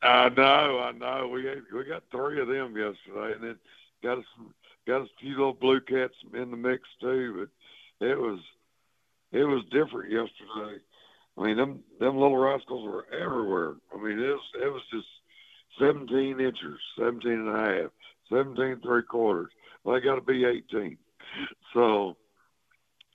I 0.01 0.29
know, 0.29 0.79
I 0.79 0.91
know. 0.91 1.27
We 1.29 1.45
had, 1.45 1.63
we 1.73 1.83
got 1.85 2.03
three 2.11 2.39
of 2.39 2.47
them 2.47 2.75
yesterday, 2.77 3.33
and 3.33 3.43
then 3.43 3.55
got 4.03 4.19
us 4.19 4.25
got 4.85 5.01
us 5.01 5.07
a 5.17 5.21
few 5.21 5.31
little 5.31 5.53
blue 5.53 5.81
cats 5.81 6.13
in 6.33 6.51
the 6.51 6.57
mix 6.57 6.83
too. 6.99 7.47
But 7.99 8.07
it 8.07 8.17
was 8.19 8.39
it 9.31 9.45
was 9.45 9.63
different 9.71 10.11
yesterday. 10.11 10.81
I 11.37 11.43
mean, 11.43 11.57
them 11.57 11.83
them 11.99 12.17
little 12.17 12.37
rascals 12.37 12.87
were 12.87 13.07
everywhere. 13.13 13.75
I 13.93 13.97
mean, 13.97 14.19
it 14.19 14.27
was 14.27 14.41
it 14.61 14.71
was 14.71 14.83
just 14.91 15.07
17 15.79 16.39
inches, 16.39 16.79
17 16.97 17.31
and 17.31 17.49
a 17.49 17.59
half, 17.59 17.91
17 18.29 18.81
three 18.81 19.03
quarters. 19.03 19.51
Well, 19.83 19.95
they 19.95 20.01
got 20.01 20.15
to 20.15 20.21
be 20.21 20.45
18. 20.45 20.97
So, 21.73 22.15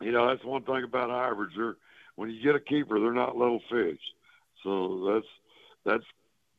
you 0.00 0.12
know, 0.12 0.28
that's 0.28 0.44
one 0.44 0.62
thing 0.62 0.84
about 0.84 1.10
hybrids. 1.10 1.54
They're 1.56 1.76
when 2.20 2.28
you 2.28 2.42
get 2.42 2.54
a 2.54 2.60
keeper, 2.60 3.00
they're 3.00 3.14
not 3.14 3.34
little 3.34 3.62
fish. 3.70 3.98
So 4.62 5.10
that's 5.10 5.26
that's 5.86 6.04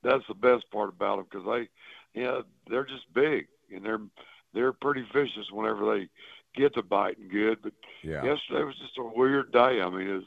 that's 0.02 0.24
the 0.28 0.34
best 0.34 0.66
part 0.72 0.90
about 0.90 1.18
them 1.18 1.28
because 1.30 1.46
they, 1.46 2.20
you 2.20 2.26
know, 2.26 2.42
they're 2.68 2.84
just 2.84 3.14
big 3.14 3.46
and 3.72 3.86
they're 3.86 4.02
they're 4.56 4.74
pretty 4.74 5.06
vicious 5.14 5.52
whenever 5.52 5.86
they 5.94 6.10
get 6.60 6.74
to 6.74 6.82
biting 6.82 7.30
good. 7.30 7.60
But 7.62 7.74
yeah. 8.02 8.24
yesterday 8.24 8.64
was 8.64 8.80
just 8.82 8.98
a 8.98 9.04
weird 9.04 9.52
day. 9.52 9.82
I 9.82 9.90
mean, 9.92 10.08
it's 10.10 10.26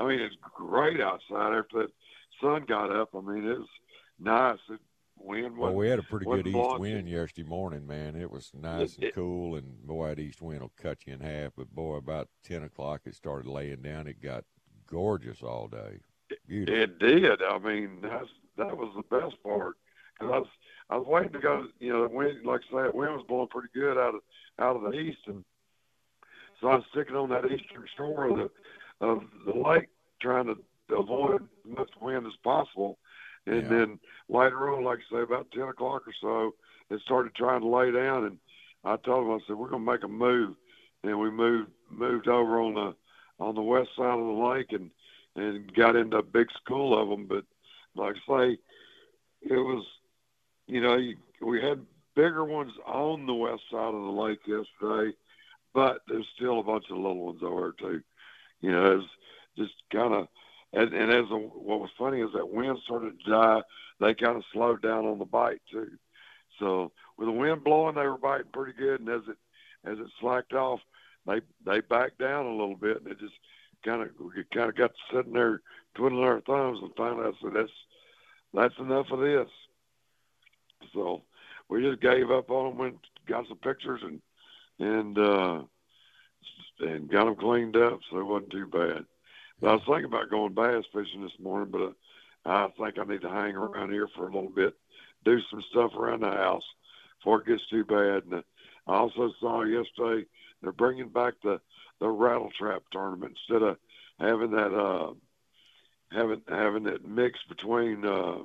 I 0.00 0.08
mean 0.08 0.18
it's 0.18 0.34
great 0.42 1.00
outside 1.00 1.56
after 1.56 1.82
that 1.82 1.92
sun 2.40 2.64
got 2.66 2.90
up. 2.90 3.10
I 3.14 3.20
mean, 3.20 3.48
it 3.48 3.56
was 3.56 3.68
nice. 4.18 4.58
It, 4.68 4.80
wind 5.16 5.56
well, 5.56 5.72
we 5.72 5.86
had 5.86 6.00
a 6.00 6.02
pretty 6.02 6.26
good 6.26 6.48
east 6.48 6.52
blocking. 6.52 6.80
wind 6.80 7.08
yesterday 7.08 7.48
morning, 7.48 7.86
man. 7.86 8.16
It 8.16 8.28
was 8.28 8.50
nice 8.52 8.98
and 9.00 9.14
cool, 9.14 9.54
and 9.54 9.86
boy, 9.86 10.08
that 10.08 10.18
east 10.18 10.42
wind 10.42 10.62
will 10.62 10.72
cut 10.76 11.06
you 11.06 11.12
in 11.12 11.20
half. 11.20 11.52
But 11.56 11.72
boy, 11.72 11.94
about 11.94 12.28
ten 12.42 12.64
o'clock, 12.64 13.02
it 13.04 13.14
started 13.14 13.48
laying 13.48 13.82
down. 13.82 14.08
It 14.08 14.20
got 14.20 14.42
gorgeous 14.90 15.42
all 15.42 15.68
day. 15.68 16.00
Beautiful. 16.46 16.80
It 16.82 16.98
did. 16.98 17.42
I 17.42 17.58
mean, 17.58 17.98
that's 18.02 18.28
that 18.56 18.76
was 18.76 18.92
the 18.96 19.18
best 19.20 19.42
part. 19.42 19.76
Cause 20.18 20.30
I 20.32 20.38
was 20.38 20.48
I 20.90 20.96
was 20.96 21.06
waiting 21.06 21.32
to 21.32 21.38
go. 21.38 21.66
You 21.80 21.92
know, 21.92 22.08
the 22.08 22.14
wind, 22.14 22.44
like 22.44 22.60
I 22.72 22.86
said, 22.86 22.94
wind 22.94 23.14
was 23.14 23.24
blowing 23.28 23.48
pretty 23.48 23.68
good 23.74 23.98
out 23.98 24.14
of 24.14 24.20
out 24.58 24.76
of 24.76 24.82
the 24.82 24.98
east, 24.98 25.18
and 25.26 25.44
so 26.60 26.68
I 26.68 26.76
was 26.76 26.84
sticking 26.90 27.16
on 27.16 27.28
that 27.30 27.44
eastern 27.46 27.84
shore 27.96 28.28
of 28.28 28.36
the 28.36 28.50
of 29.06 29.22
the 29.46 29.52
lake, 29.52 29.88
trying 30.20 30.46
to 30.46 30.56
avoid 30.94 31.42
as 31.42 31.76
much 31.76 31.90
wind 32.00 32.26
as 32.26 32.36
possible. 32.42 32.98
And 33.46 33.62
Yeah. 33.62 33.68
then 33.68 34.00
later 34.28 34.72
on, 34.74 34.84
like 34.84 35.00
I 35.10 35.16
say, 35.16 35.22
about 35.22 35.50
ten 35.50 35.68
o'clock 35.68 36.02
or 36.06 36.14
so, 36.20 36.54
it 36.90 37.00
started 37.02 37.34
trying 37.34 37.60
to 37.60 37.68
lay 37.68 37.90
down, 37.90 38.24
and 38.24 38.38
I 38.84 38.96
told 38.96 39.26
them, 39.26 39.32
I 39.34 39.38
said, 39.46 39.56
we're 39.56 39.68
going 39.68 39.84
to 39.84 39.92
make 39.92 40.04
a 40.04 40.08
move, 40.08 40.56
and 41.02 41.18
we 41.18 41.30
moved 41.30 41.70
moved 41.90 42.28
over 42.28 42.60
on 42.60 42.74
the 42.74 42.94
on 43.38 43.54
the 43.54 43.62
west 43.62 43.90
side 43.96 44.18
of 44.18 44.26
the 44.26 44.32
lake, 44.32 44.72
and 44.72 44.90
and 45.36 45.74
got 45.74 45.96
into 45.96 46.18
a 46.18 46.22
big 46.22 46.48
school 46.52 47.00
of 47.00 47.08
them. 47.08 47.26
But 47.26 47.44
like 47.96 48.16
I 48.28 48.38
say, 48.38 48.58
it 49.42 49.56
was, 49.56 49.84
you 50.66 50.80
know, 50.80 50.98
we 51.40 51.60
had 51.60 51.84
bigger 52.14 52.44
ones 52.44 52.72
on 52.86 53.26
the 53.26 53.34
west 53.34 53.62
side 53.70 53.94
of 53.94 54.02
the 54.02 54.22
lake 54.22 54.40
yesterday, 54.46 55.16
but 55.72 55.98
there's 56.08 56.26
still 56.36 56.60
a 56.60 56.64
bunch 56.64 56.84
of 56.90 56.96
little 56.96 57.26
ones 57.26 57.40
over 57.42 57.74
there 57.78 57.90
too. 57.90 58.02
You 58.60 58.70
know, 58.70 58.98
it's 58.98 59.08
just 59.58 59.74
kind 59.92 60.14
of, 60.14 60.28
and, 60.72 60.92
and 60.94 61.10
as 61.10 61.30
a, 61.30 61.36
what 61.36 61.80
was 61.80 61.90
funny 61.98 62.20
is 62.20 62.30
that 62.34 62.48
wind 62.48 62.78
started 62.84 63.18
to 63.18 63.30
die, 63.30 63.62
they 64.00 64.14
kind 64.14 64.36
of 64.36 64.44
slowed 64.52 64.82
down 64.82 65.04
on 65.04 65.18
the 65.18 65.24
bite 65.24 65.60
too. 65.70 65.90
So 66.58 66.92
with 67.18 67.28
the 67.28 67.32
wind 67.32 67.64
blowing, 67.64 67.94
they 67.94 68.06
were 68.06 68.18
biting 68.18 68.50
pretty 68.52 68.72
good, 68.78 69.00
and 69.00 69.08
as 69.08 69.22
it 69.28 69.36
as 69.84 69.98
it 69.98 70.06
slacked 70.20 70.54
off, 70.54 70.80
they 71.26 71.40
they 71.64 71.80
backed 71.80 72.18
down 72.18 72.46
a 72.46 72.50
little 72.50 72.76
bit, 72.76 72.98
and 72.98 73.08
it 73.08 73.18
just 73.18 73.34
kind 73.84 74.02
of 74.02 74.08
kind 74.52 74.68
of 74.68 74.76
got 74.76 74.92
sitting 75.12 75.32
there 75.32 75.60
twiddling 75.94 76.24
our 76.24 76.40
thumbs, 76.40 76.78
and 76.82 76.90
finally 76.96 77.26
I 77.26 77.32
said, 77.42 77.52
"That's 77.54 77.72
that's 78.52 78.78
enough 78.78 79.06
of 79.10 79.20
this." 79.20 79.48
So 80.92 81.22
we 81.68 81.82
just 81.82 82.00
gave 82.00 82.30
up 82.30 82.50
on 82.50 82.70
them, 82.70 82.78
went 82.78 82.96
got 83.26 83.48
some 83.48 83.58
pictures, 83.58 84.00
and 84.02 84.20
and 84.78 85.18
uh, 85.18 85.62
and 86.80 87.10
got 87.10 87.24
them 87.24 87.36
cleaned 87.36 87.76
up, 87.76 88.00
so 88.10 88.18
it 88.18 88.26
wasn't 88.26 88.50
too 88.50 88.66
bad. 88.66 89.04
But 89.60 89.70
I 89.70 89.72
was 89.74 89.82
thinking 89.86 90.06
about 90.06 90.30
going 90.30 90.54
bass 90.54 90.84
fishing 90.92 91.22
this 91.22 91.38
morning, 91.40 91.70
but 91.70 91.80
uh, 91.80 91.92
I 92.46 92.68
think 92.78 92.98
I 92.98 93.04
need 93.04 93.22
to 93.22 93.30
hang 93.30 93.54
around 93.56 93.92
here 93.92 94.08
for 94.14 94.28
a 94.28 94.32
little 94.34 94.50
bit, 94.50 94.74
do 95.24 95.38
some 95.50 95.62
stuff 95.70 95.92
around 95.94 96.22
the 96.22 96.30
house 96.30 96.64
before 97.18 97.40
it 97.40 97.46
gets 97.46 97.66
too 97.70 97.84
bad. 97.84 98.24
And 98.24 98.34
uh, 98.34 98.42
I 98.86 98.96
also 98.96 99.32
saw 99.40 99.62
yesterday 99.62 100.26
they're 100.64 100.72
bringing 100.72 101.08
back 101.08 101.34
the 101.42 101.60
the 102.00 102.08
rattle 102.08 102.50
trap 102.58 102.82
tournament 102.92 103.36
instead 103.48 103.62
of 103.62 103.78
having 104.20 104.50
that 104.52 104.74
uh 104.74 105.12
having 106.12 106.42
having 106.48 106.84
that 106.84 107.06
mix 107.06 107.38
between 107.48 108.04
uh 108.04 108.38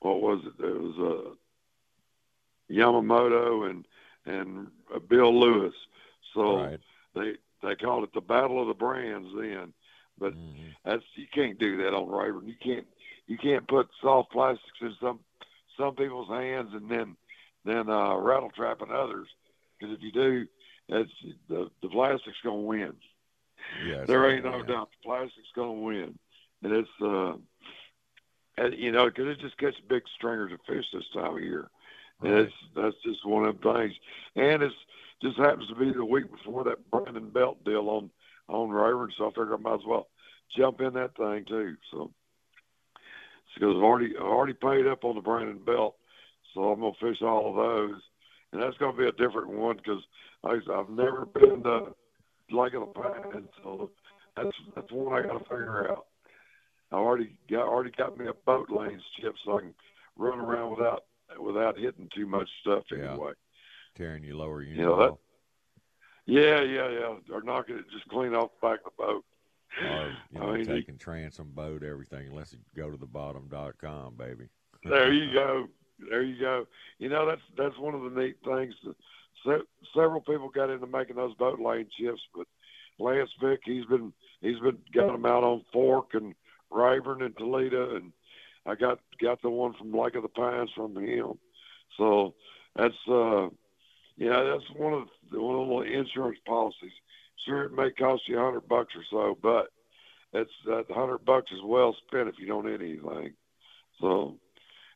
what 0.00 0.20
was 0.20 0.40
it? 0.46 0.64
It 0.64 0.80
was 0.80 0.98
uh 0.98 2.74
Yamamoto 2.74 3.68
and 3.70 3.86
and 4.26 4.68
uh, 4.94 4.98
Bill 4.98 5.38
Lewis. 5.38 5.74
So 6.34 6.70
Right. 6.70 6.80
they 7.14 7.34
they 7.62 7.74
called 7.76 8.04
it 8.04 8.12
the 8.14 8.20
Battle 8.20 8.60
of 8.60 8.68
the 8.68 8.74
Brands 8.74 9.28
then. 9.36 9.72
But 10.18 10.34
Mm-hmm. 10.34 10.70
that's 10.84 11.02
you 11.14 11.26
can't 11.32 11.58
do 11.58 11.78
that 11.78 11.94
on 11.94 12.08
Rayburn. 12.08 12.46
You 12.48 12.54
can't 12.62 12.86
you 13.26 13.38
can't 13.38 13.66
put 13.68 13.88
soft 14.02 14.32
plastics 14.32 14.80
in 14.80 14.94
some 15.00 15.20
some 15.78 15.94
people's 15.94 16.28
hands 16.28 16.70
and 16.74 16.88
then 16.90 17.16
then 17.64 17.88
uh, 17.88 18.16
rattle 18.16 18.50
trap 18.50 18.80
in 18.82 18.90
others. 18.90 19.28
Because 19.78 19.94
if 19.96 20.02
you 20.02 20.12
do, 20.12 20.46
that's 20.88 21.10
the 21.48 21.70
the 21.82 21.88
plastic's 21.88 22.38
gonna 22.44 22.56
win. 22.56 22.92
Yes, 23.86 24.06
there 24.06 24.30
ain't 24.30 24.44
no 24.44 24.58
yeah. 24.58 24.66
doubt 24.66 24.90
the 24.90 25.08
plastic's 25.08 25.52
gonna 25.54 25.72
win, 25.72 26.18
and 26.62 26.72
it's 26.72 26.88
uh, 27.00 27.34
and, 28.58 28.74
you 28.74 28.92
know, 28.92 29.06
because 29.06 29.28
it 29.28 29.40
just 29.40 29.56
catches 29.58 29.80
big 29.88 30.02
stringers 30.16 30.52
of 30.52 30.60
fish 30.66 30.84
this 30.92 31.04
time 31.14 31.36
of 31.36 31.42
year, 31.42 31.70
and 32.22 32.32
it's 32.32 32.52
that's 32.76 32.96
just 33.04 33.26
one 33.26 33.46
of 33.46 33.60
them 33.60 33.74
things. 33.74 33.94
And 34.36 34.62
it's 34.62 34.74
just 35.22 35.38
happens 35.38 35.68
to 35.68 35.74
be 35.74 35.92
the 35.92 36.04
week 36.04 36.30
before 36.30 36.64
that 36.64 36.90
Brandon 36.90 37.30
Belt 37.30 37.64
deal 37.64 37.88
on 37.88 38.10
on 38.48 38.70
Rayburn, 38.70 39.12
so 39.16 39.26
I 39.26 39.30
figured 39.30 39.52
I 39.52 39.56
might 39.56 39.74
as 39.74 39.86
well 39.86 40.08
jump 40.56 40.80
in 40.80 40.94
that 40.94 41.16
thing 41.16 41.44
too. 41.48 41.76
So 41.90 42.12
because 43.54 43.76
I've 43.76 43.82
already 43.82 44.14
I've 44.16 44.22
already 44.22 44.54
paid 44.54 44.86
up 44.86 45.04
on 45.04 45.14
the 45.14 45.22
Brandon 45.22 45.60
Belt, 45.64 45.96
so 46.52 46.64
I'm 46.64 46.80
gonna 46.80 46.92
fish 47.00 47.22
all 47.22 47.50
of 47.50 47.56
those, 47.56 48.00
and 48.52 48.62
that's 48.62 48.76
gonna 48.78 48.96
be 48.96 49.06
a 49.06 49.12
different 49.12 49.48
one 49.50 49.76
because 49.76 50.02
I've 50.44 50.90
never 50.90 51.26
been 51.26 51.62
to 51.64 51.94
of 52.74 52.94
the 52.94 53.00
Pines, 53.00 53.48
so 53.62 53.90
that's 54.36 54.56
that's 54.74 54.92
one 54.92 55.12
I 55.12 55.26
got 55.26 55.38
to 55.38 55.44
figure 55.44 55.90
out. 55.90 56.06
I 56.90 56.96
already 56.96 57.36
got 57.50 57.66
already 57.66 57.90
got 57.92 58.18
me 58.18 58.26
a 58.26 58.34
boat 58.34 58.68
lanes 58.70 59.02
chip 59.18 59.34
so 59.44 59.56
I 59.58 59.60
can 59.62 59.74
run 60.16 60.38
around 60.38 60.76
without 60.76 61.04
without 61.40 61.78
hitting 61.78 62.08
too 62.14 62.26
much 62.26 62.48
stuff 62.60 62.84
Yeah. 62.90 63.12
anyway. 63.12 63.32
tearing 63.94 64.22
your 64.24 64.36
lower 64.36 64.62
unit 64.62 64.78
You 64.78 64.84
know, 64.86 64.96
that- 64.98 65.18
Yeah, 66.26 66.60
yeah, 66.62 66.88
yeah. 66.90 67.34
Or 67.34 67.42
knocking 67.42 67.76
it 67.78 67.84
just 67.90 68.06
clean 68.08 68.34
off 68.34 68.50
the 68.60 68.68
back 68.68 68.80
of 68.86 68.92
the 68.96 69.02
boat. 69.02 69.24
or 69.82 70.12
you 70.30 70.38
know, 70.38 70.50
I 70.50 70.56
mean, 70.58 70.66
taking 70.66 70.98
transom 70.98 71.50
boat, 71.54 71.82
everything. 71.82 72.34
Let's 72.34 72.54
go 72.76 72.90
to 72.90 72.96
the 72.98 73.06
bottom.com, 73.06 74.14
baby. 74.16 74.48
there 74.84 75.10
you 75.12 75.32
go. 75.34 75.68
There 76.08 76.22
you 76.22 76.40
go. 76.40 76.66
You 76.98 77.08
know 77.08 77.26
that's 77.26 77.42
that's 77.56 77.78
one 77.78 77.94
of 77.94 78.02
the 78.02 78.20
neat 78.20 78.36
things. 78.44 78.74
That 78.84 78.96
se- 79.44 79.90
several 79.94 80.20
people 80.20 80.48
got 80.48 80.70
into 80.70 80.86
making 80.86 81.16
those 81.16 81.34
boat 81.34 81.60
lane 81.60 81.86
chips, 81.98 82.22
but 82.34 82.46
Lance 82.98 83.30
Vick, 83.40 83.60
he's 83.64 83.84
been 83.86 84.12
he's 84.40 84.58
been 84.60 84.78
got 84.92 85.08
them 85.08 85.26
out 85.26 85.44
on 85.44 85.64
Fork 85.72 86.14
and 86.14 86.34
Rayburn 86.70 87.22
and 87.22 87.36
Toledo, 87.36 87.96
and 87.96 88.12
I 88.66 88.74
got 88.74 88.98
got 89.20 89.42
the 89.42 89.50
one 89.50 89.74
from 89.74 89.92
Lake 89.92 90.14
of 90.14 90.22
the 90.22 90.28
Pines 90.28 90.70
from 90.74 90.96
him. 90.96 91.38
So 91.96 92.34
that's 92.76 92.94
uh, 93.08 93.48
yeah, 94.16 94.42
that's 94.42 94.70
one 94.76 94.92
of 94.94 95.08
the 95.30 95.40
one 95.40 95.56
of 95.56 95.84
the 95.84 95.92
insurance 95.92 96.38
policies. 96.46 96.92
Sure, 97.44 97.64
it 97.64 97.72
may 97.72 97.90
cost 97.90 98.28
you 98.28 98.38
a 98.38 98.44
hundred 98.44 98.68
bucks 98.68 98.94
or 98.94 99.02
so, 99.10 99.38
but 99.42 99.68
it's 100.32 100.52
that 100.66 100.90
hundred 100.90 101.24
bucks 101.24 101.50
is 101.50 101.62
well 101.64 101.96
spent 102.06 102.28
if 102.28 102.38
you 102.38 102.46
don't 102.46 102.66
hit 102.66 102.80
anything. 102.80 103.32
So, 104.00 104.38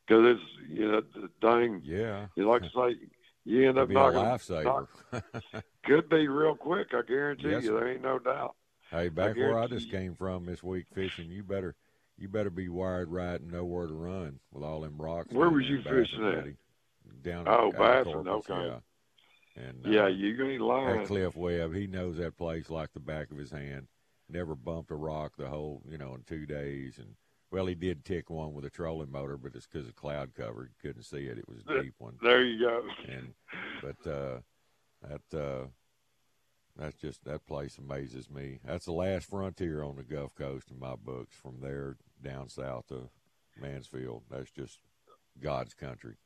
because 0.07 0.37
it's 0.37 0.71
you 0.79 0.91
know 0.91 1.01
the 1.15 1.29
dang, 1.41 1.81
Yeah. 1.85 2.27
you 2.37 2.49
like 2.49 2.63
to 2.63 2.69
say, 2.75 2.97
you 3.45 3.69
end 3.69 3.79
up 3.79 3.91
It'd 3.91 3.97
a 3.97 4.01
knocking. 4.13 4.21
lifesaver. 4.21 4.65
knock- 5.13 5.65
could 5.85 6.09
be 6.09 6.27
real 6.29 6.55
quick. 6.57 6.89
I 6.93 7.03
guarantee 7.07 7.51
Yes, 7.51 7.65
you, 7.65 7.73
there 7.79 7.89
ain't 7.89 8.03
no 8.03 8.19
doubt. 8.19 8.55
hey, 8.91 9.09
back 9.09 9.37
where 9.37 9.59
I 9.59 9.67
just 9.67 9.91
came 9.91 10.15
from 10.15 10.45
this 10.47 10.63
week 10.63 10.87
fishing, 10.95 11.31
you 11.31 11.43
better 11.43 11.75
you 12.19 12.29
better 12.29 12.51
be 12.51 12.69
wired 12.69 13.11
right 13.11 13.41
and 13.41 13.51
know 13.53 13.65
where 13.65 13.87
to 13.87 13.93
run 13.93 14.41
with 14.53 14.63
all 14.65 14.81
them 14.81 14.97
rocks. 15.01 15.33
Where 15.33 15.51
was 15.51 15.65
you 15.67 15.83
fishing 15.83 16.25
at? 16.27 17.23
Down 17.23 17.47
Oh, 17.47 17.71
Baffin, 17.73 18.13
Corpus, 18.13 18.51
okay. 18.51 18.67
Yeah. 18.67 19.63
And 19.65 19.87
uh, 19.87 19.91
Yeah, 19.91 20.09
you 20.09 20.43
ain't 20.49 20.61
lying. 20.63 20.99
That 20.99 21.07
Cliff 21.07 21.37
Webb, 21.37 21.75
he 21.75 21.87
knows 21.87 22.17
that 22.17 22.37
place 22.37 22.69
like 22.71 22.93
the 22.95 23.01
back 23.01 23.31
of 23.31 23.37
his 23.37 23.51
hand. 23.51 23.87
Never 24.29 24.55
bumped 24.57 24.91
a 24.91 24.97
rock 24.97 25.33
the 25.39 25.47
whole, 25.49 25.83
you 25.89 25.99
know, 25.99 26.15
in 26.15 26.23
two 26.23 26.47
days. 26.47 26.99
And 26.99 27.15
well, 27.57 27.65
he 27.65 27.75
did 27.75 28.05
tick 28.05 28.29
one 28.29 28.53
with 28.53 28.67
a 28.67 28.71
trolling 28.71 29.11
motor, 29.11 29.39
but 29.39 29.55
it's 29.55 29.67
because 29.67 29.89
of 29.89 29.97
cloud 29.97 30.35
cover. 30.35 30.69
He 30.69 30.87
couldn't 30.87 31.05
see 31.05 31.25
it. 31.25 31.39
It 31.39 31.49
was 31.49 31.63
a 31.67 31.83
deep 31.83 31.95
one. 31.97 32.19
There 32.23 32.45
you 32.45 32.61
go. 32.61 32.83
And 33.09 33.33
but 33.81 34.11
uh, 34.11 34.41
that 35.09 35.39
uh, 35.41 35.67
that's 36.77 36.97
just 36.97 37.25
that 37.25 37.47
place 37.47 37.79
amazes 37.79 38.29
me. 38.29 38.59
That's 38.63 38.85
the 38.85 38.93
last 38.93 39.31
frontier 39.31 39.83
on 39.83 39.97
the 39.97 40.03
Gulf 40.03 40.35
Coast 40.35 40.71
in 40.71 40.79
my 40.79 40.97
books. 40.97 41.35
From 41.35 41.63
there 41.63 41.97
down 42.23 42.51
south 42.51 42.89
to 42.89 43.09
Mansfield, 43.59 44.25
that's 44.31 44.51
just 44.51 44.81
God's 45.43 45.73
country. 45.73 46.17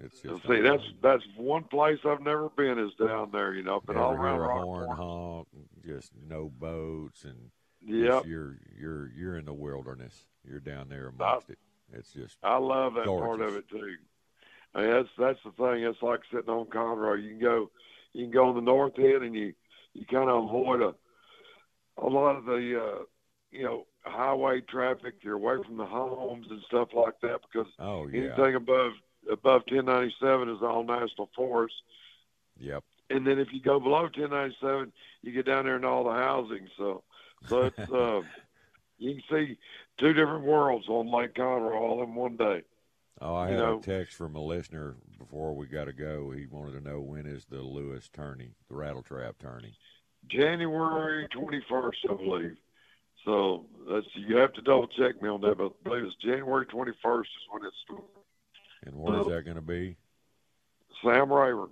It's 0.00 0.20
just 0.20 0.42
See, 0.48 0.62
that's 0.62 0.82
that's 1.00 1.22
one 1.36 1.62
place 1.62 2.00
I've 2.04 2.22
never 2.22 2.48
been 2.48 2.80
is 2.80 2.92
down 2.94 3.30
there. 3.30 3.54
You 3.54 3.62
know, 3.62 3.78
been 3.86 3.96
all 3.96 4.14
around 4.14 4.64
horn 4.64 4.90
honk, 4.96 5.46
just 5.86 6.10
no 6.28 6.50
boats, 6.58 7.22
and 7.22 7.52
Yep. 7.84 8.26
you're 8.26 8.58
you're 8.76 9.12
you're 9.16 9.36
in 9.36 9.44
the 9.44 9.54
wilderness. 9.54 10.26
You're 10.48 10.60
down 10.60 10.88
there 10.88 11.08
amongst 11.08 11.50
it. 11.50 11.58
It's 11.92 12.12
just 12.12 12.36
I 12.42 12.56
love 12.56 12.94
that 12.94 13.04
part 13.04 13.40
of 13.40 13.56
it 13.56 13.68
too. 13.68 13.96
I 14.74 14.80
mean, 14.82 14.90
that's 14.90 15.08
that's 15.18 15.38
the 15.44 15.50
thing. 15.52 15.84
It's 15.84 16.02
like 16.02 16.20
sitting 16.32 16.48
on 16.48 16.66
Conroe. 16.66 17.22
You 17.22 17.30
can 17.30 17.40
go, 17.40 17.70
you 18.12 18.24
can 18.24 18.32
go 18.32 18.48
on 18.48 18.54
the 18.54 18.62
north 18.62 18.98
end, 18.98 19.22
and 19.22 19.34
you 19.34 19.52
you 19.92 20.06
kind 20.06 20.30
of 20.30 20.44
avoid 20.44 20.80
a 20.80 20.94
a 21.98 22.08
lot 22.08 22.36
of 22.36 22.44
the 22.46 22.82
uh, 22.82 23.02
you 23.50 23.64
know 23.64 23.86
highway 24.04 24.62
traffic. 24.62 25.16
You're 25.20 25.34
away 25.34 25.56
from 25.64 25.76
the 25.76 25.84
homes 25.84 26.46
and 26.50 26.60
stuff 26.66 26.88
like 26.94 27.20
that 27.22 27.40
because 27.42 27.70
oh 27.78 28.08
yeah, 28.08 28.34
anything 28.34 28.54
above 28.54 28.92
above 29.30 29.62
1097 29.68 30.48
is 30.48 30.62
all 30.62 30.84
national 30.84 31.30
forest. 31.36 31.74
yep. 32.58 32.82
And 33.10 33.26
then 33.26 33.38
if 33.38 33.48
you 33.52 33.60
go 33.60 33.78
below 33.78 34.02
1097, 34.02 34.92
you 35.20 35.32
get 35.32 35.46
down 35.46 35.64
there 35.64 35.76
in 35.76 35.84
all 35.84 36.04
the 36.04 36.12
housing. 36.12 36.66
So 36.78 37.02
so 37.46 37.62
it's 37.62 37.78
uh, 37.92 38.22
you 38.98 39.14
can 39.14 39.22
see 39.30 39.58
two 40.02 40.12
different 40.12 40.44
worlds 40.44 40.88
on 40.88 41.10
Lake 41.10 41.34
Conroe 41.34 41.74
all 41.80 42.02
in 42.02 42.14
one 42.14 42.36
day. 42.36 42.62
Oh, 43.20 43.34
I 43.36 43.50
you 43.50 43.54
had 43.54 43.62
know- 43.62 43.78
a 43.78 43.82
text 43.82 44.16
from 44.16 44.34
a 44.34 44.40
listener 44.42 44.96
before 45.18 45.54
we 45.54 45.66
got 45.66 45.84
to 45.84 45.92
go. 45.92 46.32
He 46.32 46.46
wanted 46.46 46.72
to 46.72 46.80
know 46.88 47.00
when 47.00 47.24
is 47.26 47.44
the 47.44 47.60
Lewis 47.62 48.08
tourney, 48.12 48.50
the 48.68 48.74
rattle 48.74 49.02
trap 49.02 49.36
tourney. 49.38 49.74
January 50.28 51.28
21st, 51.28 52.10
I 52.10 52.14
believe. 52.14 52.56
So 53.24 53.66
that's 53.88 54.06
you 54.14 54.36
have 54.38 54.52
to 54.54 54.62
double 54.62 54.88
check 54.88 55.22
me 55.22 55.28
on 55.28 55.40
that, 55.42 55.56
but 55.58 55.66
I 55.66 55.88
believe 55.88 56.04
it's 56.06 56.16
January 56.16 56.66
21st 56.66 57.20
is 57.20 57.26
when 57.50 57.62
it's 57.64 58.02
And 58.84 58.96
where 58.96 59.20
is 59.20 59.26
that 59.28 59.42
going 59.44 59.54
to 59.56 59.60
be? 59.62 59.96
Sam 61.04 61.32
Rayburn. 61.32 61.70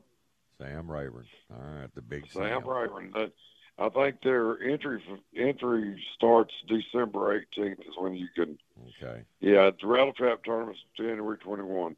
Sam 0.58 0.88
Rayburn. 0.90 1.26
All 1.52 1.80
right, 1.80 1.92
the 1.94 2.02
big 2.02 2.30
Sam 2.30 2.42
Sam. 2.62 2.68
Rayburn. 2.68 3.10
That- 3.14 3.32
I 3.80 3.88
think 3.88 4.22
their 4.22 4.60
entry 4.62 5.02
entry 5.34 6.02
starts 6.14 6.52
December 6.68 7.42
18th 7.56 7.80
is 7.80 7.94
when 7.98 8.14
you 8.14 8.28
can. 8.34 8.58
Okay. 9.02 9.22
Yeah, 9.40 9.70
the 9.80 9.86
rattle 9.86 10.12
trap 10.12 10.44
tournament's 10.44 10.80
January 10.96 11.38
21, 11.38 11.96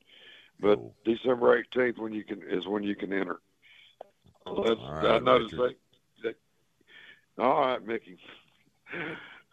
but 0.61 0.77
Cool. 0.77 0.95
December 1.05 1.63
18th 1.65 1.99
when 1.99 2.13
you 2.13 2.23
can 2.23 2.41
is 2.49 2.67
when 2.69 2.85
you 2.85 2.95
can 2.95 3.13
enter. 3.13 3.41
That's, 4.47 4.81
All 4.81 4.93
right, 4.95 5.07
I 5.07 5.19
noticed 5.19 5.57
that, 5.57 5.75
that. 6.23 6.37
All 7.39 7.61
right, 7.61 7.85
Mickey. 7.85 8.19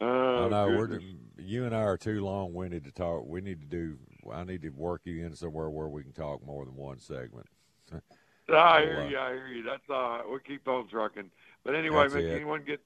Oh, 0.02 0.46
I 0.46 0.48
know 0.48 0.78
we're 0.78 1.02
you 1.38 1.66
and 1.66 1.76
I 1.76 1.82
are 1.82 1.98
too 1.98 2.24
long 2.24 2.54
winded 2.54 2.86
to 2.86 2.92
talk. 2.94 3.26
We 3.28 3.42
need 3.42 3.60
to 3.60 3.68
do. 3.68 3.98
I 4.32 4.46
need 4.46 4.62
to 4.62 4.70
work 4.70 5.02
you 5.04 5.26
in 5.26 5.36
somewhere 5.36 5.70
where 5.70 5.90
we 5.90 6.04
can 6.04 6.14
talk 6.14 6.46
more 6.46 6.64
than 6.64 6.76
one 6.76 7.00
segment. 7.00 7.48
I 8.50 8.82
hear 8.82 9.08
you. 9.10 9.18
I 9.18 9.34
hear 9.34 9.48
you. 9.48 9.64
That's 9.64 9.84
all 9.90 10.18
right. 10.18 10.24
We'll 10.26 10.40
keep 10.40 10.66
on 10.70 10.88
trucking. 10.88 11.30
But 11.64 11.76
anyway, 11.76 12.04
That's 12.08 12.16
it. 12.16 12.32
anyone 12.36 12.64
get 12.66 12.82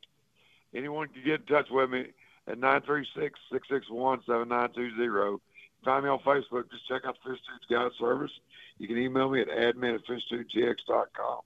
anyone 0.73 1.07
can 1.09 1.23
get 1.23 1.41
in 1.41 1.45
touch 1.45 1.69
with 1.69 1.89
me 1.89 2.07
at 2.47 2.57
nine 2.57 2.81
three 2.81 3.07
six 3.15 3.39
six 3.51 3.67
six 3.69 3.89
one 3.89 4.19
seven 4.25 4.49
nine 4.49 4.69
two 4.73 4.95
zero. 4.95 5.39
Find 5.85 6.03
me 6.05 6.09
on 6.09 6.19
Facebook. 6.19 6.71
Just 6.71 6.87
check 6.87 7.03
out 7.05 7.17
the 7.23 7.31
Fish 7.31 7.39
Dudes 7.47 7.65
Guide 7.69 7.91
Service. 7.99 8.31
You 8.77 8.87
can 8.87 8.97
email 8.97 9.29
me 9.29 9.41
at 9.41 9.49
admin 9.49 9.95
at 9.95 10.05
fishtubegx.com 10.05 11.39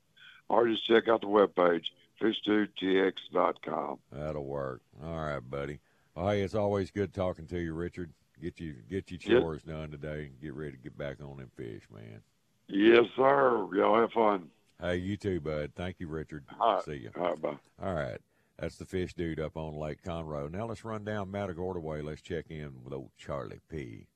or 0.49 0.67
just 0.67 0.85
check 0.85 1.07
out 1.07 1.21
the 1.21 1.27
webpage, 1.27 1.85
fishtubegx.com. 2.21 3.99
That'll 4.11 4.45
work. 4.45 4.81
All 5.03 5.15
right, 5.17 5.39
buddy. 5.39 5.79
Well, 6.15 6.29
hey, 6.29 6.41
it's 6.41 6.55
always 6.55 6.91
good 6.91 7.13
talking 7.13 7.47
to 7.47 7.59
you, 7.59 7.73
Richard. 7.73 8.11
Get 8.41 8.59
you 8.59 8.75
get 8.89 9.09
your 9.11 9.19
Yep. 9.33 9.41
chores 9.41 9.63
done 9.63 9.89
today 9.91 10.25
and 10.25 10.39
get 10.39 10.53
ready 10.53 10.71
to 10.73 10.77
get 10.77 10.97
back 10.97 11.17
on 11.21 11.37
them 11.37 11.49
fish, 11.55 11.81
man. 11.91 12.21
Yes, 12.67 13.05
sir. 13.15 13.67
Y'all 13.73 13.99
have 13.99 14.11
fun. 14.11 14.51
Hey, 14.79 14.97
you 14.97 15.17
too, 15.17 15.39
bud. 15.39 15.71
Thank 15.75 15.99
you, 15.99 16.07
Richard. 16.07 16.45
All 16.59 16.75
right. 16.75 16.83
See 16.83 16.93
you. 16.95 17.11
All 17.17 17.29
right, 17.29 17.41
bye. 17.41 17.57
All 17.81 17.93
right. 17.93 18.19
That's 18.59 18.77
the 18.77 18.85
fish 18.85 19.13
dude 19.13 19.39
up 19.39 19.57
on 19.57 19.75
Lake 19.75 20.01
Conroe. 20.03 20.51
Now 20.51 20.65
let's 20.67 20.83
run 20.85 21.03
down 21.03 21.31
Matagorda 21.31 21.79
Way. 21.79 22.01
Let's 22.01 22.21
check 22.21 22.45
in 22.49 22.71
with 22.83 22.93
old 22.93 23.11
Charlie 23.17 23.59
P. 23.69 24.07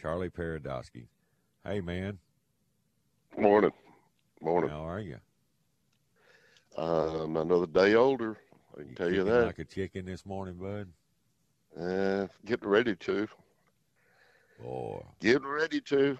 Charlie 0.00 0.30
Paradowski. 0.30 1.06
Hey, 1.64 1.80
man. 1.80 2.18
Morning. 3.36 3.72
Morning. 4.40 4.70
How 4.70 4.88
are 4.88 5.00
you? 5.00 5.18
Um, 6.76 7.36
another 7.36 7.66
day 7.66 7.94
older. 7.94 8.36
I 8.74 8.80
can 8.80 8.88
You 8.90 8.94
tell 8.94 9.08
you 9.08 9.14
kicking 9.18 9.32
that. 9.32 9.46
Like 9.46 9.58
a 9.58 9.64
chicken 9.64 10.04
this 10.04 10.26
morning, 10.26 10.54
bud. 10.54 10.88
Uh, 11.80 12.26
getting 12.44 12.68
ready 12.68 12.94
to. 12.96 13.28
Boy. 14.62 15.02
Getting 15.20 15.46
ready 15.46 15.80
to. 15.82 16.18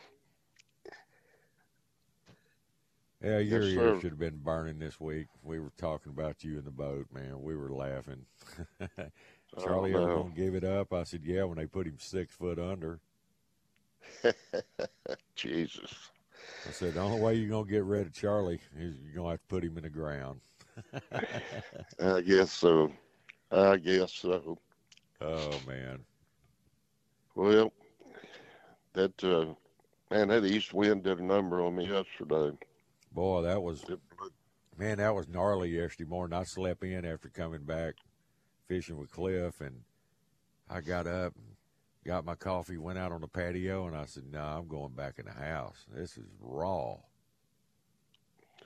Yeah, 3.23 3.39
your 3.39 3.69
Yes, 3.69 3.69
ears 3.69 3.97
should 3.97 4.13
have 4.13 4.19
been 4.19 4.39
burning 4.39 4.79
this 4.79 5.01
week. 5.01 5.29
We 5.43 5.59
were 5.59 5.73
talking 5.77 6.13
about 6.13 6.45
you 6.45 6.59
in 6.59 6.65
the 6.65 6.71
boat, 6.71 7.07
man. 7.13 7.43
We 7.43 7.57
were 7.57 7.73
laughing. 7.73 8.27
Charlie 9.59 9.95
Oh, 9.95 9.95
ever 9.95 10.09
no. 10.09 10.11
gonna 10.11 10.35
give 10.35 10.55
it 10.55 10.65
up? 10.65 10.93
I 10.93 11.05
said, 11.05 11.25
yeah, 11.25 11.45
when 11.45 11.59
they 11.59 11.67
put 11.67 11.87
him 11.87 11.99
six 11.99 12.35
foot 12.35 12.59
under. 12.59 13.01
Jesus. 15.37 16.11
I 16.67 16.71
said, 16.73 16.95
the 16.95 17.01
only 17.01 17.19
way 17.19 17.35
you're 17.35 17.49
gonna 17.51 17.71
get 17.71 17.85
rid 17.85 18.07
of 18.07 18.13
Charlie 18.13 18.61
is 18.77 18.97
you're 19.01 19.15
gonna 19.15 19.31
have 19.31 19.41
to 19.41 19.47
put 19.47 19.65
him 19.65 19.77
in 19.79 19.85
the 19.85 19.91
ground. 19.91 20.41
I 22.01 22.21
guess 22.23 22.53
so. 22.53 22.93
I 23.51 23.77
guess 23.77 24.13
so. 24.13 24.59
Oh 25.21 25.61
man. 25.61 26.05
Well, 27.35 27.73
that 28.95 29.23
uh, 29.25 29.55
man, 30.11 30.29
that 30.29 30.45
east 30.45 30.73
wind 30.75 31.05
did 31.05 31.19
a 31.21 31.25
number 31.25 31.63
on 31.63 31.77
me 31.77 31.87
yesterday. 31.89 32.57
Boy, 33.17 33.41
that 33.41 33.63
was 33.63 33.83
man, 34.77 34.99
that 34.99 35.15
was 35.15 35.27
gnarly 35.27 35.71
yesterday 35.71 36.07
morning. 36.07 36.39
I 36.39 36.45
slept 36.45 36.85
in 36.85 37.07
after 37.07 37.31
coming 37.31 37.63
back 37.63 37.95
fishing 38.69 38.99
with 38.99 39.11
Cliff 39.11 39.63
and 39.63 39.81
I 40.69 40.83
got 40.83 41.07
up, 41.07 41.33
got 42.05 42.27
my 42.27 42.35
coffee, 42.35 42.77
went 42.77 42.99
out 42.99 43.13
on 43.13 43.23
the 43.23 43.27
patio 43.27 43.87
and 43.87 43.97
I 43.97 44.05
said, 44.05 44.25
No, 44.31 44.43
I'm 44.43 44.69
going 44.69 44.93
back 44.93 45.19
in 45.19 45.25
the 45.25 45.33
house. 45.33 45.87
This 45.91 46.19
is 46.19 46.27
raw. 46.39 46.97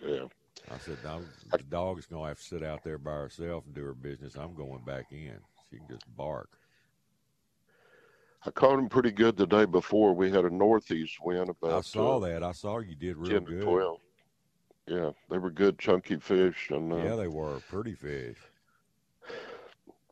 Yeah. 0.05 0.25
I 0.69 0.79
said, 0.79 0.99
no, 1.05 1.23
the 1.53 1.59
dog's 1.59 2.07
gonna 2.07 2.27
have 2.27 2.39
to 2.39 2.43
sit 2.43 2.65
out 2.65 2.83
there 2.83 2.99
by 2.99 3.13
herself 3.13 3.65
and 3.67 3.75
do 3.75 3.85
her 3.85 3.95
business. 3.95 4.35
I'm 4.35 4.55
going 4.55 4.83
back 4.85 5.13
in. 5.13 5.39
She 5.71 5.77
can 5.77 5.87
just 5.89 6.05
bark. 6.17 6.49
I 8.45 8.51
caught 8.51 8.81
him 8.81 8.89
pretty 8.89 9.13
good 9.13 9.37
the 9.37 9.47
day 9.47 9.65
before. 9.65 10.13
We 10.13 10.33
had 10.33 10.45
a 10.45 10.51
northeast 10.51 11.19
wind 11.23 11.51
about 11.51 11.79
I 11.79 11.81
saw 11.83 12.17
uh, 12.17 12.29
that. 12.29 12.43
I 12.43 12.51
saw 12.51 12.81
you 12.81 12.97
did 12.97 13.17
real 13.17 13.41
10 13.41 13.45
good. 13.45 13.63
12. 13.63 14.01
Yeah, 14.91 15.12
they 15.30 15.38
were 15.38 15.51
good 15.51 15.78
chunky 15.78 16.18
fish. 16.18 16.70
And 16.70 16.93
uh, 16.93 17.11
Yeah, 17.11 17.16
they 17.16 17.28
were 17.28 17.61
pretty 17.61 17.95
fish. 17.95 18.53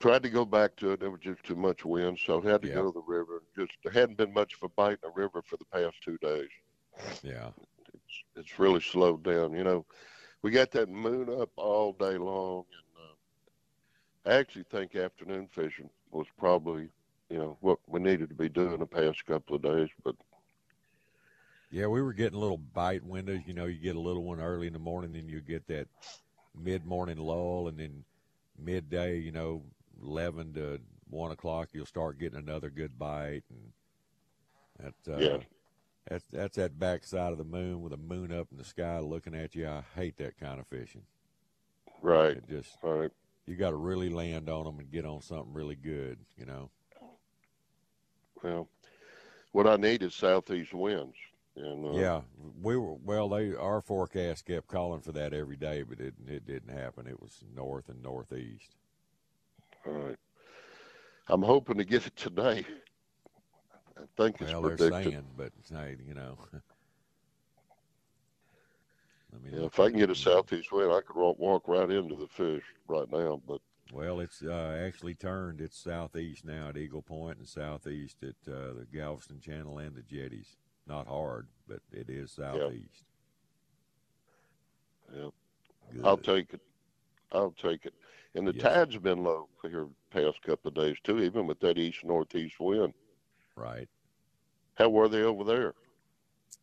tried 0.01 0.23
to 0.23 0.31
go 0.31 0.45
back 0.45 0.77
to 0.77 0.93
it. 0.93 1.01
There 1.01 1.11
was 1.11 1.21
just 1.21 1.45
too 1.45 1.57
much 1.57 1.85
wind, 1.85 2.19
so 2.19 2.43
I 2.43 2.51
had 2.51 2.63
to 2.63 2.69
Yeah. 2.69 2.83
go 2.83 2.87
to 2.87 2.93
the 2.93 3.03
river. 3.07 3.43
Just 3.57 3.73
there 3.85 3.93
hadn't 3.93 4.19
been 4.19 4.33
much 4.35 4.55
of 4.55 4.63
a 4.65 4.69
bite 4.69 4.99
in 5.03 5.11
the 5.11 5.13
river 5.21 5.43
for 5.43 5.57
the 5.57 5.65
past 5.67 5.97
two 6.05 6.19
days. 6.19 6.49
Yeah, 7.23 7.51
It's 7.95 8.25
it's 8.37 8.59
really 8.59 8.81
slowed 8.81 9.25
down. 9.25 9.53
You 9.55 9.65
know, 9.65 9.87
we 10.43 10.51
got 10.51 10.71
that 10.73 10.89
moon 10.89 11.29
up 11.31 11.51
all 11.57 11.93
day 11.93 12.17
long, 12.19 12.65
and 12.79 13.05
uh, 13.05 14.31
I 14.31 14.35
actually 14.39 14.65
think 14.65 14.95
afternoon 14.97 15.49
fishing 15.49 15.91
was 16.11 16.27
probably 16.39 16.91
you 17.31 17.39
know 17.39 17.57
what 17.61 17.79
we 17.87 18.01
needed 18.01 18.29
to 18.31 18.35
be 18.35 18.49
doing 18.49 18.79
the 18.79 18.87
past 18.87 19.25
couple 19.27 19.57
of 19.57 19.63
days. 19.63 19.89
But 20.05 20.17
yeah. 21.71 21.87
We 21.87 22.03
were 22.03 22.13
getting 22.13 22.39
little 22.39 22.59
bite 22.59 23.05
windows. 23.05 23.41
You 23.47 23.55
know, 23.55 23.67
you 23.67 23.79
get 23.79 23.97
a 23.97 24.01
little 24.01 24.25
one 24.25 24.41
early 24.41 24.67
in 24.67 24.73
the 24.73 24.79
morning, 24.79 25.13
then 25.13 25.29
you 25.29 25.41
get 25.41 25.67
that 25.69 25.89
mid-morning 26.59 27.19
lull, 27.19 27.69
and 27.69 27.79
then 27.79 28.05
midday. 28.59 29.19
You 29.19 29.33
know, 29.33 29.63
eleven 30.03 30.55
to 30.55 30.81
one 31.11 31.31
o'clock, 31.31 31.71
you'll 31.73 31.87
start 31.87 32.19
getting 32.19 32.39
another 32.39 32.71
good 32.71 32.99
bite, 32.99 33.43
and 33.51 34.93
that 35.05 35.15
uh, 35.15 35.19
Yeah. 35.19 35.39
That's 36.09 36.25
that's 36.33 36.57
that 36.57 36.79
backside 36.79 37.33
of 37.33 37.39
the 37.39 37.45
moon 37.45 37.83
with 37.83 37.93
the 37.93 37.99
moon 37.99 38.33
up 38.33 38.49
in 38.51 38.57
the 38.57 38.65
sky 38.65 38.99
looking 38.99 39.35
at 39.35 39.55
you. 39.55 39.69
I 39.69 39.83
hate 39.95 40.17
that 40.19 40.39
kind 40.41 40.59
of 40.59 40.67
fishing. 40.67 41.03
right, 42.01 42.37
It 42.37 42.49
just 42.49 42.79
right, 42.83 43.11
you 43.47 43.57
got 43.57 43.71
to 43.71 43.77
really 43.77 44.09
land 44.09 44.49
on 44.49 44.65
them 44.65 44.79
and 44.79 44.91
get 44.91 45.05
on 45.05 45.21
something 45.21 45.53
really 45.53 45.75
good. 45.75 46.19
You 46.39 46.47
know. 46.47 46.71
well, 48.43 48.69
what 49.53 49.67
I 49.67 49.77
need 49.77 50.03
is 50.03 50.15
southeast 50.15 50.73
winds, 50.73 51.17
and 51.59 51.85
uh, 51.87 51.99
Yeah, 51.99 52.21
we 52.63 52.77
were 52.77 52.95
well. 52.95 53.29
They 53.29 53.55
our 53.55 53.81
forecast 53.81 54.47
kept 54.47 54.69
calling 54.69 55.01
for 55.01 55.13
that 55.13 55.33
every 55.33 55.57
day, 55.57 55.83
but 55.83 56.01
it 56.01 56.15
it 56.27 56.47
didn't 56.47 56.77
happen. 56.77 57.07
It 57.07 57.21
was 57.21 57.43
north 57.55 57.89
and 57.89 58.03
northeast. 58.03 58.77
all 59.87 59.93
right. 59.93 60.17
I'm 61.29 61.43
hoping 61.43 61.77
to 61.79 61.85
get 61.85 62.07
it 62.07 62.17
today. 62.17 62.65
I 63.97 64.03
think 64.17 64.41
it's 64.41 64.53
Well, 64.53 64.63
they're 64.63 64.79
saying, 64.79 65.25
but 65.37 65.53
hey, 65.71 65.97
you 66.07 66.15
know. 66.15 66.39
Let 69.33 69.43
me 69.43 69.51
Yeah, 69.53 69.67
if 69.67 69.79
I 69.79 69.91
can 69.91 69.99
get 69.99 70.11
a 70.11 70.15
southeast 70.15 70.73
wind, 70.73 70.91
I 70.91 71.01
could 71.03 71.17
walk, 71.17 71.39
walk 71.39 71.69
right 71.69 71.91
into 71.91 72.17
the 72.17 72.29
fish 72.29 72.63
right 72.87 73.11
now. 73.13 73.43
But 73.47 73.61
Well, 73.93 74.21
it's 74.21 74.43
uh, 74.43 74.81
actually 74.83 75.15
turned. 75.15 75.61
It's 75.61 75.77
southeast 75.77 76.47
now 76.47 76.69
at 76.69 76.79
Eagle 76.79 77.03
Point 77.03 77.39
and 77.39 77.47
southeast 77.47 78.23
at 78.23 78.51
uh, 78.51 78.73
the 78.73 78.87
Galveston 78.91 79.41
Channel 79.41 79.79
and 79.79 79.95
the 79.95 80.03
jetties. 80.03 80.57
Not 80.89 81.07
hard, 81.07 81.47
but 81.69 81.81
it 81.93 82.09
is 82.09 82.33
southeast. 82.33 83.05
yeah. 85.15 85.29
I'll 86.03 86.17
take 86.17 86.55
it. 86.55 86.61
I'll 87.33 87.53
take 87.53 87.85
it. 87.85 87.95
And 88.35 88.47
the 88.47 88.53
Yes. 88.53 88.63
tide's 88.63 88.97
been 88.99 89.23
low 89.23 89.49
for 89.61 89.69
here 89.69 89.87
the 89.87 89.95
past 90.11 90.41
couple 90.43 90.69
of 90.69 90.75
days 90.75 90.97
too, 91.05 91.19
even 91.21 91.47
with 91.47 91.61
that 91.61 91.77
east 91.79 92.05
northeast 92.05 92.59
wind. 92.59 92.95
right. 93.55 93.89
How 94.75 94.89
were 94.89 95.09
they 95.09 95.23
over 95.23 95.45
there? 95.45 95.75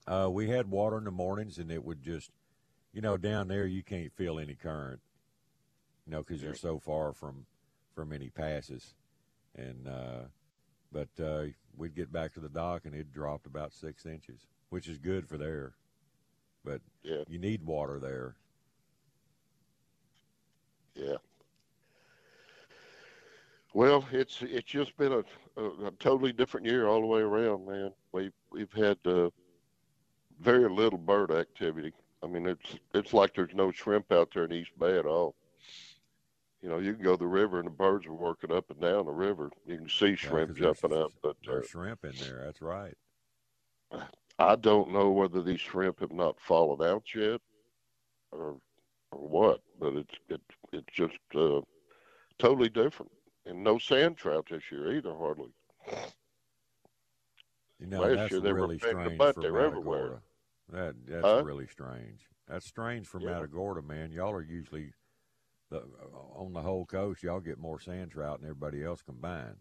Uh, 0.07 0.29
we 0.31 0.47
had 0.47 0.71
water 0.71 0.97
in 0.97 1.03
the 1.03 1.11
mornings, 1.11 1.57
and 1.57 1.69
it 1.71 1.83
would 1.83 2.01
just, 2.01 2.31
you 2.93 3.01
know, 3.01 3.17
down 3.17 3.47
there 3.47 3.65
you 3.65 3.83
can't 3.83 4.13
feel 4.13 4.39
any 4.39 4.55
current, 4.55 5.01
you 6.05 6.11
know, 6.11 6.23
because 6.23 6.41
you're 6.41 6.53
so 6.55 6.79
far 6.79 7.11
from 7.13 7.45
from 7.93 8.13
any 8.13 8.29
passes, 8.29 8.93
and 9.55 9.87
uh, 9.87 10.21
but 10.95 11.23
uh, 11.23 11.43
we'd 11.75 11.93
get 11.95 12.13
back 12.13 12.33
to 12.33 12.39
the 12.39 12.47
dock 12.47 12.85
and 12.85 12.95
it 12.95 13.11
dropped 13.11 13.45
about 13.47 13.73
six 13.73 14.05
inches, 14.05 14.47
which 14.69 14.87
is 14.87 14.97
good 14.97 15.27
for 15.27 15.37
there, 15.37 15.73
but 16.63 16.81
Yeah, 17.03 17.23
you 17.27 17.37
need 17.37 17.63
water 17.65 17.99
there. 17.99 18.37
yeah. 20.95 21.17
Well, 23.73 24.05
it's 24.11 24.41
it's 24.41 24.71
just 24.71 24.95
been 24.97 25.11
a, 25.11 25.23
a, 25.61 25.87
a 25.87 25.91
totally 25.99 26.31
different 26.31 26.65
year 26.65 26.87
all 26.87 27.01
the 27.01 27.07
way 27.07 27.21
around, 27.21 27.67
man. 27.67 27.91
We 28.13 28.31
we've 28.51 28.71
had 28.71 28.97
uh, 29.05 29.29
very 30.39 30.69
little 30.69 30.99
bird 30.99 31.31
activity. 31.31 31.93
I 32.23 32.27
mean, 32.27 32.47
it's 32.47 32.77
it's 32.93 33.13
like 33.13 33.35
there's 33.35 33.53
no 33.53 33.71
shrimp 33.71 34.11
out 34.13 34.29
there 34.33 34.45
in 34.45 34.53
East 34.53 34.71
Bay 34.79 34.97
at 34.97 35.05
all. 35.05 35.35
You 36.65 36.71
know, 36.71 36.79
you 36.79 36.95
can 36.95 37.03
go 37.03 37.11
to 37.11 37.17
the 37.19 37.27
river 37.27 37.59
and 37.59 37.67
the 37.67 37.71
birds 37.71 38.07
are 38.07 38.13
working 38.13 38.51
up 38.51 38.71
and 38.71 38.81
down 38.81 39.05
the 39.05 39.11
river. 39.11 39.51
You 39.67 39.77
can 39.77 39.87
see 39.87 40.07
Yeah, 40.09 40.15
shrimp 40.15 40.57
there's- 40.57 40.79
jumping 40.79 40.97
up, 40.97 41.11
but 41.21 41.35
uh, 41.47 41.51
There's 41.51 41.67
shrimp 41.67 42.03
in 42.03 42.13
there. 42.19 42.41
That's 42.43 42.59
right. 42.59 42.97
I 44.39 44.55
don't 44.55 44.91
know 44.91 45.11
whether 45.11 45.43
these 45.43 45.61
shrimp 45.61 45.99
have 45.99 46.11
not 46.11 46.39
fallen 46.41 46.81
out 46.81 47.03
yet, 47.13 47.39
or 48.31 48.59
or 49.11 49.27
what. 49.27 49.61
But 49.79 49.93
it's 49.93 50.13
it, 50.27 50.41
it's 50.73 50.91
just 50.91 51.13
uh, 51.35 51.61
totally 52.39 52.69
different, 52.69 53.11
and 53.45 53.63
no 53.63 53.77
sand 53.77 54.17
trout 54.17 54.47
this 54.49 54.63
year 54.71 54.91
either, 54.97 55.13
hardly. 55.15 55.53
You 57.79 57.85
know, 57.85 58.01
Last 58.01 58.15
that's 58.15 58.31
year 58.31 58.39
they 58.41 58.53
were 58.53 58.61
really 58.61 58.77
the 58.77 58.87
strange 58.87 59.17
butt. 59.19 59.35
for 59.35 59.41
They 59.41 59.51
were 59.51 59.61
everywhere. 59.61 60.23
That 60.69 60.95
that's 61.05 61.23
Huh? 61.23 61.43
really 61.45 61.67
strange. 61.67 62.21
That's 62.47 62.65
strange 62.65 63.05
for 63.05 63.21
Yeah. 63.21 63.33
Matagorda, 63.33 63.83
man. 63.83 64.11
Y'all 64.11 64.31
are 64.33 64.41
usually 64.41 64.93
the, 65.69 65.83
on 66.35 66.53
the 66.53 66.61
whole 66.61 66.85
coast. 66.85 67.23
Y'all 67.23 67.39
get 67.39 67.59
more 67.59 67.79
sand 67.79 68.11
trout 68.11 68.41
than 68.41 68.49
everybody 68.49 68.83
else 68.83 69.01
combined. 69.01 69.55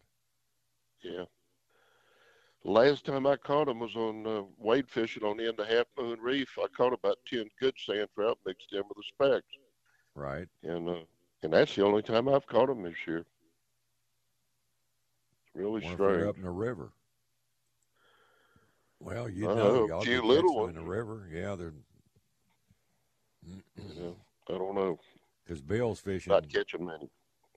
Yeah. 1.02 1.24
Last 2.64 3.04
time 3.04 3.26
I 3.26 3.36
caught 3.36 3.66
them 3.66 3.80
was 3.80 3.94
on 3.94 4.26
uh, 4.26 4.42
wade 4.58 4.88
fishing 4.88 5.22
on 5.22 5.36
the 5.36 5.48
end 5.48 5.60
of 5.60 5.68
Half 5.68 5.86
Moon 5.98 6.18
Reef. 6.20 6.56
I 6.58 6.66
caught 6.74 6.94
about 6.94 7.18
ten 7.26 7.44
good 7.60 7.74
sand 7.78 8.08
trout 8.14 8.38
mixed 8.46 8.72
in 8.72 8.82
with 8.88 8.96
the 8.96 9.02
specks, 9.02 9.46
Right? 10.14 10.48
and 10.62 10.88
uh, 10.88 11.00
and 11.42 11.52
that's 11.52 11.74
the 11.74 11.84
only 11.84 12.02
time 12.02 12.28
I've 12.28 12.46
caught 12.46 12.68
them 12.68 12.82
this 12.82 12.94
year. 13.06 13.18
It's 13.18 13.28
really 15.54 15.82
Wonder 15.82 15.92
strange. 15.92 16.26
up 16.26 16.36
in 16.36 16.42
the 16.42 16.50
river. 16.50 16.92
Well, 18.98 19.28
you 19.28 19.50
Uh, 19.50 19.54
know, 19.54 19.84
a 19.84 19.88
y'all 19.88 20.00
few 20.00 20.22
little 20.22 20.66
them 20.66 20.76
in 20.76 20.82
the 20.82 20.88
river. 20.90 21.28
Yeah, 21.30 21.56
they're 21.56 21.74
know, 23.98 24.16
I 24.48 24.52
don't 24.52 24.74
know. 24.74 24.98
Because 25.44 25.60
Bill's 25.60 26.00
fishing 26.00 26.32
Not 26.32 26.48
catching 26.48 26.84
many. 26.86 27.10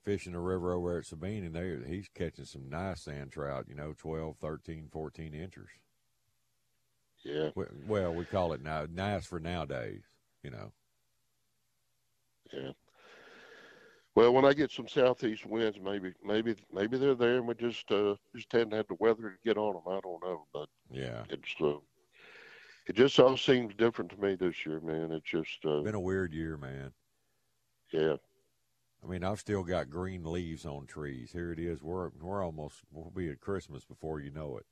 fishing 0.04 0.32
the 0.32 0.38
river 0.38 0.72
over 0.72 0.98
at 0.98 1.06
Sabine, 1.06 1.44
and 1.44 1.54
they 1.54 1.78
he's 1.88 2.08
catching 2.14 2.44
some 2.44 2.68
nice 2.68 3.02
sand 3.02 3.32
trout. 3.32 3.66
You 3.68 3.74
know, 3.74 3.94
12, 3.96 4.36
13, 4.38 4.88
14 4.90 5.34
inchers. 5.34 5.70
Yeah, 7.24 7.50
Well, 7.86 8.14
we 8.14 8.24
call 8.24 8.52
it 8.52 8.62
now 8.62 8.86
nice 8.90 9.26
for 9.26 9.40
nowadays. 9.40 10.02
You 10.42 10.50
know. 10.50 10.72
yeah. 12.52 12.70
Well, 14.14 14.32
when 14.32 14.44
I 14.44 14.52
get 14.52 14.70
some 14.70 14.88
southeast 14.88 15.44
winds, 15.46 15.78
maybe 15.82 16.12
maybe 16.24 16.56
maybe 16.72 16.96
they're 16.96 17.14
there, 17.14 17.36
and 17.36 17.46
we 17.46 17.54
just 17.54 17.90
uh, 17.90 18.14
just 18.34 18.50
hadn't 18.52 18.72
had 18.72 18.86
the 18.88 18.96
weather 18.98 19.30
to 19.30 19.36
get 19.44 19.58
on 19.58 19.74
them. 19.74 19.82
I 19.86 20.00
don't 20.00 20.22
know, 20.22 20.46
but 20.52 20.68
Yeah. 20.90 21.24
it's 21.28 21.54
uh, 21.60 21.78
it 22.86 22.94
just 22.96 23.18
all 23.18 23.36
seems 23.36 23.74
different 23.74 24.10
to 24.12 24.16
me 24.20 24.34
this 24.34 24.64
year, 24.64 24.80
man. 24.80 25.12
It's 25.12 25.28
just 25.30 25.64
uh, 25.66 25.82
Been 25.82 25.94
a 25.94 26.00
weird 26.00 26.32
year, 26.32 26.56
man. 26.56 26.92
Yeah, 27.92 28.16
I 29.02 29.06
mean, 29.06 29.22
I've 29.24 29.40
still 29.40 29.62
got 29.62 29.90
green 29.90 30.24
leaves 30.24 30.66
on 30.66 30.86
trees. 30.86 31.32
Here 31.32 31.52
it 31.52 31.58
is. 31.58 31.82
We're 31.82 32.10
we're 32.20 32.44
almost 32.44 32.76
we'll 32.90 33.10
be 33.10 33.30
at 33.30 33.40
Christmas 33.40 33.84
before 33.84 34.20
you 34.20 34.30
know 34.30 34.56
it. 34.56 34.66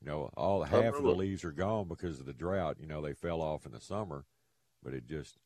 You 0.00 0.08
know, 0.10 0.30
all 0.36 0.62
half 0.64 0.94
of 0.94 1.02
the 1.02 1.10
leaves 1.14 1.44
are 1.44 1.52
gone 1.52 1.88
because 1.88 2.20
of 2.20 2.26
the 2.26 2.32
drought. 2.32 2.76
You 2.80 2.86
know, 2.86 3.00
they 3.00 3.14
fell 3.14 3.40
off 3.40 3.66
in 3.66 3.72
the 3.72 3.80
summer, 3.80 4.26
but 4.82 4.94
it 4.94 5.06
just 5.06 5.38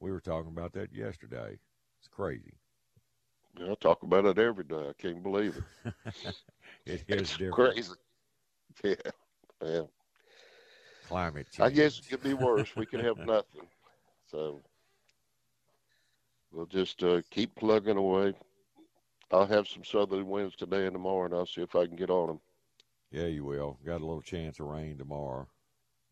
we 0.00 0.10
were 0.10 0.20
talking 0.20 0.50
about 0.50 0.72
that 0.72 0.92
yesterday. 0.92 1.58
It's 1.98 2.08
crazy. 2.08 2.54
Yeah, 3.58 3.72
I 3.72 3.74
talk 3.74 4.02
about 4.02 4.26
it 4.26 4.38
every 4.38 4.64
day. 4.64 4.88
I 4.88 4.92
can't 5.00 5.22
believe 5.22 5.56
it. 5.84 5.94
It 6.84 7.04
is 7.08 7.20
it's 7.20 7.32
different. 7.32 7.54
crazy. 7.54 7.92
Yeah, 8.84 8.94
yeah. 9.64 9.82
Climate 11.08 11.48
change. 11.50 11.66
I 11.66 11.70
guess 11.74 11.98
it 11.98 12.08
could 12.08 12.22
be 12.22 12.34
worse. 12.34 12.76
We 12.76 12.86
could 12.86 13.04
have 13.04 13.18
nothing. 13.26 13.66
So 14.30 14.62
we'll 16.52 16.66
just 16.66 17.02
uh, 17.02 17.22
keep 17.30 17.54
plugging 17.56 17.96
away. 17.96 18.34
I'll 19.30 19.46
have 19.46 19.68
some 19.68 19.84
southerly 19.84 20.22
winds 20.22 20.56
today 20.56 20.86
and 20.86 20.94
tomorrow, 20.94 21.26
and 21.26 21.34
I'll 21.34 21.46
see 21.46 21.62
if 21.62 21.74
I 21.76 21.86
can 21.86 21.96
get 21.96 22.10
on 22.10 22.28
them. 22.28 22.40
Yeah, 23.10 23.26
you 23.26 23.44
will. 23.44 23.78
Got 23.84 24.00
a 24.00 24.06
little 24.06 24.22
chance 24.22 24.60
of 24.60 24.66
rain 24.66 24.98
tomorrow, 24.98 25.48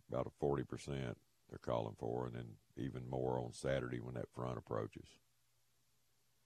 about 0.08 0.26
a 0.26 0.30
forty 0.38 0.64
percent 0.64 1.16
they're 1.48 1.58
calling 1.58 1.96
for, 1.98 2.26
and 2.26 2.34
then 2.34 2.56
even 2.76 3.08
more 3.08 3.38
on 3.38 3.52
Saturday 3.52 4.00
when 4.00 4.14
that 4.14 4.30
front 4.32 4.58
approaches. 4.58 5.08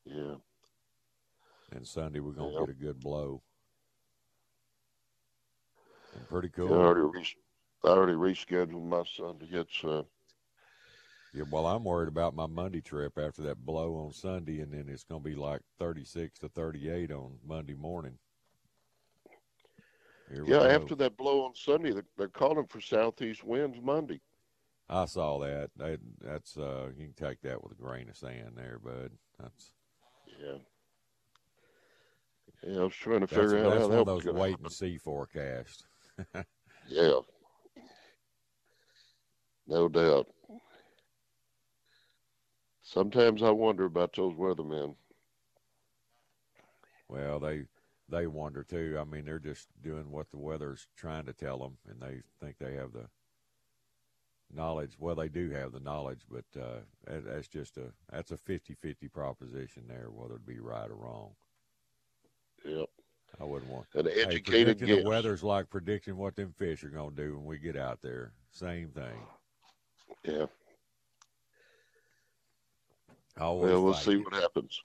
Yeah. 0.05 0.36
And 1.70 1.86
Sunday 1.86 2.20
we're 2.20 2.32
gonna 2.32 2.53
Yeah. 2.53 2.59
get 2.59 2.68
a 2.68 2.74
good 2.74 3.03
blow. 3.03 3.43
And 6.14 6.28
pretty 6.28 6.49
Yeah, 6.64 6.72
I 6.72 6.74
cool. 6.74 6.78
already, 6.78 7.01
re- 7.01 7.36
I 7.84 7.89
already 7.89 8.12
rescheduled 8.14 8.86
my 8.89 9.05
son 9.16 9.39
to 9.39 9.47
get. 9.47 9.68
Uh, 9.84 10.03
Yeah, 11.35 11.45
well, 11.51 11.66
I'm 11.66 11.85
worried 11.85 12.09
about 12.09 12.35
my 12.35 12.47
Monday 12.47 12.81
trip 12.81 13.18
after 13.18 13.43
that 13.43 13.64
blow 13.64 13.97
on 13.97 14.12
Sunday, 14.12 14.61
and 14.61 14.72
then 14.72 14.87
it's 14.89 15.05
going 15.05 15.22
to 15.22 15.29
be 15.29 15.35
like 15.35 15.61
36 15.79 16.39
to 16.41 16.49
38 16.49 17.12
on 17.12 17.39
Monday 17.47 17.74
morning. 17.74 18.18
Here 20.31 20.45
yeah, 20.47 20.62
after 20.62 20.95
that 20.97 21.16
blow 21.16 21.45
on 21.45 21.55
Sunday, 21.55 21.93
they're, 21.93 22.05
they're 22.16 22.29
calling 22.29 22.66
for 22.66 22.81
southeast 22.81 23.45
winds 23.45 23.79
Monday. 23.83 24.20
I 24.89 25.05
saw 25.07 25.39
that. 25.41 25.70
that. 25.76 26.01
That's 26.20 26.57
uh, 26.57 26.89
you 26.97 27.07
can 27.07 27.29
take 27.29 27.41
that 27.43 27.62
with 27.62 27.72
a 27.72 27.83
grain 27.83 28.09
of 28.09 28.16
sand 28.16 28.53
there, 28.57 28.79
bud. 28.83 29.11
That's 29.39 29.72
Yeah. 30.41 30.59
Yeah, 32.66 32.81
I 32.81 32.85
was 32.85 32.95
trying 32.95 33.20
to 33.20 33.26
that's, 33.26 33.33
figure 33.33 33.59
out 33.59 33.70
that's 33.70 33.83
how 33.83 33.89
one 33.89 33.97
that 34.07 34.14
was 34.14 34.24
those 34.24 34.35
wait 34.35 34.51
happen. 34.51 34.64
and 34.66 34.72
see 34.72 34.99
forecasts. 34.99 35.85
Yeah. 36.91 37.20
No 39.66 39.89
doubt. 39.89 40.26
Sometimes 42.89 43.43
I 43.43 43.51
wonder 43.51 43.84
about 43.84 44.14
those 44.16 44.32
weathermen. 44.34 44.97
Well, 47.09 47.39
they 47.39 47.64
they 48.09 48.26
wonder 48.26 48.64
too. 48.64 48.97
I 48.99 49.05
mean, 49.05 49.26
they're 49.26 49.39
just 49.39 49.68
doing 49.82 50.11
what 50.11 50.30
the 50.30 50.39
weather's 50.39 50.86
trying 50.97 51.26
to 51.26 51.34
tell 51.34 51.59
them, 51.59 51.76
and 51.89 52.01
they 52.01 52.22
think 52.41 52.57
they 52.59 52.74
have 52.76 52.93
the 52.93 53.09
knowledge. 54.51 54.97
Well, 54.99 55.14
they 55.16 55.28
do 55.28 55.51
have 55.51 55.72
the 55.72 55.80
knowledge, 55.80 56.22
but 56.30 56.45
uh, 56.59 56.78
that's 57.07 57.49
just 57.49 57.76
a 57.76 57.93
that's 58.11 58.30
a 58.32 58.39
50-50 58.39 59.12
proposition 59.12 59.84
there, 59.86 60.09
whether 60.11 60.36
it 60.36 60.47
be 60.47 60.59
right 60.59 60.91
or 60.91 60.97
wrong. 60.97 61.32
Yep. 62.64 62.89
I 63.41 63.45
wouldn't 63.45 63.70
want. 63.70 63.86
An 63.95 64.07
Hey, 64.22 64.22
educated 64.22 64.78
predicting 64.78 64.86
guess. 64.86 65.05
the 65.05 65.09
weather's 65.09 65.43
like 65.45 65.68
predicting 65.68 66.16
what 66.16 66.36
them 66.36 66.55
fish 66.57 66.84
are 66.84 66.89
going 66.91 67.14
to 67.14 67.22
do 67.22 67.36
when 67.36 67.45
we 67.45 67.59
get 67.59 67.76
out 67.76 68.01
there. 68.01 68.32
Same 68.51 68.89
thing. 68.89 69.28
Yeah. 70.24 70.47
Always 73.41 73.72
Well, 73.72 73.82
we'll 73.84 73.93
like 73.93 74.03
see 74.03 74.14
it. 74.14 74.24
what 74.24 74.32
happens. 74.34 74.80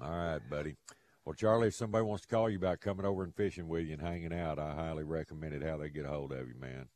All 0.00 0.10
right, 0.10 0.40
buddy. 0.50 0.76
Well, 1.24 1.34
Charlie, 1.34 1.68
if 1.68 1.74
somebody 1.74 2.04
wants 2.04 2.22
to 2.22 2.28
call 2.28 2.50
you 2.50 2.58
about 2.58 2.80
coming 2.80 3.06
over 3.06 3.24
and 3.24 3.34
fishing 3.34 3.68
with 3.68 3.86
you 3.86 3.94
and 3.94 4.02
hanging 4.02 4.32
out, 4.32 4.58
I 4.58 4.74
highly 4.74 5.04
recommend 5.04 5.54
it. 5.54 5.62
How 5.62 5.76
they 5.76 5.88
get 5.88 6.04
a 6.04 6.08
hold 6.08 6.32
of 6.32 6.46
you, 6.46 6.54
man. 6.60 6.86